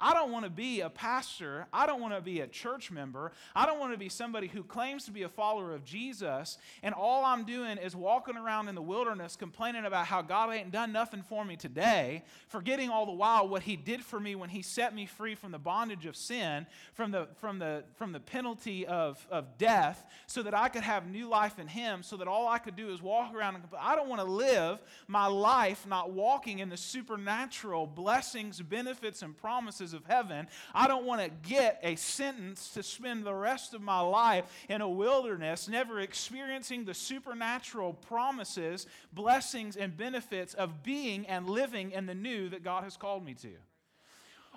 I 0.00 0.14
don't 0.14 0.30
want 0.30 0.44
to 0.44 0.50
be 0.50 0.80
a 0.80 0.90
pastor. 0.90 1.66
I 1.72 1.86
don't 1.86 2.00
want 2.00 2.14
to 2.14 2.20
be 2.20 2.40
a 2.40 2.46
church 2.46 2.90
member. 2.90 3.32
I 3.54 3.66
don't 3.66 3.80
want 3.80 3.92
to 3.92 3.98
be 3.98 4.08
somebody 4.08 4.46
who 4.46 4.62
claims 4.62 5.04
to 5.06 5.10
be 5.10 5.22
a 5.24 5.28
follower 5.28 5.74
of 5.74 5.84
Jesus, 5.84 6.58
and 6.82 6.94
all 6.94 7.24
I'm 7.24 7.44
doing 7.44 7.78
is 7.78 7.96
walking 7.96 8.36
around 8.36 8.68
in 8.68 8.76
the 8.76 8.82
wilderness 8.82 9.34
complaining 9.34 9.84
about 9.84 10.06
how 10.06 10.22
God 10.22 10.52
ain't 10.52 10.70
done 10.70 10.92
nothing 10.92 11.22
for 11.22 11.44
me 11.44 11.56
today, 11.56 12.22
forgetting 12.46 12.90
all 12.90 13.06
the 13.06 13.12
while 13.12 13.48
what 13.48 13.62
He 13.62 13.74
did 13.76 14.04
for 14.04 14.20
me 14.20 14.36
when 14.36 14.50
He 14.50 14.62
set 14.62 14.94
me 14.94 15.06
free 15.06 15.34
from 15.34 15.50
the 15.50 15.58
bondage 15.58 16.06
of 16.06 16.16
sin, 16.16 16.66
from 16.94 17.10
the, 17.10 17.26
from 17.40 17.58
the, 17.58 17.82
from 17.96 18.12
the 18.12 18.20
penalty 18.20 18.86
of, 18.86 19.26
of 19.30 19.58
death, 19.58 20.06
so 20.26 20.42
that 20.44 20.54
I 20.54 20.68
could 20.68 20.82
have 20.82 21.08
new 21.08 21.28
life 21.28 21.58
in 21.58 21.66
Him, 21.66 22.04
so 22.04 22.16
that 22.18 22.28
all 22.28 22.46
I 22.46 22.58
could 22.58 22.76
do 22.76 22.90
is 22.90 23.02
walk 23.02 23.34
around 23.34 23.56
and 23.56 23.64
I 23.80 23.96
don't 23.96 24.08
want 24.08 24.20
to 24.20 24.30
live 24.30 24.78
my 25.08 25.26
life 25.26 25.86
not 25.88 26.12
walking 26.12 26.60
in 26.60 26.68
the 26.68 26.76
supernatural 26.76 27.86
blessings, 27.86 28.60
benefits, 28.60 29.22
and 29.22 29.36
promises 29.36 29.87
of 29.92 30.04
heaven. 30.06 30.48
I 30.74 30.88
don't 30.88 31.04
want 31.04 31.22
to 31.22 31.48
get 31.48 31.80
a 31.82 31.96
sentence 31.96 32.70
to 32.70 32.82
spend 32.82 33.24
the 33.24 33.34
rest 33.34 33.74
of 33.74 33.80
my 33.80 34.00
life 34.00 34.44
in 34.68 34.80
a 34.80 34.88
wilderness, 34.88 35.68
never 35.68 36.00
experiencing 36.00 36.84
the 36.84 36.94
supernatural 36.94 37.94
promises, 37.94 38.86
blessings, 39.12 39.76
and 39.76 39.96
benefits 39.96 40.54
of 40.54 40.82
being 40.82 41.26
and 41.26 41.48
living 41.48 41.92
in 41.92 42.06
the 42.06 42.14
new 42.14 42.48
that 42.48 42.62
God 42.62 42.84
has 42.84 42.96
called 42.96 43.24
me 43.24 43.34
to 43.34 43.48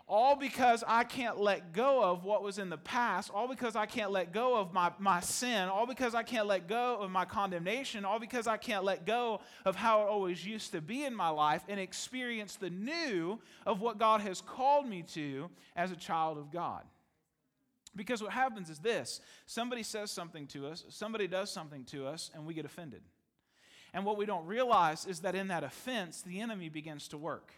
all 0.08 0.36
because 0.36 0.84
I 0.88 1.04
can't 1.04 1.40
let 1.40 1.74
go 1.74 2.04
of 2.04 2.24
what 2.24 2.44
was 2.44 2.58
in 2.58 2.70
the 2.70 2.78
past, 2.78 3.32
all 3.34 3.48
because 3.48 3.76
I 3.76 3.86
can't 3.86 4.12
let 4.12 4.34
go 4.34 4.58
of 4.58 4.74
my, 4.74 4.92
my 5.00 5.20
sin, 5.20 5.70
all 5.70 5.86
because 5.86 6.14
I 6.16 6.24
can't 6.24 6.48
let 6.48 6.68
go 6.68 6.98
of 7.00 7.12
my 7.12 7.26
condemnation, 7.26 8.04
all 8.04 8.20
because 8.20 8.48
I 8.48 8.58
can't 8.58 8.84
let 8.84 9.06
go 9.06 9.42
of 9.66 9.76
how 9.76 10.02
it 10.02 10.08
always 10.08 10.46
used 10.46 10.72
to 10.74 10.82
be 10.82 11.06
in 11.06 11.16
my 11.16 11.30
life 11.30 11.64
and 11.68 11.80
experience 11.80 12.56
the 12.56 12.70
new 12.70 13.40
of 13.66 13.82
what 13.82 14.00
God 14.00 14.22
has 14.22 14.42
called 14.42 14.88
me 14.88 15.04
to 15.14 15.50
as 15.76 15.92
a 15.92 15.96
child 15.96 16.38
of 16.38 16.52
God. 16.52 16.84
Because 17.96 18.22
what 18.22 18.32
happens 18.32 18.70
is 18.70 18.80
this 18.80 19.22
somebody 19.46 19.84
says 19.84 20.12
something 20.12 20.48
to 20.48 20.68
us, 20.68 20.84
somebody 20.90 21.28
does 21.28 21.52
something 21.52 21.84
to 21.86 22.08
us, 22.08 22.32
and 22.34 22.46
we 22.46 22.54
get 22.54 22.66
offended. 22.66 23.02
And 23.94 24.06
what 24.06 24.18
we 24.18 24.26
don't 24.26 24.46
realize 24.46 25.06
is 25.06 25.20
that 25.22 25.36
in 25.36 25.50
that 25.50 25.64
offense, 25.64 26.22
the 26.22 26.40
enemy 26.40 26.70
begins 26.70 27.10
to 27.10 27.18
work 27.18 27.52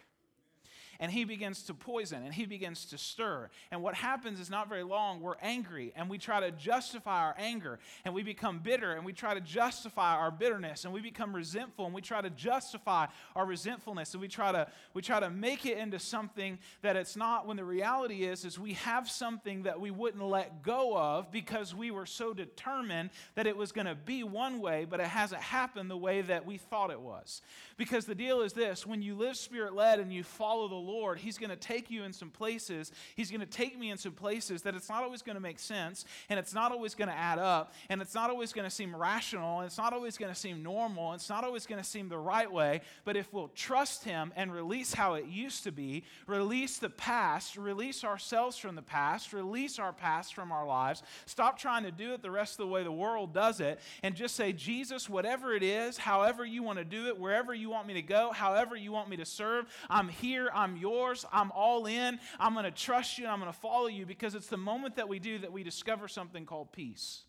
and 1.04 1.12
he 1.12 1.26
begins 1.26 1.64
to 1.64 1.74
poison 1.74 2.24
and 2.24 2.34
he 2.34 2.46
begins 2.46 2.86
to 2.86 2.98
stir. 2.98 3.50
And 3.72 3.84
what 3.84 3.94
happens 3.94 4.40
is 4.40 4.50
not 4.50 4.70
very 4.70 4.84
long, 4.84 5.20
we're 5.20 5.36
angry 5.42 5.92
and 5.98 6.10
we 6.10 6.18
try 6.18 6.40
to 6.40 6.50
justify 6.52 7.26
our 7.26 7.36
anger 7.38 7.78
and 8.06 8.14
we 8.14 8.24
become 8.24 8.60
bitter 8.60 8.94
and 8.94 9.04
we 9.04 9.12
try 9.12 9.34
to 9.34 9.42
justify 9.42 10.16
our 10.16 10.32
bitterness 10.32 10.86
and 10.86 10.94
we 10.94 11.02
become 11.02 11.36
resentful 11.36 11.86
and 11.86 11.94
we 11.94 12.00
try 12.00 12.22
to 12.22 12.30
justify 12.30 13.06
our 13.36 13.46
resentfulness 13.46 14.14
and 14.14 14.22
we 14.22 14.30
try 14.30 14.54
to 14.54 14.66
we 14.94 15.02
try 15.02 15.20
to 15.20 15.30
make 15.30 15.66
it 15.66 15.78
into 15.78 16.00
something 16.00 16.58
that 16.84 16.96
it's 16.96 17.18
not 17.18 17.46
when 17.46 17.58
the 17.58 17.66
reality 17.66 18.24
is 18.24 18.46
is 18.46 18.58
we 18.58 18.72
have 18.72 19.10
something 19.10 19.64
that 19.64 19.82
we 19.82 19.92
wouldn't 19.92 20.24
let 20.24 20.64
go 20.64 20.98
of 20.98 21.30
because 21.34 21.76
we 21.76 21.92
were 21.92 22.06
so 22.06 22.34
determined 22.34 23.10
that 23.36 23.46
it 23.46 23.58
was 23.58 23.74
going 23.74 23.88
to 23.88 23.96
be 23.96 24.24
one 24.24 24.62
way 24.62 24.86
but 24.90 25.02
it 25.02 25.08
hasn't 25.08 25.42
happened 25.42 25.92
the 25.92 25.98
way 25.98 26.22
that 26.22 26.46
we 26.46 26.56
thought 26.58 26.92
it 26.92 27.02
was. 27.02 27.42
Because 27.76 28.06
the 28.06 28.16
deal 28.16 28.40
is 28.40 28.54
this, 28.54 28.88
when 28.88 29.02
you 29.02 29.16
live 29.16 29.36
spirit 29.36 29.74
led 29.74 30.00
and 30.00 30.14
you 30.14 30.24
follow 30.24 30.70
the 30.70 30.76
Lord, 30.76 30.93
He's 31.18 31.38
going 31.38 31.50
to 31.50 31.56
take 31.56 31.90
you 31.90 32.04
in 32.04 32.14
some 32.14 32.30
places. 32.30 32.92
He's 33.16 33.30
going 33.30 33.42
to 33.42 33.48
take 33.48 33.78
me 33.80 33.92
in 33.92 33.98
some 33.98 34.12
places 34.12 34.62
that 34.62 34.76
it's 34.76 34.90
not 34.90 35.04
always 35.04 35.22
going 35.22 35.36
to 35.36 35.42
make 35.42 35.60
sense, 35.60 36.06
and 36.30 36.40
it's 36.40 36.54
not 36.54 36.72
always 36.72 36.96
going 36.96 37.10
to 37.10 37.18
add 37.18 37.40
up, 37.40 37.74
and 37.90 38.02
it's 38.02 38.14
not 38.14 38.30
always 38.30 38.54
going 38.54 38.70
to 38.70 38.74
seem 38.74 38.96
rational, 38.96 39.60
and 39.60 39.68
it's 39.68 39.78
not 39.78 39.94
always 39.94 40.18
going 40.18 40.34
to 40.34 40.40
seem 40.40 40.62
normal, 40.62 41.12
and 41.12 41.20
it's 41.20 41.30
not 41.30 41.44
always 41.44 41.66
going 41.66 41.82
to 41.82 41.88
seem 41.88 42.10
the 42.10 42.18
right 42.18 42.52
way. 42.52 42.82
But 43.06 43.18
if 43.18 43.32
we'll 43.34 43.50
trust 43.50 44.04
Him 44.04 44.32
and 44.36 44.54
release 44.54 44.94
how 44.94 45.16
it 45.16 45.26
used 45.26 45.64
to 45.64 45.72
be, 45.72 46.04
release 46.28 46.78
the 46.78 46.90
past, 46.90 47.58
release 47.58 48.04
ourselves 48.04 48.58
from 48.58 48.76
the 48.76 48.82
past, 48.82 49.34
release 49.34 49.80
our 49.80 49.94
past 49.94 50.34
from 50.34 50.52
our 50.52 50.66
lives, 50.66 51.04
stop 51.26 51.58
trying 51.58 51.84
to 51.84 51.92
do 51.92 52.14
it 52.14 52.22
the 52.22 52.32
rest 52.32 52.54
of 52.54 52.66
the 52.66 52.68
way 52.68 52.84
the 52.84 52.92
world 52.92 53.34
does 53.34 53.60
it, 53.60 53.80
and 54.04 54.16
just 54.16 54.36
say, 54.36 54.54
Jesus, 54.54 55.10
whatever 55.10 55.54
it 55.54 55.64
is, 55.64 55.98
however 55.98 56.46
you 56.46 56.64
want 56.64 56.80
to 56.80 56.86
do 56.86 57.08
it, 57.08 57.18
wherever 57.18 57.54
you 57.54 57.70
want 57.70 57.88
me 57.88 57.94
to 57.96 58.02
go, 58.02 58.32
however 58.32 58.76
you 58.76 58.92
want 58.92 59.10
me 59.10 59.18
to 59.18 59.26
serve, 59.26 59.66
I'm 59.90 60.10
here, 60.10 60.50
I'm 60.54 60.73
I'm 60.74 60.82
yours. 60.82 61.26
I'm 61.32 61.52
all 61.52 61.86
in. 61.86 62.20
I'm 62.40 62.54
going 62.54 62.66
to 62.66 62.72
trust 62.72 63.18
you 63.18 63.26
and 63.26 63.32
I'm 63.32 63.40
going 63.40 63.52
to 63.52 63.58
follow 63.58 63.88
you 63.88 64.06
because 64.06 64.34
it's 64.34 64.48
the 64.48 64.58
moment 64.58 64.96
that 64.96 65.08
we 65.08 65.20
do 65.20 65.38
that 65.40 65.52
we 65.52 65.64
discover 65.64 66.08
something 66.08 66.46
called 66.46 66.72
peace. 66.72 67.24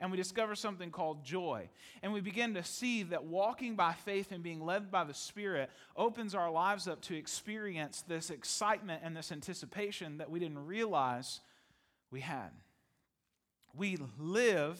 And 0.00 0.10
we 0.10 0.16
discover 0.16 0.56
something 0.56 0.90
called 0.90 1.24
joy. 1.24 1.68
And 2.02 2.12
we 2.12 2.20
begin 2.20 2.54
to 2.54 2.64
see 2.64 3.04
that 3.04 3.24
walking 3.24 3.76
by 3.76 3.92
faith 3.92 4.32
and 4.32 4.42
being 4.42 4.60
led 4.60 4.90
by 4.90 5.04
the 5.04 5.14
Spirit 5.14 5.70
opens 5.96 6.34
our 6.34 6.50
lives 6.50 6.88
up 6.88 7.00
to 7.02 7.16
experience 7.16 8.02
this 8.06 8.28
excitement 8.28 9.02
and 9.04 9.16
this 9.16 9.30
anticipation 9.30 10.18
that 10.18 10.28
we 10.28 10.40
didn't 10.40 10.66
realize 10.66 11.40
we 12.10 12.20
had. 12.20 12.50
We 13.74 13.96
live 14.18 14.78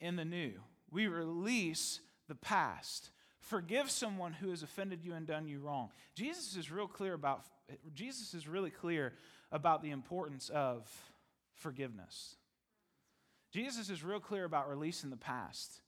in 0.00 0.16
the 0.16 0.24
new, 0.24 0.52
we 0.90 1.08
release 1.08 2.00
the 2.28 2.34
past 2.34 3.10
forgive 3.42 3.90
someone 3.90 4.32
who 4.32 4.50
has 4.50 4.62
offended 4.62 5.04
you 5.04 5.14
and 5.14 5.26
done 5.26 5.46
you 5.46 5.60
wrong. 5.60 5.90
Jesus 6.14 6.56
is 6.56 6.70
real 6.70 6.88
clear 6.88 7.14
about 7.14 7.42
Jesus 7.94 8.34
is 8.34 8.48
really 8.48 8.70
clear 8.70 9.14
about 9.50 9.82
the 9.82 9.90
importance 9.90 10.48
of 10.48 10.88
forgiveness. 11.54 12.36
Jesus 13.52 13.90
is 13.90 14.02
real 14.02 14.20
clear 14.20 14.44
about 14.44 14.68
releasing 14.68 15.10
the 15.10 15.16
past. 15.16 15.80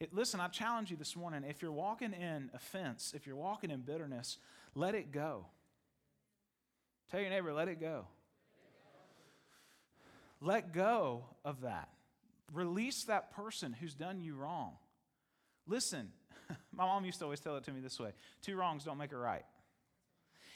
It, 0.00 0.12
listen, 0.12 0.40
I 0.40 0.48
challenge 0.48 0.90
you 0.90 0.96
this 0.96 1.14
morning 1.14 1.44
if 1.48 1.62
you're 1.62 1.72
walking 1.72 2.12
in 2.12 2.50
offense, 2.54 3.12
if 3.14 3.26
you're 3.26 3.36
walking 3.36 3.70
in 3.70 3.80
bitterness, 3.80 4.38
let 4.74 4.94
it 4.94 5.12
go. 5.12 5.46
Tell 7.10 7.20
your 7.20 7.30
neighbor, 7.30 7.52
let 7.52 7.68
it 7.68 7.80
go. 7.80 8.06
Let 10.40 10.72
go 10.72 11.24
of 11.44 11.60
that. 11.60 11.88
Release 12.52 13.04
that 13.04 13.30
person 13.30 13.72
who's 13.72 13.94
done 13.94 14.20
you 14.20 14.34
wrong. 14.34 14.72
Listen, 15.66 16.10
My 16.72 16.84
mom 16.84 17.04
used 17.04 17.18
to 17.18 17.24
always 17.24 17.40
tell 17.40 17.56
it 17.56 17.64
to 17.64 17.72
me 17.72 17.80
this 17.80 17.98
way 17.98 18.12
two 18.42 18.56
wrongs 18.56 18.84
don't 18.84 18.98
make 18.98 19.12
a 19.12 19.16
right. 19.16 19.44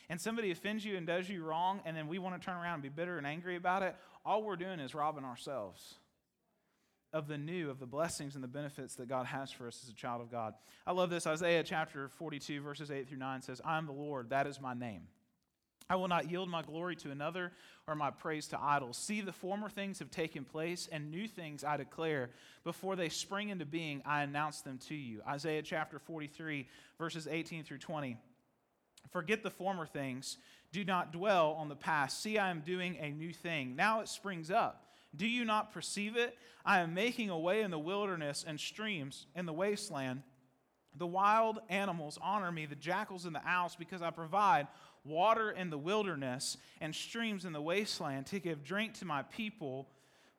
And 0.09 0.21
somebody 0.21 0.53
offends 0.53 0.85
you 0.85 0.97
and 0.97 1.07
does 1.07 1.29
you 1.29 1.43
wrong, 1.43 1.81
and 1.85 1.97
then 1.97 2.07
we 2.07 2.19
want 2.19 2.41
to 2.41 2.45
turn 2.45 2.57
around 2.57 2.75
and 2.75 2.83
be 2.85 2.89
bitter 2.89 3.19
and 3.19 3.27
angry 3.27 3.57
about 3.57 3.83
it, 3.83 3.97
all 4.25 4.45
we're 4.45 4.57
doing 4.57 4.79
is 4.79 4.95
robbing 4.95 5.25
ourselves 5.25 5.97
of 7.13 7.29
the 7.29 7.39
new, 7.39 7.71
of 7.71 7.81
the 7.81 7.87
blessings 7.87 8.35
and 8.35 8.45
the 8.45 8.49
benefits 8.49 8.95
that 8.97 9.09
God 9.09 9.27
has 9.27 9.51
for 9.51 9.67
us 9.67 9.81
as 9.83 9.89
a 9.89 9.95
child 9.95 10.21
of 10.21 10.31
God. 10.31 10.55
I 10.87 10.93
love 10.93 11.11
this. 11.11 11.27
Isaiah 11.27 11.63
chapter 11.65 12.09
42, 12.09 12.61
verses 12.61 12.91
8 12.91 13.09
through 13.09 13.19
9 13.19 13.43
says, 13.43 13.61
I 13.65 13.79
am 13.79 13.87
the 13.87 13.93
Lord, 13.93 14.31
that 14.31 14.47
is 14.47 14.61
my 14.61 14.75
name. 14.75 15.03
I 15.89 15.97
will 15.97 16.09
not 16.09 16.31
yield 16.31 16.49
my 16.49 16.63
glory 16.63 16.97
to 16.97 17.11
another 17.11 17.53
or 17.87 17.95
my 17.95 18.11
praise 18.11 18.49
to 18.49 18.61
idols. 18.61 18.97
See, 18.97 19.21
the 19.21 19.33
former 19.33 19.69
things 19.69 20.01
have 20.01 20.11
taken 20.11 20.45
place, 20.45 20.89
and 20.91 21.11
new 21.11 21.29
things 21.29 21.63
I 21.63 21.77
declare. 21.77 22.31
Before 22.65 22.97
they 22.97 23.09
spring 23.09 23.51
into 23.51 23.65
being, 23.65 24.03
I 24.05 24.23
announce 24.23 24.63
them 24.63 24.79
to 24.89 24.95
you. 24.95 25.23
Isaiah 25.29 25.63
chapter 25.63 26.01
43, 26.01 26.67
verses 26.99 27.29
18 27.31 27.63
through 27.63 27.79
20. 27.79 28.17
Forget 29.13 29.45
the 29.45 29.51
former 29.51 29.87
things. 29.87 30.39
Do 30.73 30.85
not 30.85 31.13
dwell 31.13 31.53
on 31.53 31.69
the 31.69 31.77
past. 31.77 32.21
See, 32.21 32.39
I 32.39 32.51
am 32.51 32.61
doing 32.61 32.97
a 33.01 33.11
new 33.11 33.33
thing. 33.33 33.77
Now 33.77 34.01
it 34.01 34.09
springs 34.09 34.51
up. 34.51 34.83
Do 35.15 35.27
you 35.27 35.45
not 35.45 35.73
perceive 35.73 36.17
it? 36.17 36.37
I 36.65 36.81
am 36.81 36.93
making 36.93 37.31
a 37.31 37.39
way 37.39 37.63
in 37.63 37.71
the 37.71 37.79
wilderness 37.79 38.45
and 38.47 38.59
streams 38.59 39.27
in 39.37 39.47
the 39.47 39.53
wasteland. 39.53 40.23
The 40.99 41.07
wild 41.07 41.61
animals 41.69 42.19
honor 42.21 42.51
me, 42.51 42.67
the 42.67 42.75
jackals 42.75 43.27
and 43.27 43.35
the 43.35 43.47
owls, 43.47 43.77
because 43.77 44.03
I 44.03 44.11
provide 44.11 44.67
water 45.07 45.51
in 45.51 45.71
the 45.71 45.79
wilderness 45.79 46.57
and 46.81 46.95
streams 46.95 47.45
in 47.45 47.53
the 47.53 47.61
wasteland 47.61 48.27
to 48.27 48.39
give 48.39 48.65
drink 48.65 48.95
to 48.95 49.05
my 49.05 49.23
people, 49.23 49.89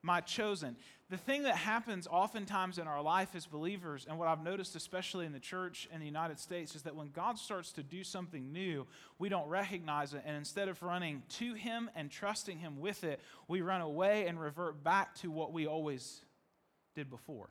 my 0.01 0.21
chosen. 0.21 0.75
the 1.09 1.17
thing 1.17 1.43
that 1.43 1.55
happens 1.55 2.05
oftentimes 2.05 2.77
in 2.77 2.87
our 2.87 3.01
life 3.01 3.29
as 3.33 3.45
believers, 3.45 4.05
and 4.09 4.19
what 4.19 4.27
I've 4.27 4.43
noticed 4.43 4.75
especially 4.75 5.25
in 5.25 5.31
the 5.31 5.39
church 5.39 5.87
in 5.93 5.99
the 6.01 6.05
United 6.05 6.37
States, 6.37 6.75
is 6.75 6.81
that 6.83 6.95
when 6.95 7.09
God 7.11 7.39
starts 7.39 7.71
to 7.73 7.83
do 7.83 8.03
something 8.03 8.51
new, 8.51 8.85
we 9.17 9.29
don't 9.29 9.47
recognize 9.47 10.13
it. 10.13 10.23
And 10.25 10.35
instead 10.35 10.67
of 10.67 10.83
running 10.83 11.23
to 11.37 11.53
Him 11.53 11.89
and 11.95 12.11
trusting 12.11 12.59
Him 12.59 12.79
with 12.79 13.05
it, 13.05 13.21
we 13.47 13.61
run 13.61 13.81
away 13.81 14.27
and 14.27 14.39
revert 14.39 14.83
back 14.83 15.15
to 15.15 15.31
what 15.31 15.53
we 15.53 15.65
always 15.65 16.21
did 16.93 17.09
before. 17.09 17.49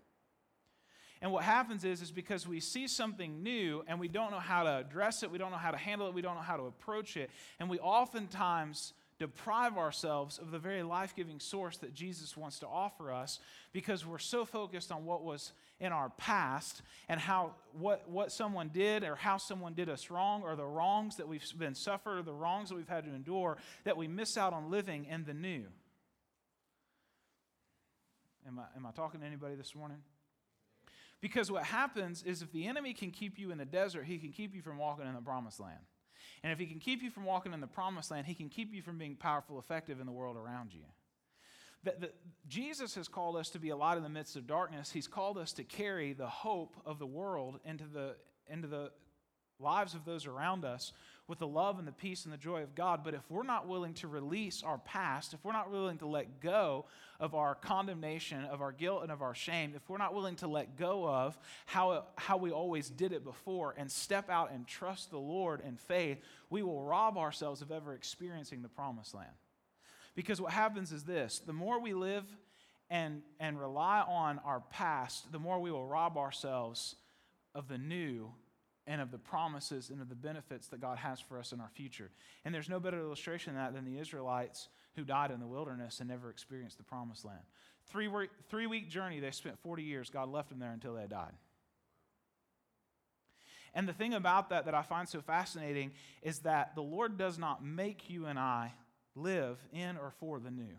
And 1.22 1.32
what 1.32 1.44
happens 1.44 1.84
is, 1.84 2.02
is 2.02 2.10
because 2.10 2.46
we 2.46 2.60
see 2.60 2.86
something 2.86 3.42
new 3.42 3.84
and 3.86 3.98
we 3.98 4.08
don't 4.08 4.30
know 4.30 4.38
how 4.38 4.64
to 4.64 4.76
address 4.78 5.22
it, 5.22 5.30
we 5.30 5.38
don't 5.38 5.50
know 5.50 5.56
how 5.56 5.70
to 5.70 5.76
handle 5.76 6.08
it, 6.08 6.14
we 6.14 6.22
don't 6.22 6.34
know 6.34 6.42
how 6.42 6.56
to 6.56 6.64
approach 6.64 7.16
it, 7.16 7.30
and 7.58 7.70
we 7.70 7.78
oftentimes 7.78 8.92
deprive 9.18 9.78
ourselves 9.78 10.38
of 10.38 10.50
the 10.50 10.58
very 10.58 10.82
life 10.82 11.14
giving 11.16 11.40
source 11.40 11.78
that 11.78 11.94
Jesus 11.94 12.36
wants 12.36 12.58
to 12.58 12.66
offer 12.66 13.10
us 13.10 13.38
because 13.72 14.04
we're 14.04 14.18
so 14.18 14.44
focused 14.44 14.92
on 14.92 15.06
what 15.06 15.24
was 15.24 15.52
in 15.80 15.92
our 15.92 16.10
past 16.18 16.82
and 17.08 17.18
how 17.18 17.52
what, 17.78 18.08
what 18.10 18.30
someone 18.30 18.68
did 18.68 19.04
or 19.04 19.14
how 19.14 19.38
someone 19.38 19.72
did 19.72 19.88
us 19.88 20.10
wrong 20.10 20.42
or 20.42 20.54
the 20.54 20.64
wrongs 20.64 21.16
that 21.16 21.28
we've 21.28 21.44
been 21.58 21.74
suffered 21.74 22.18
or 22.18 22.22
the 22.22 22.32
wrongs 22.32 22.68
that 22.68 22.74
we've 22.74 22.88
had 22.88 23.04
to 23.04 23.14
endure 23.14 23.56
that 23.84 23.96
we 23.96 24.06
miss 24.06 24.36
out 24.36 24.52
on 24.52 24.70
living 24.70 25.06
in 25.06 25.24
the 25.24 25.34
new. 25.34 25.64
Am 28.46 28.58
I, 28.58 28.64
am 28.76 28.86
I 28.86 28.90
talking 28.92 29.20
to 29.20 29.26
anybody 29.26 29.54
this 29.54 29.74
morning? 29.74 29.98
Because 31.20 31.50
what 31.50 31.64
happens 31.64 32.22
is 32.22 32.42
if 32.42 32.52
the 32.52 32.66
enemy 32.66 32.92
can 32.92 33.10
keep 33.10 33.38
you 33.38 33.50
in 33.50 33.58
the 33.58 33.64
desert, 33.64 34.04
he 34.04 34.18
can 34.18 34.32
keep 34.32 34.54
you 34.54 34.62
from 34.62 34.78
walking 34.78 35.06
in 35.06 35.14
the 35.14 35.20
promised 35.20 35.60
land. 35.60 35.80
And 36.42 36.52
if 36.52 36.58
he 36.58 36.66
can 36.66 36.78
keep 36.78 37.02
you 37.02 37.10
from 37.10 37.24
walking 37.24 37.52
in 37.52 37.60
the 37.60 37.66
promised 37.66 38.10
land, 38.10 38.26
he 38.26 38.34
can 38.34 38.48
keep 38.48 38.72
you 38.72 38.82
from 38.82 38.98
being 38.98 39.16
powerful, 39.16 39.58
effective 39.58 40.00
in 40.00 40.06
the 40.06 40.12
world 40.12 40.36
around 40.36 40.72
you. 40.74 40.84
That, 41.84 42.14
Jesus 42.48 42.94
has 42.96 43.08
called 43.08 43.36
us 43.36 43.50
to 43.50 43.58
be 43.58 43.70
a 43.70 43.76
light 43.76 43.96
in 43.96 44.02
the 44.02 44.08
midst 44.08 44.36
of 44.36 44.46
darkness. 44.46 44.90
He's 44.90 45.08
called 45.08 45.38
us 45.38 45.52
to 45.52 45.64
carry 45.64 46.12
the 46.12 46.26
hope 46.26 46.76
of 46.84 46.98
the 46.98 47.06
world 47.06 47.60
into 47.64 47.84
the, 47.84 48.16
into 48.48 48.68
the 48.68 48.90
lives 49.58 49.94
of 49.94 50.04
those 50.04 50.26
around 50.26 50.64
us 50.64 50.92
with 51.28 51.38
the 51.40 51.46
love 51.46 51.78
and 51.78 51.88
the 51.88 51.92
peace 51.92 52.24
and 52.24 52.32
the 52.32 52.38
joy 52.38 52.62
of 52.62 52.74
God. 52.74 53.02
But 53.02 53.14
if 53.14 53.22
we're 53.28 53.42
not 53.42 53.66
willing 53.66 53.94
to 53.94 54.08
release 54.08 54.62
our 54.62 54.78
past, 54.78 55.34
if 55.34 55.44
we're 55.44 55.52
not 55.52 55.70
willing 55.70 55.98
to 55.98 56.06
let 56.06 56.40
go 56.40 56.84
of 57.18 57.34
our 57.34 57.54
condemnation, 57.54 58.44
of 58.44 58.62
our 58.62 58.72
guilt, 58.72 59.02
and 59.02 59.10
of 59.10 59.22
our 59.22 59.34
shame, 59.34 59.72
if 59.74 59.88
we're 59.88 59.98
not 59.98 60.14
willing 60.14 60.36
to 60.36 60.46
let 60.46 60.76
go 60.76 61.08
of 61.08 61.36
how, 61.66 62.04
how 62.16 62.36
we 62.36 62.50
always 62.50 62.88
did 62.88 63.12
it 63.12 63.24
before 63.24 63.74
and 63.76 63.90
step 63.90 64.30
out 64.30 64.52
and 64.52 64.66
trust 64.66 65.10
the 65.10 65.18
Lord 65.18 65.60
in 65.66 65.76
faith, 65.76 66.18
we 66.48 66.62
will 66.62 66.82
rob 66.82 67.18
ourselves 67.18 67.60
of 67.60 67.72
ever 67.72 67.92
experiencing 67.94 68.62
the 68.62 68.68
promised 68.68 69.14
land. 69.14 69.30
Because 70.14 70.40
what 70.40 70.52
happens 70.52 70.92
is 70.92 71.04
this 71.04 71.40
the 71.40 71.52
more 71.52 71.80
we 71.80 71.92
live 71.92 72.24
and, 72.88 73.22
and 73.40 73.58
rely 73.58 74.00
on 74.00 74.38
our 74.44 74.60
past, 74.70 75.32
the 75.32 75.38
more 75.38 75.58
we 75.58 75.72
will 75.72 75.86
rob 75.86 76.16
ourselves 76.16 76.94
of 77.54 77.68
the 77.68 77.78
new 77.78 78.30
and 78.86 79.00
of 79.00 79.10
the 79.10 79.18
promises 79.18 79.90
and 79.90 80.00
of 80.00 80.08
the 80.08 80.14
benefits 80.14 80.68
that 80.68 80.80
God 80.80 80.98
has 80.98 81.20
for 81.20 81.38
us 81.38 81.52
in 81.52 81.60
our 81.60 81.68
future. 81.68 82.10
And 82.44 82.54
there's 82.54 82.68
no 82.68 82.78
better 82.78 83.00
illustration 83.00 83.50
of 83.50 83.56
that 83.56 83.74
than 83.74 83.84
the 83.84 83.98
Israelites 83.98 84.68
who 84.94 85.04
died 85.04 85.30
in 85.30 85.40
the 85.40 85.46
wilderness 85.46 86.00
and 86.00 86.08
never 86.08 86.30
experienced 86.30 86.78
the 86.78 86.84
promised 86.84 87.24
land. 87.24 87.40
Three 87.88 88.08
week, 88.08 88.30
three 88.48 88.66
week 88.66 88.88
journey, 88.88 89.20
they 89.20 89.30
spent 89.30 89.58
40 89.58 89.82
years. 89.82 90.10
God 90.10 90.28
left 90.28 90.48
them 90.48 90.58
there 90.58 90.72
until 90.72 90.94
they 90.94 91.06
died. 91.06 91.32
And 93.74 93.86
the 93.86 93.92
thing 93.92 94.14
about 94.14 94.50
that 94.50 94.64
that 94.64 94.74
I 94.74 94.82
find 94.82 95.08
so 95.08 95.20
fascinating 95.20 95.92
is 96.22 96.40
that 96.40 96.74
the 96.74 96.82
Lord 96.82 97.18
does 97.18 97.38
not 97.38 97.64
make 97.64 98.08
you 98.08 98.24
and 98.26 98.38
I 98.38 98.72
live 99.14 99.58
in 99.72 99.98
or 99.98 100.12
for 100.18 100.40
the 100.40 100.50
new. 100.50 100.78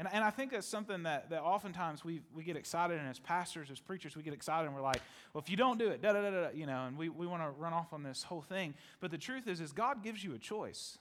And, 0.00 0.08
and 0.14 0.24
I 0.24 0.30
think 0.30 0.52
that's 0.52 0.66
something 0.66 1.02
that, 1.02 1.28
that 1.28 1.42
oftentimes 1.42 2.02
we, 2.02 2.22
we 2.34 2.42
get 2.42 2.56
excited, 2.56 2.98
and 2.98 3.06
as 3.06 3.18
pastors, 3.18 3.70
as 3.70 3.78
preachers, 3.78 4.16
we 4.16 4.22
get 4.22 4.32
excited 4.32 4.64
and 4.64 4.74
we're 4.74 4.80
like, 4.80 5.02
well, 5.34 5.42
if 5.44 5.50
you 5.50 5.58
don't 5.58 5.78
do 5.78 5.88
it, 5.88 6.00
da 6.00 6.14
da 6.14 6.22
da 6.22 6.30
da, 6.30 6.48
you 6.54 6.64
know, 6.64 6.86
and 6.86 6.96
we, 6.96 7.10
we 7.10 7.26
want 7.26 7.42
to 7.42 7.50
run 7.60 7.74
off 7.74 7.92
on 7.92 8.02
this 8.02 8.22
whole 8.22 8.40
thing. 8.40 8.72
But 9.00 9.10
the 9.10 9.18
truth 9.18 9.46
is, 9.46 9.60
is 9.60 9.72
God 9.72 10.02
gives 10.02 10.24
you 10.24 10.32
a 10.32 10.38
choice. 10.38 10.96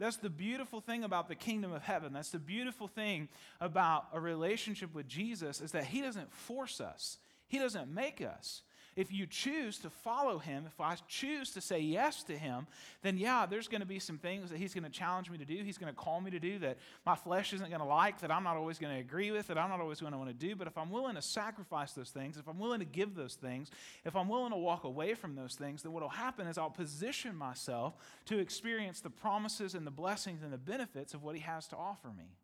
That's 0.00 0.16
the 0.16 0.28
beautiful 0.28 0.80
thing 0.80 1.04
about 1.04 1.28
the 1.28 1.36
kingdom 1.36 1.72
of 1.72 1.82
heaven. 1.82 2.12
That's 2.12 2.30
the 2.30 2.40
beautiful 2.40 2.88
thing 2.88 3.28
about 3.60 4.06
a 4.12 4.18
relationship 4.18 4.92
with 4.92 5.06
Jesus 5.06 5.60
is 5.60 5.70
that 5.70 5.84
he 5.84 6.00
doesn't 6.00 6.32
force 6.32 6.80
us. 6.80 7.18
He 7.46 7.60
doesn't 7.60 7.94
make 7.94 8.20
us 8.20 8.62
if 8.98 9.12
you 9.12 9.28
choose 9.28 9.78
to 9.78 9.90
follow 9.90 10.38
him, 10.38 10.64
if 10.66 10.80
I 10.80 10.96
choose 11.06 11.52
to 11.52 11.60
say 11.60 11.78
yes 11.78 12.24
to 12.24 12.36
him, 12.36 12.66
then 13.02 13.16
yeah, 13.16 13.46
there's 13.46 13.68
going 13.68 13.80
to 13.80 13.86
be 13.86 14.00
some 14.00 14.18
things 14.18 14.50
that 14.50 14.58
he's 14.58 14.74
going 14.74 14.82
to 14.82 14.90
challenge 14.90 15.30
me 15.30 15.38
to 15.38 15.44
do. 15.44 15.62
He's 15.62 15.78
going 15.78 15.94
to 15.94 15.96
call 15.96 16.20
me 16.20 16.32
to 16.32 16.40
do 16.40 16.58
that 16.58 16.78
my 17.06 17.14
flesh 17.14 17.52
isn't 17.52 17.68
going 17.68 17.80
to 17.80 17.86
like, 17.86 18.20
that 18.22 18.32
I'm 18.32 18.42
not 18.42 18.56
always 18.56 18.76
going 18.76 18.92
to 18.92 18.98
agree 18.98 19.30
with, 19.30 19.46
that 19.46 19.56
I'm 19.56 19.70
not 19.70 19.80
always 19.80 20.00
going 20.00 20.14
to 20.14 20.18
want 20.18 20.30
to 20.30 20.34
do. 20.34 20.56
But 20.56 20.66
if 20.66 20.76
I'm 20.76 20.90
willing 20.90 21.14
to 21.14 21.22
sacrifice 21.22 21.92
those 21.92 22.10
things, 22.10 22.38
if 22.38 22.48
I'm 22.48 22.58
willing 22.58 22.80
to 22.80 22.84
give 22.84 23.14
those 23.14 23.34
things, 23.34 23.70
if 24.04 24.16
I'm 24.16 24.28
willing 24.28 24.50
to 24.50 24.58
walk 24.58 24.82
away 24.82 25.14
from 25.14 25.36
those 25.36 25.54
things, 25.54 25.84
then 25.84 25.92
what 25.92 26.02
will 26.02 26.08
happen 26.08 26.48
is 26.48 26.58
I'll 26.58 26.68
position 26.68 27.36
myself 27.36 27.94
to 28.26 28.40
experience 28.40 28.98
the 28.98 29.10
promises 29.10 29.76
and 29.76 29.86
the 29.86 29.92
blessings 29.92 30.42
and 30.42 30.52
the 30.52 30.58
benefits 30.58 31.14
of 31.14 31.22
what 31.22 31.36
he 31.36 31.42
has 31.42 31.68
to 31.68 31.76
offer 31.76 32.08
me. 32.08 32.34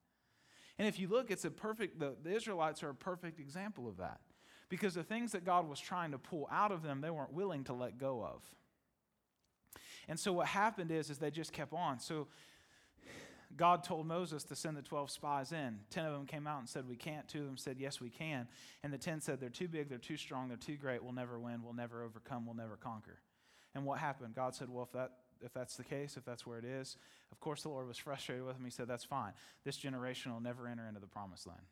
And 0.78 0.86
if 0.86 1.00
you 1.00 1.08
look, 1.08 1.32
it's 1.32 1.44
a 1.44 1.50
perfect, 1.50 1.98
the, 1.98 2.14
the 2.22 2.32
Israelites 2.32 2.84
are 2.84 2.90
a 2.90 2.94
perfect 2.94 3.40
example 3.40 3.88
of 3.88 3.96
that 3.96 4.20
because 4.68 4.94
the 4.94 5.02
things 5.02 5.32
that 5.32 5.44
God 5.44 5.68
was 5.68 5.78
trying 5.80 6.12
to 6.12 6.18
pull 6.18 6.48
out 6.50 6.72
of 6.72 6.82
them, 6.82 7.00
they 7.00 7.10
weren't 7.10 7.32
willing 7.32 7.64
to 7.64 7.72
let 7.72 7.98
go 7.98 8.24
of. 8.24 8.42
And 10.08 10.18
so 10.18 10.32
what 10.32 10.46
happened 10.46 10.90
is, 10.90 11.10
is 11.10 11.18
they 11.18 11.30
just 11.30 11.52
kept 11.52 11.72
on. 11.72 11.98
So 11.98 12.28
God 13.56 13.84
told 13.84 14.06
Moses 14.06 14.44
to 14.44 14.56
send 14.56 14.76
the 14.76 14.82
12 14.82 15.10
spies 15.10 15.52
in. 15.52 15.78
10 15.90 16.06
of 16.06 16.12
them 16.12 16.26
came 16.26 16.46
out 16.46 16.58
and 16.58 16.68
said, 16.68 16.88
We 16.88 16.96
can't. 16.96 17.26
Two 17.28 17.40
of 17.40 17.46
them 17.46 17.56
said, 17.56 17.76
Yes, 17.78 18.00
we 18.00 18.10
can. 18.10 18.48
And 18.82 18.92
the 18.92 18.98
10 18.98 19.20
said, 19.20 19.40
They're 19.40 19.48
too 19.48 19.68
big, 19.68 19.88
they're 19.88 19.98
too 19.98 20.16
strong, 20.16 20.48
they're 20.48 20.56
too 20.56 20.76
great, 20.76 21.02
we'll 21.02 21.12
never 21.12 21.38
win, 21.38 21.62
we'll 21.62 21.74
never 21.74 22.02
overcome, 22.02 22.46
we'll 22.46 22.56
never 22.56 22.76
conquer. 22.76 23.18
And 23.74 23.84
what 23.84 23.98
happened? 23.98 24.34
God 24.34 24.54
said, 24.54 24.68
Well, 24.68 24.84
if, 24.84 24.92
that, 24.92 25.12
if 25.40 25.52
that's 25.52 25.76
the 25.76 25.84
case, 25.84 26.16
if 26.16 26.24
that's 26.24 26.46
where 26.46 26.58
it 26.58 26.64
is, 26.64 26.96
of 27.30 27.40
course 27.40 27.62
the 27.62 27.68
Lord 27.68 27.86
was 27.86 27.98
frustrated 27.98 28.44
with 28.44 28.56
him. 28.56 28.64
He 28.64 28.70
said, 28.70 28.88
That's 28.88 29.04
fine. 29.04 29.32
This 29.64 29.76
generation 29.76 30.32
will 30.32 30.40
never 30.40 30.66
enter 30.66 30.86
into 30.86 31.00
the 31.00 31.06
promised 31.06 31.46
land. 31.46 31.62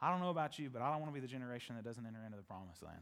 I 0.00 0.10
don't 0.10 0.20
know 0.20 0.30
about 0.30 0.58
you, 0.58 0.70
but 0.70 0.82
I 0.82 0.90
don't 0.90 1.00
want 1.00 1.12
to 1.12 1.20
be 1.20 1.26
the 1.26 1.32
generation 1.32 1.76
that 1.76 1.84
doesn't 1.84 2.06
enter 2.06 2.20
into 2.24 2.36
the 2.36 2.44
promised 2.44 2.82
land. 2.82 3.00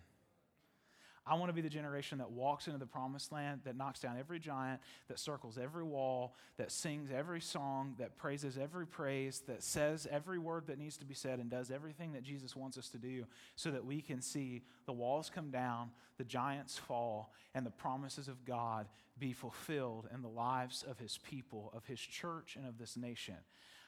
I 1.29 1.35
want 1.35 1.49
to 1.49 1.53
be 1.53 1.61
the 1.61 1.69
generation 1.69 2.19
that 2.19 2.31
walks 2.31 2.69
into 2.69 2.79
the 2.79 2.87
promised 2.87 3.33
land, 3.33 3.63
that 3.65 3.77
knocks 3.77 3.99
down 3.99 4.17
every 4.17 4.39
giant, 4.39 4.81
that 5.09 5.19
circles 5.19 5.59
every 5.61 5.83
wall, 5.83 6.37
that 6.57 6.71
sings 6.71 7.11
every 7.11 7.41
song, 7.41 7.97
that 7.99 8.17
praises 8.17 8.57
every 8.57 8.87
praise, 8.87 9.43
that 9.49 9.65
says 9.65 10.07
every 10.09 10.39
word 10.39 10.69
that 10.69 10.79
needs 10.79 10.97
to 10.99 11.05
be 11.05 11.15
said, 11.15 11.41
and 11.41 11.51
does 11.51 11.73
everything 11.73 12.13
that 12.13 12.23
Jesus 12.23 12.55
wants 12.55 12.79
us 12.79 12.89
to 12.91 12.99
do 12.99 13.25
so 13.57 13.73
that 13.73 13.85
we 13.85 14.01
can 14.01 14.23
see 14.23 14.63
the 14.87 14.93
walls 14.93 15.29
come 15.29 15.51
down, 15.51 15.91
the 16.17 16.25
giants 16.25 16.79
fall, 16.79 17.33
and 17.57 17.67
the 17.67 17.71
promises 17.71 18.29
of 18.29 18.45
God 18.45 18.87
be 19.19 19.33
fulfilled 19.33 20.09
in 20.15 20.23
the 20.23 20.29
lives 20.29 20.85
of 20.89 20.99
his 21.01 21.19
people, 21.19 21.73
of 21.75 21.85
his 21.87 21.99
church, 21.99 22.55
and 22.55 22.69
of 22.69 22.79
this 22.79 22.97
nation. 22.97 23.35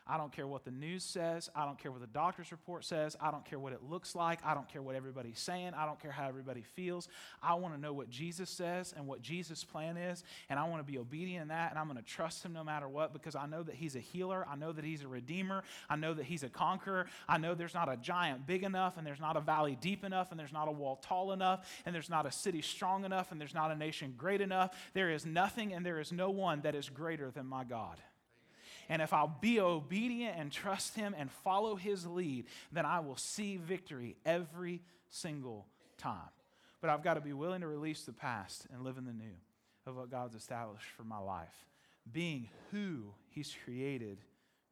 I 0.08 0.16
don't 0.16 0.32
care 0.32 0.46
what 0.46 0.64
the 0.64 0.70
news 0.70 1.04
says. 1.04 1.50
I 1.54 1.66
don't 1.66 1.78
care 1.78 1.92
what 1.92 2.00
the 2.00 2.06
doctor's 2.06 2.50
report 2.50 2.84
says. 2.84 3.16
I 3.20 3.30
don't 3.30 3.44
care 3.44 3.58
what 3.58 3.72
it 3.72 3.82
looks 3.82 4.14
like. 4.14 4.40
I 4.44 4.54
don't 4.54 4.68
care 4.68 4.80
what 4.80 4.94
everybody's 4.94 5.38
saying. 5.38 5.72
I 5.76 5.84
don't 5.84 6.00
care 6.00 6.10
how 6.10 6.26
everybody 6.26 6.62
feels. 6.62 7.08
I 7.42 7.54
want 7.54 7.74
to 7.74 7.80
know 7.80 7.92
what 7.92 8.08
Jesus 8.08 8.48
says 8.48 8.94
and 8.96 9.06
what 9.06 9.20
Jesus' 9.20 9.64
plan 9.64 9.96
is, 9.96 10.24
and 10.48 10.58
I 10.58 10.64
want 10.64 10.84
to 10.84 10.90
be 10.90 10.98
obedient 10.98 11.42
in 11.42 11.48
that, 11.48 11.70
and 11.70 11.78
I'm 11.78 11.86
going 11.86 11.98
to 11.98 12.02
trust 12.02 12.42
him 12.42 12.54
no 12.54 12.64
matter 12.64 12.88
what 12.88 13.12
because 13.12 13.36
I 13.36 13.46
know 13.46 13.62
that 13.62 13.74
he's 13.74 13.96
a 13.96 14.00
healer. 14.00 14.46
I 14.50 14.56
know 14.56 14.72
that 14.72 14.84
he's 14.84 15.02
a 15.02 15.08
redeemer. 15.08 15.62
I 15.90 15.96
know 15.96 16.14
that 16.14 16.24
he's 16.24 16.42
a 16.42 16.48
conqueror. 16.48 17.06
I 17.28 17.36
know 17.36 17.54
there's 17.54 17.74
not 17.74 17.92
a 17.92 17.96
giant 17.96 18.46
big 18.46 18.64
enough, 18.64 18.96
and 18.96 19.06
there's 19.06 19.20
not 19.20 19.36
a 19.36 19.40
valley 19.40 19.76
deep 19.78 20.04
enough, 20.04 20.30
and 20.30 20.40
there's 20.40 20.52
not 20.52 20.68
a 20.68 20.72
wall 20.72 20.96
tall 20.96 21.32
enough, 21.32 21.68
and 21.84 21.94
there's 21.94 22.10
not 22.10 22.24
a 22.24 22.32
city 22.32 22.62
strong 22.62 23.04
enough, 23.04 23.30
and 23.30 23.40
there's 23.40 23.54
not 23.54 23.70
a 23.70 23.76
nation 23.76 24.14
great 24.16 24.40
enough. 24.40 24.74
There 24.94 25.10
is 25.10 25.26
nothing, 25.26 25.74
and 25.74 25.84
there 25.84 26.00
is 26.00 26.12
no 26.12 26.30
one 26.30 26.62
that 26.62 26.74
is 26.74 26.88
greater 26.88 27.30
than 27.30 27.46
my 27.46 27.64
God. 27.64 27.98
And 28.88 29.02
if 29.02 29.12
I'll 29.12 29.36
be 29.40 29.60
obedient 29.60 30.36
and 30.38 30.50
trust 30.50 30.96
Him 30.96 31.14
and 31.16 31.30
follow 31.30 31.76
His 31.76 32.06
lead, 32.06 32.46
then 32.72 32.86
I 32.86 33.00
will 33.00 33.16
see 33.16 33.56
victory 33.56 34.16
every 34.24 34.80
single 35.10 35.66
time. 35.98 36.30
But 36.80 36.90
I've 36.90 37.02
got 37.02 37.14
to 37.14 37.20
be 37.20 37.32
willing 37.32 37.60
to 37.60 37.66
release 37.66 38.02
the 38.02 38.12
past 38.12 38.66
and 38.72 38.84
live 38.84 38.98
in 38.98 39.04
the 39.04 39.12
new 39.12 39.36
of 39.86 39.96
what 39.96 40.10
God's 40.10 40.34
established 40.34 40.88
for 40.96 41.02
my 41.02 41.18
life, 41.18 41.66
being 42.10 42.48
who 42.70 43.12
He's 43.30 43.54
created 43.64 44.18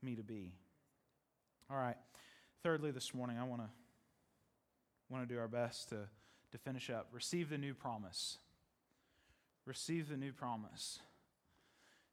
me 0.03 0.15
to 0.15 0.23
be. 0.23 0.53
All 1.71 1.77
right. 1.77 1.97
Thirdly, 2.63 2.91
this 2.91 3.15
morning, 3.15 3.39
I 3.39 3.45
want 3.45 3.63
to 3.63 3.69
want 5.09 5.29
to 5.29 5.33
do 5.33 5.39
our 5.41 5.49
best 5.49 5.91
to, 5.91 5.99
to 6.53 6.59
finish 6.59 6.91
up. 6.91 7.09
Receive 7.13 7.51
the 7.51 7.59
new 7.59 7.75
promise. 7.75 8.39
Receive 9.65 10.09
the 10.09 10.17
new 10.17 10.33
promise. 10.33 10.99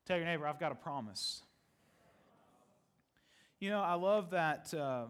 Tell 0.06 0.18
your 0.18 0.26
neighbor, 0.26 0.48
I've 0.48 0.60
got 0.60 0.72
a 0.72 0.76
promise. 0.76 1.42
You 3.64 3.70
know, 3.70 3.80
I 3.80 3.94
love 3.94 4.32
that. 4.32 4.74
Uh, 4.74 5.06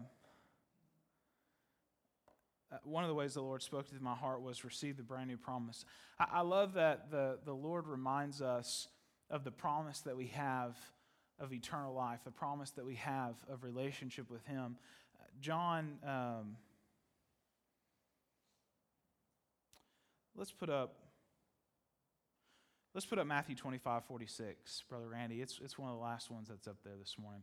uh, 2.70 2.76
one 2.84 3.02
of 3.02 3.08
the 3.08 3.14
ways 3.14 3.34
the 3.34 3.42
Lord 3.42 3.64
spoke 3.64 3.88
to 3.88 3.94
my 4.00 4.14
heart 4.14 4.42
was 4.42 4.64
receive 4.64 4.96
the 4.96 5.02
brand 5.02 5.26
new 5.26 5.36
promise. 5.36 5.84
I, 6.20 6.26
I 6.34 6.40
love 6.42 6.74
that 6.74 7.10
the, 7.10 7.40
the 7.44 7.52
Lord 7.52 7.88
reminds 7.88 8.40
us 8.40 8.86
of 9.28 9.42
the 9.42 9.50
promise 9.50 10.02
that 10.02 10.16
we 10.16 10.28
have 10.28 10.76
of 11.40 11.52
eternal 11.52 11.94
life, 11.94 12.20
the 12.24 12.30
promise 12.30 12.70
that 12.70 12.86
we 12.86 12.94
have 12.94 13.34
of 13.50 13.64
relationship 13.64 14.30
with 14.30 14.46
Him. 14.46 14.76
John, 15.40 15.98
um, 16.06 16.56
let's 20.36 20.52
put 20.52 20.70
up. 20.70 20.94
Let's 22.94 23.04
put 23.04 23.18
up 23.18 23.26
Matthew 23.26 23.56
25, 23.56 24.04
46, 24.04 24.84
Brother 24.88 25.08
Randy. 25.08 25.40
It's, 25.40 25.58
it's 25.64 25.76
one 25.76 25.90
of 25.90 25.96
the 25.96 26.02
last 26.04 26.30
ones 26.30 26.46
that's 26.48 26.68
up 26.68 26.76
there 26.84 26.94
this 26.96 27.16
morning. 27.20 27.42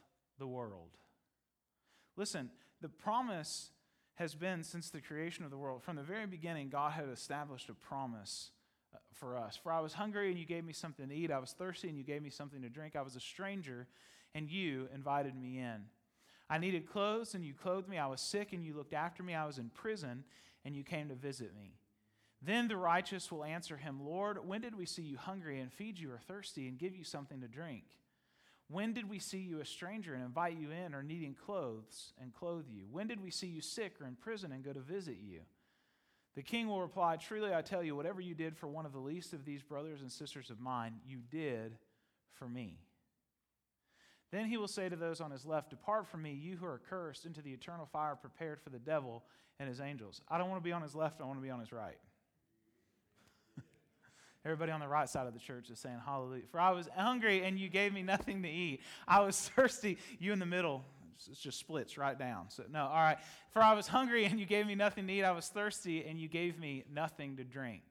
the 0.41 0.47
world. 0.47 0.89
Listen, 2.17 2.49
the 2.81 2.89
promise 2.89 3.69
has 4.15 4.35
been 4.35 4.63
since 4.63 4.89
the 4.89 4.99
creation 4.99 5.45
of 5.45 5.51
the 5.51 5.57
world. 5.57 5.81
From 5.81 5.95
the 5.95 6.03
very 6.03 6.25
beginning, 6.25 6.69
God 6.69 6.91
had 6.91 7.07
established 7.07 7.69
a 7.69 7.73
promise 7.73 8.51
uh, 8.93 8.97
for 9.13 9.37
us. 9.37 9.55
For 9.55 9.71
I 9.71 9.79
was 9.79 9.93
hungry 9.93 10.29
and 10.29 10.37
you 10.37 10.45
gave 10.45 10.65
me 10.65 10.73
something 10.73 11.07
to 11.07 11.15
eat. 11.15 11.31
I 11.31 11.39
was 11.39 11.53
thirsty 11.53 11.87
and 11.87 11.97
you 11.97 12.03
gave 12.03 12.21
me 12.21 12.29
something 12.29 12.61
to 12.61 12.69
drink. 12.69 12.95
I 12.95 13.01
was 13.01 13.15
a 13.15 13.21
stranger 13.21 13.87
and 14.35 14.49
you 14.49 14.89
invited 14.93 15.35
me 15.35 15.59
in. 15.59 15.85
I 16.49 16.57
needed 16.57 16.91
clothes 16.91 17.33
and 17.33 17.45
you 17.45 17.53
clothed 17.53 17.87
me. 17.87 17.97
I 17.97 18.07
was 18.07 18.19
sick 18.19 18.51
and 18.51 18.65
you 18.65 18.75
looked 18.75 18.93
after 18.93 19.23
me. 19.23 19.33
I 19.33 19.45
was 19.45 19.57
in 19.57 19.69
prison 19.69 20.25
and 20.65 20.75
you 20.75 20.83
came 20.83 21.07
to 21.07 21.15
visit 21.15 21.55
me. 21.55 21.75
Then 22.41 22.67
the 22.67 22.77
righteous 22.77 23.31
will 23.31 23.43
answer 23.43 23.77
him, 23.77 23.99
Lord, 24.03 24.45
when 24.45 24.61
did 24.61 24.75
we 24.75 24.85
see 24.85 25.03
you 25.03 25.17
hungry 25.17 25.59
and 25.59 25.71
feed 25.71 25.99
you 25.99 26.11
or 26.11 26.17
thirsty 26.17 26.67
and 26.67 26.77
give 26.77 26.95
you 26.95 27.03
something 27.03 27.39
to 27.41 27.47
drink? 27.47 27.83
When 28.71 28.93
did 28.93 29.09
we 29.09 29.19
see 29.19 29.39
you 29.39 29.59
a 29.59 29.65
stranger 29.65 30.13
and 30.13 30.23
invite 30.23 30.57
you 30.57 30.71
in, 30.71 30.95
or 30.95 31.03
needing 31.03 31.33
clothes 31.33 32.13
and 32.21 32.33
clothe 32.33 32.65
you? 32.71 32.85
When 32.89 33.07
did 33.07 33.21
we 33.21 33.29
see 33.29 33.47
you 33.47 33.59
sick 33.59 33.95
or 33.99 34.07
in 34.07 34.15
prison 34.15 34.53
and 34.53 34.63
go 34.63 34.71
to 34.71 34.79
visit 34.79 35.17
you? 35.21 35.41
The 36.35 36.41
king 36.41 36.69
will 36.69 36.81
reply, 36.81 37.17
Truly 37.17 37.53
I 37.53 37.61
tell 37.61 37.83
you, 37.83 37.95
whatever 37.95 38.21
you 38.21 38.33
did 38.33 38.55
for 38.55 38.67
one 38.67 38.85
of 38.85 38.93
the 38.93 38.99
least 38.99 39.33
of 39.33 39.43
these 39.43 39.61
brothers 39.61 40.01
and 40.01 40.09
sisters 40.09 40.49
of 40.49 40.61
mine, 40.61 40.93
you 41.05 41.17
did 41.29 41.77
for 42.31 42.47
me. 42.47 42.77
Then 44.31 44.45
he 44.45 44.55
will 44.55 44.69
say 44.69 44.87
to 44.87 44.95
those 44.95 45.19
on 45.19 45.31
his 45.31 45.45
left, 45.45 45.71
Depart 45.71 46.07
from 46.07 46.21
me, 46.21 46.31
you 46.31 46.55
who 46.55 46.65
are 46.65 46.81
cursed, 46.89 47.25
into 47.25 47.41
the 47.41 47.51
eternal 47.51 47.85
fire 47.85 48.15
prepared 48.15 48.61
for 48.61 48.69
the 48.69 48.79
devil 48.79 49.23
and 49.59 49.67
his 49.67 49.81
angels. 49.81 50.21
I 50.29 50.37
don't 50.37 50.49
want 50.49 50.63
to 50.63 50.67
be 50.67 50.71
on 50.71 50.81
his 50.81 50.95
left, 50.95 51.19
I 51.19 51.25
want 51.25 51.39
to 51.39 51.43
be 51.43 51.51
on 51.51 51.59
his 51.59 51.73
right. 51.73 51.97
Everybody 54.43 54.71
on 54.71 54.79
the 54.79 54.87
right 54.87 55.07
side 55.07 55.27
of 55.27 55.33
the 55.33 55.39
church 55.39 55.69
is 55.69 55.79
saying 55.79 55.99
hallelujah. 56.03 56.43
For 56.51 56.59
I 56.59 56.71
was 56.71 56.89
hungry 56.95 57.43
and 57.43 57.59
you 57.59 57.69
gave 57.69 57.93
me 57.93 58.01
nothing 58.03 58.41
to 58.43 58.49
eat. 58.49 58.81
I 59.07 59.21
was 59.21 59.49
thirsty, 59.49 59.97
you 60.19 60.33
in 60.33 60.39
the 60.39 60.45
middle. 60.45 60.83
It 61.29 61.37
just 61.39 61.59
splits 61.59 61.99
right 61.99 62.17
down. 62.17 62.49
So, 62.49 62.63
no, 62.71 62.85
all 62.85 62.95
right. 62.95 63.19
For 63.51 63.61
I 63.61 63.73
was 63.73 63.87
hungry 63.87 64.25
and 64.25 64.39
you 64.39 64.47
gave 64.47 64.65
me 64.65 64.73
nothing 64.73 65.05
to 65.05 65.13
eat. 65.13 65.23
I 65.23 65.31
was 65.31 65.47
thirsty 65.47 66.03
and 66.03 66.19
you 66.19 66.27
gave 66.27 66.57
me 66.57 66.83
nothing 66.91 67.37
to 67.37 67.43
drink. 67.43 67.83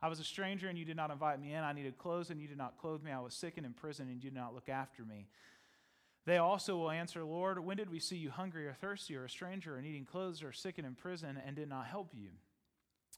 I 0.00 0.08
was 0.08 0.20
a 0.20 0.24
stranger 0.24 0.68
and 0.68 0.78
you 0.78 0.84
did 0.84 0.96
not 0.96 1.10
invite 1.10 1.40
me 1.40 1.54
in. 1.54 1.64
I 1.64 1.72
needed 1.72 1.98
clothes 1.98 2.30
and 2.30 2.40
you 2.40 2.46
did 2.46 2.58
not 2.58 2.78
clothe 2.78 3.02
me. 3.02 3.10
I 3.10 3.18
was 3.18 3.34
sick 3.34 3.54
and 3.56 3.66
in 3.66 3.72
prison 3.72 4.06
and 4.06 4.22
you 4.22 4.30
did 4.30 4.38
not 4.38 4.54
look 4.54 4.68
after 4.68 5.04
me. 5.04 5.26
They 6.26 6.36
also 6.36 6.76
will 6.76 6.90
answer, 6.90 7.24
Lord, 7.24 7.58
when 7.58 7.76
did 7.76 7.90
we 7.90 7.98
see 7.98 8.16
you 8.16 8.30
hungry 8.30 8.68
or 8.68 8.74
thirsty 8.74 9.16
or 9.16 9.24
a 9.24 9.30
stranger 9.30 9.76
or 9.76 9.82
needing 9.82 10.04
clothes 10.04 10.42
or 10.42 10.52
sick 10.52 10.78
and 10.78 10.86
in 10.86 10.94
prison 10.94 11.40
and 11.44 11.56
did 11.56 11.68
not 11.68 11.86
help 11.86 12.12
you? 12.14 12.28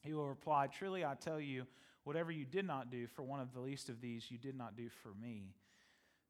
He 0.03 0.14
will 0.14 0.28
reply, 0.28 0.68
Truly 0.68 1.05
I 1.05 1.14
tell 1.14 1.41
you, 1.41 1.66
whatever 2.05 2.30
you 2.30 2.44
did 2.44 2.66
not 2.66 2.90
do 2.90 3.07
for 3.07 3.22
one 3.22 3.40
of 3.40 3.53
the 3.53 3.61
least 3.61 3.88
of 3.88 4.01
these, 4.01 4.30
you 4.30 4.38
did 4.38 4.57
not 4.57 4.76
do 4.76 4.88
for 4.88 5.12
me. 5.20 5.55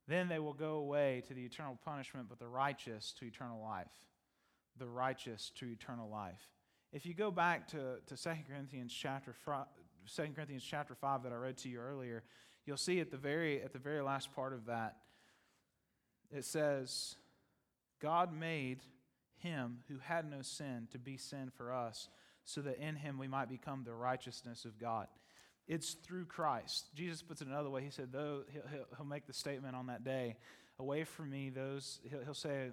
Then 0.08 0.28
they 0.28 0.38
will 0.38 0.52
go 0.54 0.74
away 0.74 1.22
to 1.28 1.34
the 1.34 1.44
eternal 1.44 1.78
punishment, 1.84 2.28
but 2.28 2.38
the 2.38 2.48
righteous 2.48 3.14
to 3.18 3.26
eternal 3.26 3.62
life. 3.62 3.90
The 4.78 4.86
righteous 4.86 5.52
to 5.56 5.66
eternal 5.66 6.08
life. 6.08 6.40
If 6.92 7.06
you 7.06 7.14
go 7.14 7.30
back 7.30 7.68
to, 7.68 7.98
to 8.06 8.16
2 8.16 8.30
Corinthians 8.48 8.92
chapter 8.92 9.34
2 10.16 10.22
Corinthians 10.34 10.64
chapter 10.68 10.94
5 10.94 11.22
that 11.22 11.32
I 11.32 11.36
read 11.36 11.56
to 11.58 11.68
you 11.68 11.78
earlier, 11.78 12.24
you'll 12.64 12.76
see 12.76 13.00
at 13.00 13.10
the 13.10 13.16
very 13.16 13.62
at 13.62 13.72
the 13.72 13.78
very 13.78 14.00
last 14.00 14.34
part 14.34 14.52
of 14.52 14.66
that 14.66 14.96
it 16.30 16.44
says 16.44 17.16
God 18.00 18.32
made 18.32 18.78
him 19.38 19.78
who 19.88 19.98
had 19.98 20.30
no 20.30 20.42
sin 20.42 20.88
to 20.92 20.98
be 20.98 21.16
sin 21.16 21.50
for 21.56 21.72
us 21.72 22.08
so 22.44 22.60
that 22.62 22.78
in 22.78 22.96
him 22.96 23.18
we 23.18 23.28
might 23.28 23.48
become 23.48 23.82
the 23.84 23.94
righteousness 23.94 24.64
of 24.64 24.78
God. 24.78 25.06
It's 25.70 25.92
through 25.92 26.24
Christ. 26.24 26.86
Jesus 26.96 27.22
puts 27.22 27.42
it 27.42 27.46
another 27.46 27.70
way. 27.70 27.84
He 27.84 27.90
said, 27.90 28.08
though, 28.10 28.42
he'll, 28.52 28.62
he'll 28.96 29.06
make 29.06 29.28
the 29.28 29.32
statement 29.32 29.76
on 29.76 29.86
that 29.86 30.02
day, 30.02 30.36
away 30.80 31.04
from 31.04 31.30
me, 31.30 31.48
those, 31.48 32.00
he'll, 32.10 32.24
he'll 32.24 32.34
say, 32.34 32.70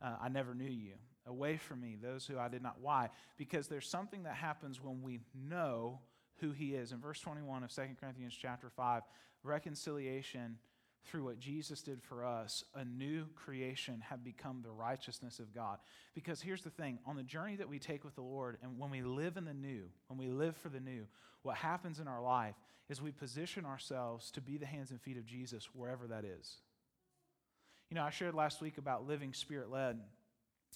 uh, 0.00 0.16
I 0.18 0.30
never 0.30 0.54
knew 0.54 0.64
you. 0.64 0.94
Away 1.26 1.58
from 1.58 1.82
me, 1.82 1.98
those 2.00 2.26
who 2.26 2.38
I 2.38 2.48
did 2.48 2.62
not. 2.62 2.76
Why? 2.80 3.10
Because 3.36 3.68
there's 3.68 3.86
something 3.86 4.22
that 4.22 4.34
happens 4.34 4.82
when 4.82 5.02
we 5.02 5.20
know 5.34 6.00
who 6.40 6.52
he 6.52 6.74
is. 6.74 6.92
In 6.92 7.00
verse 7.00 7.20
21 7.20 7.64
of 7.64 7.70
2 7.70 7.82
Corinthians 8.00 8.34
chapter 8.40 8.70
5, 8.70 9.02
reconciliation 9.42 10.56
through 11.04 11.24
what 11.24 11.38
Jesus 11.38 11.82
did 11.82 12.02
for 12.02 12.24
us, 12.24 12.64
a 12.74 12.84
new 12.84 13.26
creation 13.34 14.02
have 14.08 14.24
become 14.24 14.62
the 14.62 14.70
righteousness 14.70 15.38
of 15.38 15.54
God. 15.54 15.80
Because 16.14 16.40
here's 16.40 16.62
the 16.62 16.70
thing 16.70 16.98
on 17.04 17.16
the 17.16 17.22
journey 17.22 17.56
that 17.56 17.68
we 17.68 17.78
take 17.78 18.04
with 18.04 18.14
the 18.14 18.22
Lord, 18.22 18.56
and 18.62 18.78
when 18.78 18.90
we 18.90 19.02
live 19.02 19.36
in 19.36 19.44
the 19.44 19.52
new, 19.52 19.84
when 20.06 20.18
we 20.18 20.28
live 20.28 20.56
for 20.56 20.70
the 20.70 20.80
new, 20.80 21.06
what 21.42 21.56
happens 21.56 22.00
in 22.00 22.08
our 22.08 22.22
life 22.22 22.56
is 22.88 23.02
we 23.02 23.12
position 23.12 23.64
ourselves 23.64 24.30
to 24.32 24.40
be 24.40 24.56
the 24.56 24.66
hands 24.66 24.90
and 24.90 25.00
feet 25.00 25.16
of 25.16 25.26
Jesus 25.26 25.68
wherever 25.74 26.06
that 26.06 26.24
is. 26.24 26.56
You 27.90 27.94
know, 27.94 28.02
I 28.02 28.10
shared 28.10 28.34
last 28.34 28.60
week 28.60 28.78
about 28.78 29.06
living 29.06 29.32
spirit 29.32 29.70
led 29.70 29.98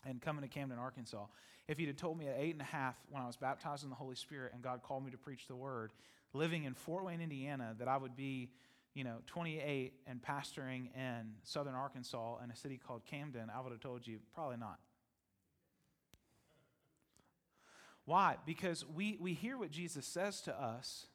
and 0.06 0.20
coming 0.20 0.42
to 0.42 0.48
Camden, 0.48 0.78
Arkansas. 0.78 1.24
If 1.68 1.78
you'd 1.78 1.88
have 1.88 1.96
told 1.96 2.18
me 2.18 2.28
at 2.28 2.36
eight 2.38 2.52
and 2.52 2.60
a 2.60 2.64
half 2.64 2.96
when 3.10 3.22
I 3.22 3.26
was 3.26 3.36
baptized 3.36 3.84
in 3.84 3.90
the 3.90 3.96
Holy 3.96 4.16
Spirit 4.16 4.52
and 4.52 4.62
God 4.62 4.82
called 4.82 5.04
me 5.04 5.10
to 5.10 5.18
preach 5.18 5.46
the 5.46 5.54
word, 5.54 5.92
living 6.32 6.64
in 6.64 6.74
Fort 6.74 7.04
Wayne, 7.04 7.20
Indiana, 7.20 7.74
that 7.78 7.88
I 7.88 7.96
would 7.96 8.16
be, 8.16 8.50
you 8.94 9.04
know, 9.04 9.18
28 9.26 9.92
and 10.06 10.20
pastoring 10.22 10.88
in 10.96 11.32
southern 11.44 11.74
Arkansas 11.74 12.38
in 12.42 12.50
a 12.50 12.56
city 12.56 12.78
called 12.84 13.04
Camden, 13.04 13.50
I 13.54 13.60
would 13.60 13.72
have 13.72 13.80
told 13.80 14.06
you 14.06 14.18
probably 14.34 14.56
not. 14.56 14.78
Why? 18.04 18.36
Because 18.44 18.84
we, 18.86 19.16
we 19.20 19.34
hear 19.34 19.56
what 19.56 19.70
Jesus 19.70 20.06
says 20.06 20.40
to 20.42 20.60
us, 20.60 21.06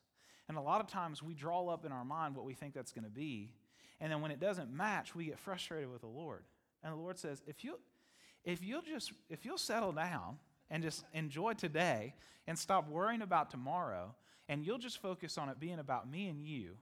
and 0.48 0.58
a 0.58 0.62
lot 0.62 0.80
of 0.80 0.88
times 0.88 1.22
we 1.22 1.34
draw 1.34 1.68
up 1.68 1.86
in 1.86 1.92
our 1.92 2.06
mind 2.06 2.36
what 2.36 2.46
we 2.46 2.54
think 2.54 2.74
that's 2.74 2.94
going 2.94 3.04
to 3.04 3.12
be. 3.12 3.54
And 4.00 4.12
then 4.12 4.22
when 4.22 4.32
it 4.32 4.40
doesn't 4.40 4.72
match, 4.72 5.14
we 5.16 5.26
get 5.26 5.40
frustrated 5.40 5.92
with 5.92 6.02
the 6.02 6.08
Lord. 6.08 6.44
And 6.84 6.94
the 6.94 6.98
Lord 6.98 7.18
says, 7.18 7.42
if 7.48 7.64
you 7.64 7.80
if 8.46 8.64
you'll 8.64 8.82
just 8.82 9.12
if 9.30 9.44
you'll 9.44 9.58
settle 9.58 9.92
down 9.92 10.38
and 10.70 10.82
just 10.82 11.04
enjoy 11.14 11.54
today 11.54 12.14
and 12.48 12.58
stop 12.58 12.88
worrying 12.88 13.22
about 13.22 13.50
tomorrow, 13.50 14.16
and 14.48 14.66
you'll 14.66 14.78
just 14.78 15.02
focus 15.02 15.38
on 15.38 15.50
it 15.50 15.60
being 15.60 15.80
about 15.80 16.10
me 16.10 16.28
and 16.28 16.42
you 16.42 16.78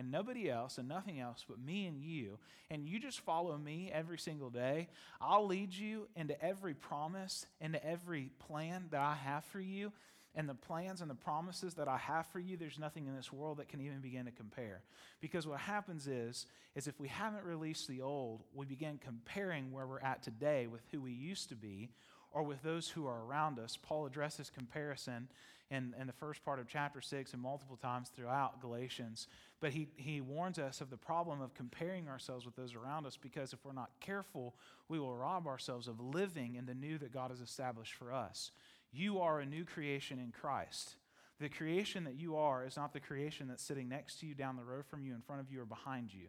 and 0.00 0.10
nobody 0.10 0.50
else 0.50 0.78
and 0.78 0.88
nothing 0.88 1.20
else 1.20 1.44
but 1.46 1.60
me 1.60 1.86
and 1.86 2.00
you, 2.00 2.38
and 2.70 2.88
you 2.88 2.98
just 2.98 3.20
follow 3.20 3.58
me 3.58 3.90
every 3.92 4.18
single 4.18 4.48
day, 4.48 4.88
I'll 5.20 5.46
lead 5.46 5.74
you 5.74 6.08
into 6.16 6.42
every 6.42 6.72
promise, 6.72 7.44
into 7.60 7.84
every 7.86 8.30
plan 8.48 8.86
that 8.92 9.02
I 9.02 9.14
have 9.14 9.44
for 9.44 9.60
you. 9.60 9.92
And 10.34 10.48
the 10.48 10.54
plans 10.54 11.02
and 11.02 11.10
the 11.10 11.14
promises 11.14 11.74
that 11.74 11.86
I 11.86 11.98
have 11.98 12.24
for 12.28 12.38
you, 12.38 12.56
there's 12.56 12.78
nothing 12.78 13.08
in 13.08 13.14
this 13.14 13.30
world 13.30 13.58
that 13.58 13.68
can 13.68 13.82
even 13.82 14.00
begin 14.00 14.24
to 14.24 14.30
compare. 14.30 14.80
Because 15.20 15.46
what 15.46 15.60
happens 15.60 16.06
is, 16.06 16.46
is 16.74 16.86
if 16.86 16.98
we 16.98 17.08
haven't 17.08 17.44
released 17.44 17.86
the 17.86 18.00
old, 18.00 18.42
we 18.54 18.64
begin 18.64 18.98
comparing 19.04 19.70
where 19.70 19.86
we're 19.86 20.00
at 20.00 20.22
today 20.22 20.66
with 20.66 20.80
who 20.92 21.02
we 21.02 21.12
used 21.12 21.50
to 21.50 21.56
be 21.56 21.90
or 22.32 22.42
with 22.42 22.62
those 22.62 22.88
who 22.88 23.06
are 23.06 23.24
around 23.26 23.58
us. 23.58 23.76
Paul 23.76 24.06
addresses 24.06 24.48
comparison 24.48 25.28
in, 25.70 25.94
in 26.00 26.06
the 26.06 26.12
first 26.12 26.44
part 26.44 26.58
of 26.58 26.66
chapter 26.66 27.00
6 27.00 27.32
and 27.32 27.40
multiple 27.40 27.76
times 27.76 28.08
throughout 28.08 28.60
Galatians. 28.60 29.28
But 29.60 29.72
he, 29.72 29.88
he 29.96 30.20
warns 30.20 30.58
us 30.58 30.80
of 30.80 30.90
the 30.90 30.96
problem 30.96 31.40
of 31.40 31.54
comparing 31.54 32.08
ourselves 32.08 32.44
with 32.44 32.56
those 32.56 32.74
around 32.74 33.06
us 33.06 33.16
because 33.16 33.52
if 33.52 33.64
we're 33.64 33.72
not 33.72 33.90
careful, 34.00 34.56
we 34.88 34.98
will 34.98 35.14
rob 35.14 35.46
ourselves 35.46 35.86
of 35.86 36.00
living 36.00 36.56
in 36.56 36.66
the 36.66 36.74
new 36.74 36.98
that 36.98 37.12
God 37.12 37.30
has 37.30 37.40
established 37.40 37.94
for 37.94 38.12
us. 38.12 38.50
You 38.92 39.20
are 39.20 39.40
a 39.40 39.46
new 39.46 39.64
creation 39.64 40.18
in 40.18 40.32
Christ. 40.32 40.96
The 41.38 41.48
creation 41.48 42.04
that 42.04 42.18
you 42.18 42.36
are 42.36 42.66
is 42.66 42.76
not 42.76 42.92
the 42.92 43.00
creation 43.00 43.46
that's 43.48 43.62
sitting 43.62 43.88
next 43.88 44.20
to 44.20 44.26
you, 44.26 44.34
down 44.34 44.56
the 44.56 44.64
road 44.64 44.84
from 44.86 45.04
you, 45.04 45.14
in 45.14 45.20
front 45.20 45.40
of 45.40 45.50
you, 45.50 45.62
or 45.62 45.66
behind 45.66 46.12
you. 46.12 46.26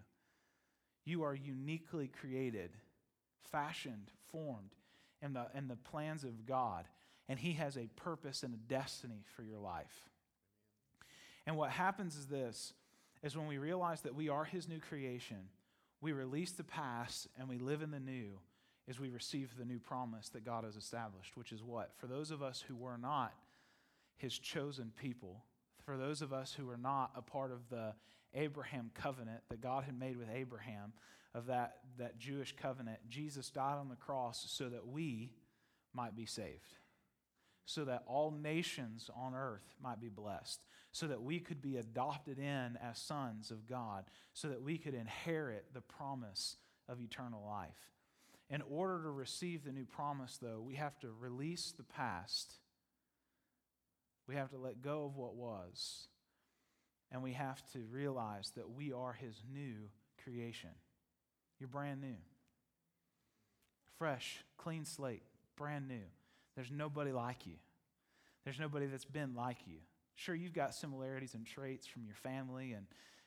You 1.04 1.24
are 1.24 1.34
uniquely 1.34 2.08
created, 2.08 2.72
fashioned, 3.52 4.12
formed 4.32 4.76
in 5.22 5.34
the, 5.34 5.48
in 5.56 5.68
the 5.68 5.76
plans 5.76 6.24
of 6.24 6.46
God 6.46 6.86
and 7.32 7.40
He 7.40 7.54
has 7.54 7.78
a 7.78 7.88
purpose 7.96 8.44
and 8.44 8.54
a 8.54 8.58
destiny 8.58 9.24
for 9.38 9.42
your 9.42 9.58
life. 9.58 10.10
And 11.48 11.56
what 11.56 11.72
happens 11.72 12.18
is 12.18 12.26
this 12.26 12.74
is 13.24 13.38
when 13.38 13.48
we 13.48 13.58
realize 13.58 14.02
that 14.02 14.16
we 14.16 14.28
are 14.28 14.44
His 14.44 14.68
new 14.68 14.80
creation, 14.80 15.38
we 16.02 16.12
release 16.12 16.52
the 16.52 16.66
past 16.66 17.30
and 17.40 17.48
we 17.48 17.58
live 17.58 17.84
in 17.84 17.92
the 17.92 18.02
new 18.02 18.40
as 18.90 19.00
we 19.00 19.10
receive 19.10 19.52
the 19.58 19.64
new 19.64 19.80
promise 19.80 20.28
that 20.30 20.44
God 20.44 20.66
has 20.66 20.76
established, 20.76 21.38
which 21.38 21.54
is 21.54 21.64
what? 21.64 21.92
For 21.96 22.08
those 22.08 22.32
of 22.32 22.44
us 22.44 22.62
who 22.68 22.76
were 22.76 22.98
not 22.98 23.32
his 24.18 24.38
chosen 24.38 24.92
people, 25.00 25.46
for 25.86 25.96
those 25.96 26.22
of 26.22 26.34
us 26.34 26.54
who 26.54 26.70
are 26.70 26.78
not 26.78 27.12
a 27.16 27.22
part 27.22 27.54
of 27.54 27.70
the 27.70 27.94
Abraham 28.34 28.92
covenant 28.94 29.40
that 29.50 29.62
God 29.62 29.86
had 29.86 29.98
made 29.98 30.18
with 30.18 30.28
Abraham, 30.34 30.92
of 31.34 31.46
that, 31.46 31.78
that 31.98 32.20
Jewish 32.20 32.54
covenant, 32.58 33.00
Jesus 33.08 33.50
died 33.50 33.78
on 33.78 33.88
the 33.88 33.96
cross 33.96 34.44
so 34.50 34.68
that 34.68 34.86
we 34.86 35.32
might 35.94 36.14
be 36.14 36.26
saved, 36.26 36.76
so 37.66 37.86
that 37.86 38.04
all 38.08 38.32
nations 38.32 39.10
on 39.16 39.34
earth 39.36 39.76
might 39.82 40.02
be 40.02 40.10
blessed, 40.10 40.62
so 40.92 41.08
that 41.08 41.22
we 41.22 41.40
could 41.40 41.62
be 41.62 41.78
adopted 41.78 42.38
in 42.38 42.78
as 42.82 42.98
sons 42.98 43.52
of 43.52 43.68
God, 43.68 44.06
so 44.34 44.50
that 44.50 44.62
we 44.62 44.78
could 44.78 44.94
inherit 44.94 45.66
the 45.74 45.82
promise 45.82 46.58
of 46.90 47.00
eternal 47.00 47.44
life. 47.46 47.92
In 48.50 48.62
order 48.70 49.04
to 49.04 49.10
receive 49.10 49.64
the 49.64 49.72
new 49.72 49.86
promise, 49.86 50.38
though, 50.42 50.60
we 50.60 50.76
have 50.76 51.00
to 51.00 51.10
release 51.12 51.74
the 51.76 51.84
past 51.84 52.60
we 54.32 54.38
have 54.38 54.52
to 54.52 54.58
let 54.58 54.82
go 54.82 55.04
of 55.04 55.18
what 55.18 55.36
was. 55.36 56.08
And 57.12 57.22
we 57.22 57.34
have 57.34 57.62
to 57.74 57.80
realize 57.92 58.52
that 58.56 58.70
we 58.70 58.94
are 58.94 59.12
His 59.12 59.36
new 59.52 59.90
creation. 60.24 60.70
You're 61.60 61.68
brand 61.68 62.00
new. 62.00 62.16
Fresh, 63.98 64.46
clean 64.58 64.86
slate, 64.86 65.24
brand 65.58 65.90
new. 65.90 66.06
There's 66.56 66.72
nobody 66.72 67.12
like 67.12 67.46
you. 67.46 67.56
There's 68.44 68.60
nobody 68.60 68.88
that's 68.88 69.06
been 69.06 69.36
like 69.36 69.58
you. 69.66 69.78
Sure, 70.16 70.36
you've 70.36 70.54
got 70.54 70.74
similarities 70.74 71.34
and 71.34 71.46
traits 71.46 71.88
from 71.88 72.06
your 72.06 72.16
family 72.16 72.74
and, 72.74 72.86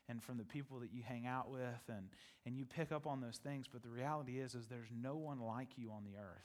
and 0.09 0.23
from 0.23 0.37
the 0.37 0.45
people 0.45 0.79
that 0.81 0.93
you 0.93 1.03
hang 1.03 1.27
out 1.27 1.51
with, 1.51 1.83
and, 1.89 2.09
and 2.45 2.57
you 2.57 2.65
pick 2.65 2.93
up 2.93 3.07
on 3.07 3.21
those 3.21 3.39
things, 3.39 3.67
but 3.73 3.83
the 3.83 3.89
reality 3.89 4.39
is, 4.39 4.55
is 4.55 4.67
there's 4.67 4.91
no 4.95 5.17
one 5.17 5.41
like 5.41 5.69
you 5.77 5.91
on 5.91 6.05
the 6.05 6.19
earth. 6.19 6.45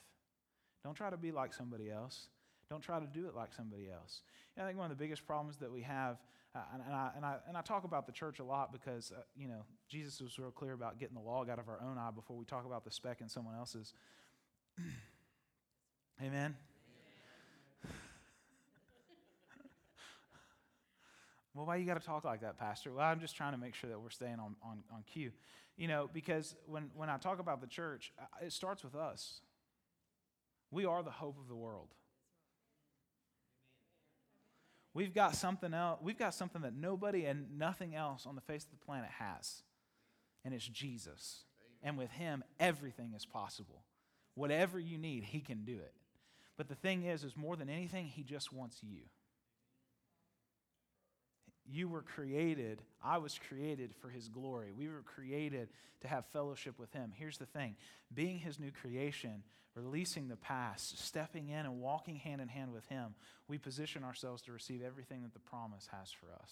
Don't 0.83 0.95
try 0.95 1.09
to 1.09 1.17
be 1.17 1.31
like 1.31 1.53
somebody 1.53 1.91
else. 1.91 2.27
Don't 2.69 2.81
try 2.81 2.99
to 2.99 3.07
do 3.07 3.27
it 3.27 3.35
like 3.35 3.53
somebody 3.53 3.89
else. 3.91 4.21
I 4.57 4.65
think 4.65 4.77
one 4.77 4.91
of 4.91 4.97
the 4.97 5.03
biggest 5.03 5.25
problems 5.25 5.57
that 5.57 5.71
we 5.71 5.81
have, 5.81 6.17
uh, 6.55 6.59
and, 6.73 6.83
and, 6.85 6.93
I, 6.93 7.09
and, 7.15 7.25
I, 7.25 7.35
and 7.47 7.57
I 7.57 7.61
talk 7.61 7.83
about 7.83 8.05
the 8.05 8.11
church 8.11 8.39
a 8.39 8.43
lot 8.43 8.71
because, 8.71 9.11
uh, 9.15 9.21
you 9.35 9.47
know, 9.47 9.63
Jesus 9.89 10.21
was 10.21 10.37
real 10.37 10.51
clear 10.51 10.73
about 10.73 10.99
getting 10.99 11.15
the 11.15 11.21
log 11.21 11.49
out 11.49 11.59
of 11.59 11.67
our 11.67 11.81
own 11.81 11.97
eye 11.97 12.11
before 12.13 12.37
we 12.37 12.45
talk 12.45 12.65
about 12.65 12.85
the 12.85 12.91
speck 12.91 13.21
in 13.21 13.29
someone 13.29 13.55
else's. 13.55 13.93
Amen? 16.23 16.55
Well, 21.53 21.65
why 21.65 21.77
you 21.77 21.85
got 21.85 21.99
to 21.99 22.05
talk 22.05 22.23
like 22.23 22.41
that, 22.41 22.59
Pastor? 22.59 22.93
Well, 22.93 23.05
I'm 23.05 23.19
just 23.19 23.35
trying 23.35 23.53
to 23.53 23.57
make 23.57 23.75
sure 23.75 23.89
that 23.89 23.99
we're 23.99 24.09
staying 24.09 24.39
on, 24.39 24.55
on, 24.63 24.83
on 24.93 25.03
cue. 25.11 25.31
You 25.77 25.87
know, 25.87 26.09
because 26.13 26.55
when, 26.67 26.91
when 26.95 27.09
I 27.09 27.17
talk 27.17 27.39
about 27.39 27.61
the 27.61 27.67
church, 27.67 28.11
it 28.41 28.51
starts 28.53 28.83
with 28.83 28.95
us. 28.95 29.41
We 30.71 30.85
are 30.85 31.01
the 31.01 31.09
hope 31.09 31.37
of 31.39 31.47
the 31.47 31.55
world. 31.55 31.87
We've 34.93 35.13
got 35.13 35.35
something 35.35 35.73
else. 35.73 35.99
We've 36.01 36.17
got 36.17 36.33
something 36.33 36.61
that 36.63 36.75
nobody 36.75 37.25
and 37.25 37.57
nothing 37.57 37.95
else 37.95 38.25
on 38.25 38.35
the 38.35 38.41
face 38.41 38.65
of 38.65 38.71
the 38.71 38.85
planet 38.85 39.09
has. 39.17 39.63
And 40.43 40.53
it's 40.53 40.67
Jesus. 40.67 41.43
And 41.81 41.97
with 41.97 42.11
him, 42.11 42.43
everything 42.59 43.13
is 43.15 43.25
possible. 43.25 43.83
Whatever 44.35 44.79
you 44.79 44.97
need, 44.97 45.23
he 45.23 45.39
can 45.39 45.63
do 45.63 45.75
it. 45.75 45.93
But 46.57 46.67
the 46.67 46.75
thing 46.75 47.03
is, 47.03 47.23
is 47.23 47.37
more 47.37 47.55
than 47.55 47.69
anything, 47.69 48.05
he 48.05 48.23
just 48.23 48.51
wants 48.51 48.79
you. 48.83 49.03
You 51.71 51.87
were 51.87 52.01
created, 52.01 52.81
I 53.03 53.19
was 53.19 53.39
created 53.47 53.93
for 54.01 54.09
his 54.09 54.27
glory. 54.27 54.71
We 54.75 54.87
were 54.87 55.03
created 55.03 55.69
to 56.01 56.07
have 56.07 56.25
fellowship 56.33 56.79
with 56.79 56.91
him. 56.93 57.11
Here's 57.15 57.37
the 57.37 57.45
thing 57.45 57.75
being 58.13 58.39
his 58.39 58.59
new 58.59 58.71
creation, 58.71 59.43
releasing 59.75 60.27
the 60.27 60.35
past, 60.35 60.99
stepping 61.05 61.49
in 61.49 61.65
and 61.65 61.79
walking 61.79 62.15
hand 62.15 62.41
in 62.41 62.47
hand 62.47 62.73
with 62.73 62.85
him, 62.87 63.13
we 63.47 63.57
position 63.57 64.03
ourselves 64.03 64.41
to 64.43 64.51
receive 64.51 64.81
everything 64.81 65.23
that 65.23 65.33
the 65.33 65.39
promise 65.39 65.87
has 65.91 66.11
for 66.11 66.27
us. 66.41 66.51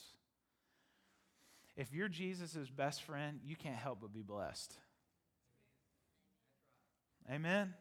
If 1.76 1.94
you're 1.94 2.10
Jesus' 2.10 2.70
best 2.70 3.04
friend, 3.04 3.40
you 3.44 3.56
can't 3.56 3.76
help 3.76 4.00
but 4.02 4.14
be 4.14 4.24
blessed. 4.24 4.76
Amen? 7.32 7.74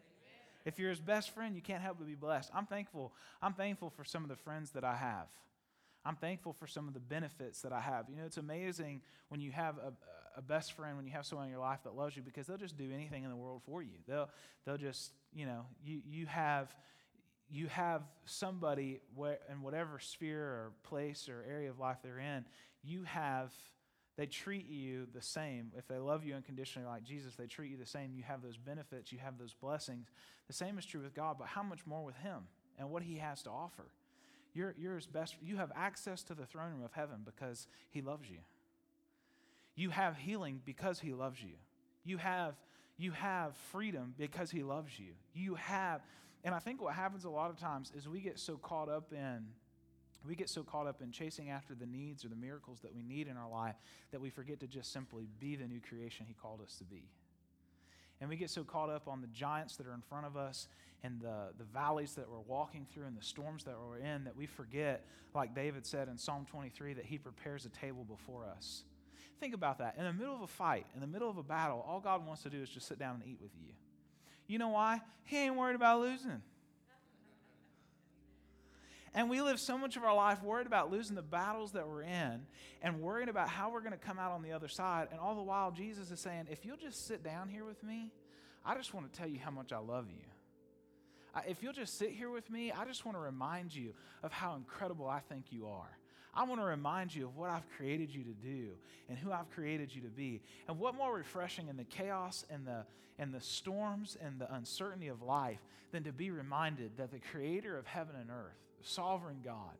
If 0.65 0.79
you're 0.79 0.91
his 0.91 1.01
best 1.01 1.31
friend, 1.31 1.55
you 1.55 1.63
can't 1.63 1.83
help 1.83 1.99
but 1.99 2.07
be 2.07 2.15
blessed. 2.15 2.51
I'm 2.55 2.67
thankful. 2.67 3.13
I'm 3.41 3.55
thankful 3.55 3.91
for 3.91 4.05
some 4.05 4.23
of 4.23 4.29
the 4.29 4.37
friends 4.37 4.71
that 4.73 4.85
I 4.85 4.97
have. 4.97 5.29
I'm 6.07 6.17
thankful 6.17 6.53
for 6.53 6.67
some 6.67 6.87
of 6.89 6.95
the 6.95 7.01
benefits 7.01 7.63
that 7.63 7.73
I 7.73 7.81
have. 7.81 8.09
You 8.09 8.17
know, 8.17 8.25
it's 8.25 8.37
amazing 8.37 9.01
when 9.29 9.41
you 9.41 9.51
have 9.53 9.77
a, 9.79 9.93
a 10.39 10.43
best 10.43 10.73
friend, 10.73 10.97
when 10.97 11.07
you 11.07 11.13
have 11.13 11.27
someone 11.27 11.47
in 11.47 11.51
your 11.51 11.61
life 11.61 11.81
that 11.85 11.97
loves 11.97 12.17
you, 12.17 12.23
because 12.23 12.47
they'll 12.47 12.57
just 12.57 12.79
do 12.79 12.91
anything 12.93 13.25
in 13.25 13.31
the 13.31 13.37
world 13.37 13.63
for 13.67 13.83
you. 13.83 13.97
They'll, 14.07 14.29
they'll 14.65 14.77
just, 14.77 15.13
you 15.35 15.47
know, 15.47 15.67
you, 15.85 16.01
you 16.07 16.27
have 16.27 16.75
you 17.49 17.69
have 17.69 18.03
somebody 18.25 19.01
where, 19.15 19.39
in 19.51 19.63
whatever 19.63 19.99
sphere 19.99 20.43
or 20.43 20.73
place 20.83 21.29
or 21.29 21.45
area 21.49 21.71
of 21.71 21.79
life 21.79 21.99
they're 22.03 22.19
in, 22.19 22.45
you 22.83 23.05
have, 23.05 23.53
they 24.17 24.27
treat 24.27 24.69
you 24.69 25.07
the 25.15 25.23
same. 25.23 25.71
If 25.77 25.87
they 25.87 25.99
love 25.99 26.25
you 26.25 26.35
unconditionally 26.35 26.89
like 26.89 27.05
Jesus, 27.05 27.35
they 27.35 27.47
treat 27.47 27.71
you 27.71 27.77
the 27.77 27.87
same. 27.87 28.13
You 28.15 28.25
have 28.25 28.43
those 28.43 28.57
benefits, 28.57 29.13
you 29.13 29.19
have 29.19 29.39
those 29.39 29.55
blessings. 29.55 30.09
The 30.49 30.55
same 30.55 30.79
is 30.79 30.85
true 30.85 31.03
with 31.03 31.15
God, 31.15 31.37
but 31.39 31.49
how 31.49 31.63
much 31.63 31.87
more 31.87 32.05
with 32.05 32.17
Him 32.17 32.49
and 32.79 32.91
what 32.91 33.03
He 33.03 33.19
has 33.19 33.43
to 33.43 33.51
offer? 33.51 33.87
You're, 34.57 34.75
you're 34.79 34.95
his 34.95 35.07
best. 35.07 35.37
You 35.43 35.59
have 35.59 35.71
access 35.77 36.23
to 36.25 36.35
the 36.35 36.47
throne 36.47 36.73
room 36.73 36.83
of 36.83 36.93
heaven 36.95 37.17
because 37.27 37.67
he 37.91 38.01
loves 38.01 38.27
you. 38.31 38.39
You 39.75 39.91
have 39.91 40.17
healing 40.17 40.63
because 40.65 40.99
he 40.99 41.13
loves 41.13 41.43
you. 41.43 41.57
You 42.05 42.17
have, 42.17 42.55
you 42.97 43.11
have 43.11 43.55
freedom 43.71 44.15
because 44.17 44.51
he 44.51 44.63
loves 44.63 44.99
you. 44.99 45.13
You 45.35 45.57
have, 45.57 46.01
and 46.43 46.55
I 46.55 46.59
think 46.59 46.81
what 46.81 46.95
happens 46.95 47.27
a 47.27 47.29
lot 47.29 47.51
of 47.51 47.59
times 47.59 47.93
is 47.95 48.09
we 48.09 48.21
get 48.21 48.39
so 48.39 48.57
caught 48.57 48.89
up 48.89 49.13
in 49.13 49.45
we 50.27 50.35
get 50.35 50.49
so 50.49 50.65
caught 50.65 50.89
up 50.89 51.03
in 51.03 51.13
chasing 51.13 51.51
after 51.51 51.73
the 51.73 51.87
needs 51.87 52.25
or 52.25 52.29
the 52.29 52.35
miracles 52.35 52.81
that 52.81 52.93
we 52.93 53.01
need 53.01 53.29
in 53.29 53.37
our 53.37 53.49
life 53.49 53.77
that 54.11 54.21
we 54.21 54.29
forget 54.29 54.59
to 54.59 54.67
just 54.67 54.93
simply 54.93 55.29
be 55.39 55.55
the 55.55 55.67
new 55.69 55.81
creation 55.81 56.27
he 56.27 56.35
called 56.35 56.61
us 56.61 56.75
to 56.79 56.85
be. 56.85 57.05
And 58.21 58.29
we 58.29 58.35
get 58.35 58.51
so 58.51 58.65
caught 58.65 58.91
up 58.91 59.07
on 59.07 59.21
the 59.21 59.29
giants 59.29 59.77
that 59.77 59.87
are 59.87 59.95
in 59.95 60.01
front 60.01 60.27
of 60.27 60.37
us 60.37 60.67
and 61.03 61.21
the, 61.21 61.53
the 61.59 61.65
valleys 61.65 62.15
that 62.15 62.29
we're 62.29 62.41
walking 62.41 62.87
through 62.93 63.05
and 63.05 63.17
the 63.17 63.23
storms 63.23 63.65
that 63.65 63.75
we're 63.79 63.99
in 63.99 64.25
that 64.25 64.37
we 64.37 64.47
forget, 64.47 65.07
like 65.35 65.55
David 65.55 65.87
said 65.87 66.09
in 66.09 66.19
Psalm 66.19 66.47
23, 66.51 66.95
that 66.95 67.05
he 67.05 67.19
prepares 67.19 67.65
a 67.65 67.69
table 67.69 68.05
before 68.05 68.47
us. 68.47 68.85
Think 69.39 69.55
about 69.55 69.79
that. 69.79 69.97
In 69.99 70.05
the 70.05 70.13
middle 70.13 70.35
of 70.35 70.41
a 70.41 70.47
fight, 70.47 70.87
in 70.95 71.01
the 71.01 71.07
middle 71.07 71.29
of 71.29 71.37
a 71.37 71.43
battle, 71.43 71.85
all 71.87 72.01
God 72.01 72.27
wants 72.27 72.43
to 72.43 72.51
do 72.51 72.63
is 72.63 72.71
just 72.71 72.89
sit 72.89 72.99
down 72.99 73.17
and 73.17 73.25
eat 73.31 73.39
with 73.41 73.53
you. 73.61 73.73
You 74.47 74.59
know 74.59 74.69
why? 74.71 75.01
He 75.25 75.39
ain't 75.39 75.57
worried 75.57 75.77
about 75.77 76.01
losing. 76.01 76.43
And 79.13 79.31
we 79.31 79.41
live 79.41 79.59
so 79.59 79.79
much 79.79 79.97
of 79.97 80.05
our 80.05 80.15
life 80.15 80.43
worried 80.43 80.67
about 80.67 80.91
losing 80.91 81.17
the 81.17 81.23
battles 81.23 81.73
that 81.73 81.89
we're 81.89 82.03
in 82.03 82.47
and 82.83 83.01
worrying 83.01 83.29
about 83.29 83.49
how 83.49 83.71
we're 83.71 83.81
going 83.81 83.93
to 83.93 83.99
come 83.99 84.19
out 84.19 84.33
on 84.33 84.43
the 84.43 84.53
other 84.53 84.69
side. 84.69 85.09
And 85.11 85.19
all 85.19 85.35
the 85.35 85.43
while, 85.43 85.71
Jesus 85.71 86.11
is 86.11 86.21
saying, 86.21 86.49
if 86.51 86.67
you'll 86.67 86.77
just 86.77 87.07
sit 87.07 87.23
down 87.25 87.49
here 87.49 87.65
with 87.65 87.83
me, 87.83 88.13
I 88.65 88.75
just 88.75 88.93
want 88.93 89.11
to 89.11 89.19
tell 89.19 89.29
you 89.29 89.39
how 89.39 89.51
much 89.51 89.73
I 89.73 89.79
love 89.79 90.07
you 90.11 90.23
if 91.49 91.63
you'll 91.63 91.73
just 91.73 91.99
sit 91.99 92.11
here 92.11 92.31
with 92.31 92.51
me, 92.51 92.73
I 92.73 92.85
just 92.85 93.05
want 93.05 93.17
to 93.17 93.21
remind 93.21 93.75
you 93.75 93.93
of 94.23 94.33
how 94.33 94.55
incredible 94.55 95.09
I 95.09 95.21
think 95.21 95.47
you 95.51 95.67
are. 95.67 95.99
I 96.35 96.45
want 96.45 96.61
to 96.61 96.67
remind 96.67 97.15
you 97.15 97.27
of 97.27 97.37
what 97.37 97.51
I've 97.51 97.69
created 97.77 98.15
you 98.15 98.23
to 98.25 98.33
do 98.33 98.73
and 99.09 99.17
who 99.19 99.33
I've 99.33 99.51
created 99.51 99.95
you 99.95 100.03
to 100.03 100.09
be. 100.09 100.43
And 100.69 100.79
what 100.79 100.95
more 100.95 101.15
refreshing 101.15 101.69
in 101.69 101.77
the 101.77 101.85
chaos 101.85 102.45
and 102.51 102.67
the, 102.67 102.85
and 103.19 103.33
the 103.33 103.41
storms 103.41 104.17
and 104.21 104.39
the 104.39 104.53
uncertainty 104.55 105.09
of 105.09 105.23
life 105.23 105.61
than 105.93 106.05
to 106.05 106.13
be 106.13 106.31
reminded 106.31 106.97
that 106.99 107.11
the 107.11 107.21
creator 107.31 107.79
of 107.79 107.87
heaven 107.87 108.17
and 108.21 108.31
earth, 108.31 108.59
sovereign 108.83 109.41
God, 109.43 109.77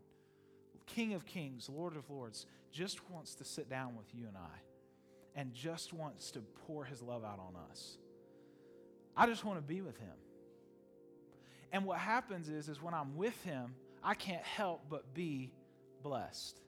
King 0.87 1.15
of 1.15 1.27
kings, 1.27 1.69
Lord 1.69 1.97
of 1.97 2.09
lords, 2.09 2.47
just 2.73 3.11
wants 3.11 3.35
to 3.37 3.45
sit 3.45 3.69
down 3.69 3.97
with 3.97 4.07
you 4.15 4.27
and 4.27 4.37
I 4.37 5.39
and 5.39 5.53
just 5.53 5.93
wants 5.93 6.31
to 6.33 6.41
pour 6.67 6.85
his 6.85 7.03
love 7.03 7.25
out 7.25 7.39
on 7.39 7.55
us. 7.71 7.99
I 9.17 9.27
just 9.27 9.45
want 9.45 9.59
to 9.59 9.63
be 9.63 9.83
with 9.83 9.99
him. 9.99 10.15
And 11.77 11.85
what 11.85 11.99
happens 11.99 12.49
is, 12.49 12.71
is 12.71 12.81
when 12.81 12.95
I'm 12.95 13.19
with 13.19 13.39
him, 13.45 13.75
I 14.03 14.15
can't 14.15 14.43
help 14.43 14.87
but 14.89 15.13
be 15.13 15.51
blessed. 16.03 16.59